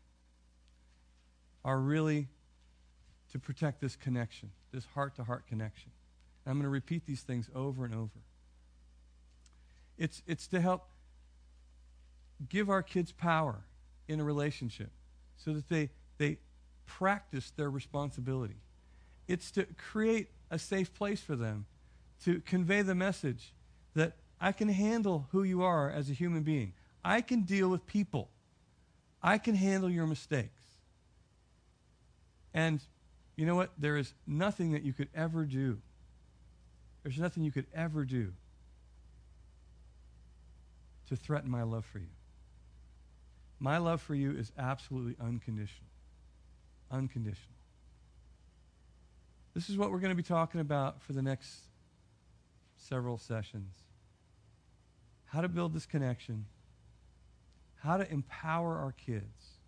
are 1.65 1.79
really 1.79 2.27
to 3.31 3.39
protect 3.39 3.81
this 3.81 3.95
connection, 3.95 4.51
this 4.71 4.85
heart 4.85 5.15
to 5.15 5.23
heart 5.23 5.47
connection. 5.47 5.91
And 6.45 6.51
I'm 6.51 6.57
going 6.57 6.63
to 6.63 6.69
repeat 6.69 7.05
these 7.05 7.21
things 7.21 7.49
over 7.55 7.85
and 7.85 7.93
over. 7.93 8.21
It's, 9.97 10.21
it's 10.25 10.47
to 10.47 10.61
help 10.61 10.87
give 12.49 12.69
our 12.69 12.83
kids 12.83 13.11
power 13.11 13.63
in 14.07 14.19
a 14.19 14.23
relationship 14.23 14.89
so 15.37 15.53
that 15.53 15.69
they, 15.69 15.89
they 16.17 16.37
practice 16.85 17.51
their 17.51 17.69
responsibility. 17.69 18.57
It's 19.27 19.51
to 19.51 19.65
create 19.91 20.29
a 20.51 20.59
safe 20.59 20.93
place 20.93 21.21
for 21.21 21.35
them, 21.35 21.65
to 22.25 22.41
convey 22.41 22.81
the 22.81 22.95
message 22.95 23.53
that 23.95 24.13
I 24.41 24.51
can 24.51 24.67
handle 24.67 25.27
who 25.31 25.43
you 25.43 25.63
are 25.63 25.89
as 25.89 26.09
a 26.09 26.13
human 26.13 26.43
being. 26.43 26.73
I 27.03 27.21
can 27.21 27.41
deal 27.41 27.69
with 27.69 27.85
people. 27.85 28.29
I 29.21 29.37
can 29.37 29.55
handle 29.55 29.89
your 29.89 30.05
mistakes. 30.05 30.61
And 32.53 32.81
you 33.35 33.45
know 33.45 33.55
what? 33.55 33.71
There 33.77 33.97
is 33.97 34.13
nothing 34.27 34.73
that 34.73 34.83
you 34.83 34.93
could 34.93 35.09
ever 35.15 35.45
do. 35.45 35.79
There's 37.03 37.17
nothing 37.17 37.43
you 37.43 37.51
could 37.51 37.67
ever 37.73 38.05
do 38.05 38.33
to 41.13 41.21
threaten 41.21 41.49
my 41.49 41.63
love 41.63 41.85
for 41.85 41.99
you. 41.99 42.07
My 43.59 43.77
love 43.77 44.01
for 44.01 44.15
you 44.15 44.31
is 44.31 44.51
absolutely 44.57 45.15
unconditional. 45.21 45.89
Unconditional. 46.91 47.55
This 49.53 49.69
is 49.69 49.77
what 49.77 49.91
we're 49.91 49.99
going 49.99 50.11
to 50.11 50.15
be 50.15 50.23
talking 50.23 50.59
about 50.59 51.01
for 51.01 51.13
the 51.13 51.21
next 51.21 51.59
several 52.75 53.17
sessions. 53.17 53.75
How 55.25 55.41
to 55.41 55.47
build 55.47 55.73
this 55.73 55.85
connection, 55.85 56.45
how 57.77 57.97
to 57.97 58.11
empower 58.11 58.77
our 58.77 58.91
kids, 58.91 59.59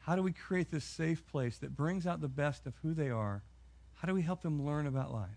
how 0.00 0.16
do 0.16 0.22
we 0.22 0.32
create 0.32 0.70
this 0.70 0.84
safe 0.84 1.26
place 1.26 1.58
that 1.58 1.76
brings 1.76 2.06
out 2.06 2.20
the 2.20 2.28
best 2.28 2.66
of 2.66 2.74
who 2.82 2.92
they 2.94 3.10
are, 3.10 3.42
how 3.94 4.08
do 4.08 4.14
we 4.14 4.22
help 4.22 4.42
them 4.42 4.64
learn 4.66 4.86
about 4.86 5.12
life, 5.12 5.28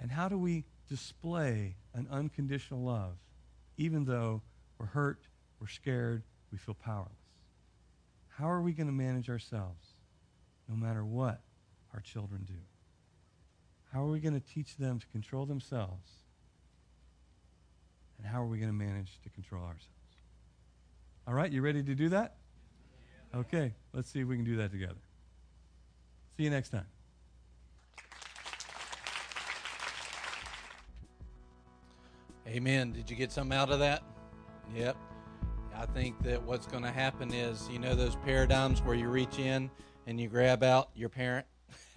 and 0.00 0.10
how 0.10 0.28
do 0.28 0.36
we 0.36 0.64
display 0.88 1.76
an 1.94 2.06
unconditional 2.10 2.82
love 2.82 3.16
even 3.76 4.04
though 4.04 4.42
we're 4.78 4.86
hurt, 4.86 5.22
we're 5.58 5.66
scared, 5.66 6.22
we 6.52 6.58
feel 6.58 6.74
powerless. 6.74 7.12
How 8.28 8.50
are 8.50 8.60
we 8.60 8.72
going 8.72 8.88
to 8.88 8.92
manage 8.92 9.30
ourselves? 9.30 9.94
no 10.70 10.76
matter 10.76 11.04
what 11.04 11.40
our 11.92 12.00
children 12.00 12.44
do? 12.46 12.54
How 13.92 14.04
are 14.04 14.10
we 14.10 14.20
going 14.20 14.40
to 14.40 14.46
teach 14.46 14.76
them 14.76 15.00
to 15.00 15.06
control 15.08 15.44
themselves? 15.46 16.08
And 18.18 18.26
how 18.26 18.40
are 18.40 18.46
we 18.46 18.58
going 18.58 18.70
to 18.70 18.76
manage 18.76 19.18
to 19.24 19.30
control 19.30 19.62
ourselves? 19.62 19.88
All 21.26 21.34
right, 21.34 21.50
you 21.50 21.60
ready 21.60 21.82
to 21.82 21.94
do 21.94 22.08
that? 22.10 22.36
Okay, 23.34 23.74
let's 23.92 24.10
see 24.10 24.20
if 24.20 24.28
we 24.28 24.36
can 24.36 24.44
do 24.44 24.56
that 24.56 24.70
together. 24.70 25.00
See 26.36 26.44
you 26.44 26.50
next 26.50 26.70
time. 26.70 26.86
Amen. 32.50 32.90
Did 32.90 33.08
you 33.08 33.14
get 33.14 33.30
something 33.30 33.56
out 33.56 33.70
of 33.70 33.78
that? 33.78 34.02
Yep. 34.74 34.96
I 35.76 35.86
think 35.86 36.20
that 36.24 36.42
what's 36.42 36.66
going 36.66 36.82
to 36.82 36.90
happen 36.90 37.32
is, 37.32 37.68
you 37.70 37.78
know, 37.78 37.94
those 37.94 38.16
paradigms 38.16 38.82
where 38.82 38.96
you 38.96 39.08
reach 39.08 39.38
in 39.38 39.70
and 40.08 40.20
you 40.20 40.26
grab 40.26 40.64
out 40.64 40.90
your 40.96 41.10
parent. 41.10 41.46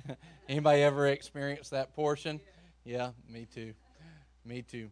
Anybody 0.48 0.84
ever 0.84 1.08
experienced 1.08 1.72
that 1.72 1.96
portion? 1.96 2.40
Yeah, 2.84 3.14
me 3.28 3.48
too. 3.52 3.74
Me 4.46 4.62
too. 4.62 4.92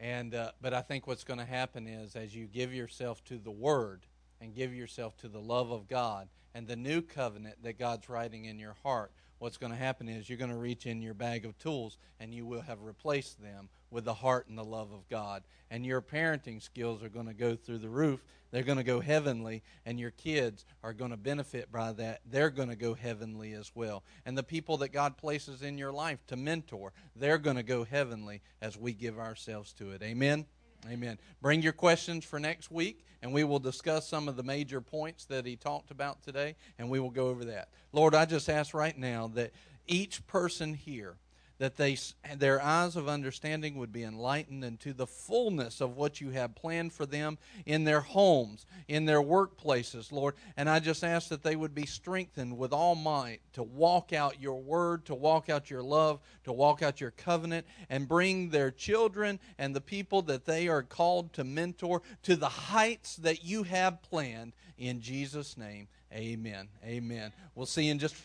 And 0.00 0.34
uh, 0.34 0.52
but 0.62 0.72
I 0.72 0.80
think 0.80 1.06
what's 1.06 1.24
going 1.24 1.38
to 1.38 1.44
happen 1.44 1.86
is 1.86 2.16
as 2.16 2.34
you 2.34 2.46
give 2.46 2.72
yourself 2.72 3.22
to 3.24 3.36
the 3.36 3.50
Word 3.50 4.06
and 4.40 4.54
give 4.54 4.72
yourself 4.72 5.18
to 5.18 5.28
the 5.28 5.38
love 5.38 5.70
of 5.70 5.86
God 5.86 6.28
and 6.54 6.66
the 6.66 6.76
new 6.76 7.02
covenant 7.02 7.62
that 7.62 7.78
God's 7.78 8.08
writing 8.08 8.46
in 8.46 8.58
your 8.58 8.76
heart, 8.82 9.12
what's 9.38 9.58
going 9.58 9.72
to 9.72 9.78
happen 9.78 10.08
is 10.08 10.30
you're 10.30 10.38
going 10.38 10.50
to 10.50 10.56
reach 10.56 10.86
in 10.86 11.02
your 11.02 11.12
bag 11.12 11.44
of 11.44 11.58
tools 11.58 11.98
and 12.18 12.32
you 12.32 12.46
will 12.46 12.62
have 12.62 12.80
replaced 12.80 13.42
them 13.42 13.68
with 13.94 14.04
the 14.04 14.12
heart 14.12 14.48
and 14.48 14.58
the 14.58 14.64
love 14.64 14.92
of 14.92 15.08
God. 15.08 15.44
And 15.70 15.86
your 15.86 16.02
parenting 16.02 16.60
skills 16.60 17.02
are 17.02 17.08
going 17.08 17.28
to 17.28 17.32
go 17.32 17.54
through 17.54 17.78
the 17.78 17.88
roof. 17.88 18.24
They're 18.50 18.64
going 18.64 18.78
to 18.78 18.84
go 18.84 19.00
heavenly, 19.00 19.62
and 19.86 19.98
your 19.98 20.10
kids 20.10 20.66
are 20.82 20.92
going 20.92 21.12
to 21.12 21.16
benefit 21.16 21.72
by 21.72 21.92
that. 21.92 22.20
They're 22.28 22.50
going 22.50 22.68
to 22.68 22.76
go 22.76 22.94
heavenly 22.94 23.52
as 23.52 23.72
well. 23.74 24.04
And 24.26 24.36
the 24.36 24.42
people 24.42 24.76
that 24.78 24.92
God 24.92 25.16
places 25.16 25.62
in 25.62 25.78
your 25.78 25.92
life 25.92 26.18
to 26.26 26.36
mentor, 26.36 26.92
they're 27.16 27.38
going 27.38 27.56
to 27.56 27.62
go 27.62 27.84
heavenly 27.84 28.42
as 28.60 28.76
we 28.76 28.92
give 28.92 29.18
ourselves 29.18 29.72
to 29.74 29.92
it. 29.92 30.02
Amen. 30.02 30.46
Amen. 30.90 31.18
Bring 31.40 31.62
your 31.62 31.72
questions 31.72 32.24
for 32.24 32.38
next 32.38 32.70
week, 32.70 33.04
and 33.22 33.32
we 33.32 33.42
will 33.42 33.58
discuss 33.58 34.06
some 34.08 34.28
of 34.28 34.36
the 34.36 34.42
major 34.42 34.80
points 34.80 35.24
that 35.26 35.46
he 35.46 35.56
talked 35.56 35.90
about 35.90 36.22
today, 36.22 36.56
and 36.78 36.90
we 36.90 37.00
will 37.00 37.10
go 37.10 37.28
over 37.28 37.46
that. 37.46 37.70
Lord, 37.92 38.14
I 38.14 38.26
just 38.26 38.50
ask 38.50 38.74
right 38.74 38.96
now 38.96 39.28
that 39.34 39.52
each 39.86 40.26
person 40.26 40.74
here 40.74 41.16
that 41.58 41.76
they 41.76 41.96
their 42.36 42.60
eyes 42.60 42.96
of 42.96 43.08
understanding 43.08 43.76
would 43.76 43.92
be 43.92 44.02
enlightened 44.02 44.64
into 44.64 44.92
the 44.92 45.06
fullness 45.06 45.80
of 45.80 45.96
what 45.96 46.20
you 46.20 46.30
have 46.30 46.54
planned 46.54 46.92
for 46.92 47.06
them 47.06 47.38
in 47.64 47.84
their 47.84 48.00
homes, 48.00 48.66
in 48.88 49.04
their 49.04 49.22
workplaces, 49.22 50.10
Lord. 50.10 50.34
And 50.56 50.68
I 50.68 50.80
just 50.80 51.04
ask 51.04 51.28
that 51.28 51.42
they 51.42 51.56
would 51.56 51.74
be 51.74 51.86
strengthened 51.86 52.58
with 52.58 52.72
all 52.72 52.94
might 52.94 53.40
to 53.52 53.62
walk 53.62 54.12
out 54.12 54.40
your 54.40 54.60
word, 54.60 55.04
to 55.06 55.14
walk 55.14 55.48
out 55.48 55.70
your 55.70 55.82
love, 55.82 56.20
to 56.44 56.52
walk 56.52 56.82
out 56.82 57.00
your 57.00 57.12
covenant, 57.12 57.66
and 57.88 58.08
bring 58.08 58.50
their 58.50 58.70
children 58.70 59.38
and 59.58 59.74
the 59.74 59.80
people 59.80 60.22
that 60.22 60.44
they 60.44 60.68
are 60.68 60.82
called 60.82 61.32
to 61.34 61.44
mentor 61.44 62.02
to 62.22 62.36
the 62.36 62.48
heights 62.48 63.16
that 63.16 63.44
you 63.44 63.62
have 63.62 64.02
planned. 64.02 64.52
In 64.76 65.00
Jesus' 65.00 65.56
name, 65.56 65.86
amen. 66.12 66.68
Amen. 66.84 67.32
We'll 67.54 67.66
see 67.66 67.88
in 67.88 67.98
just 67.98 68.14
a 68.14 68.18
few 68.18 68.22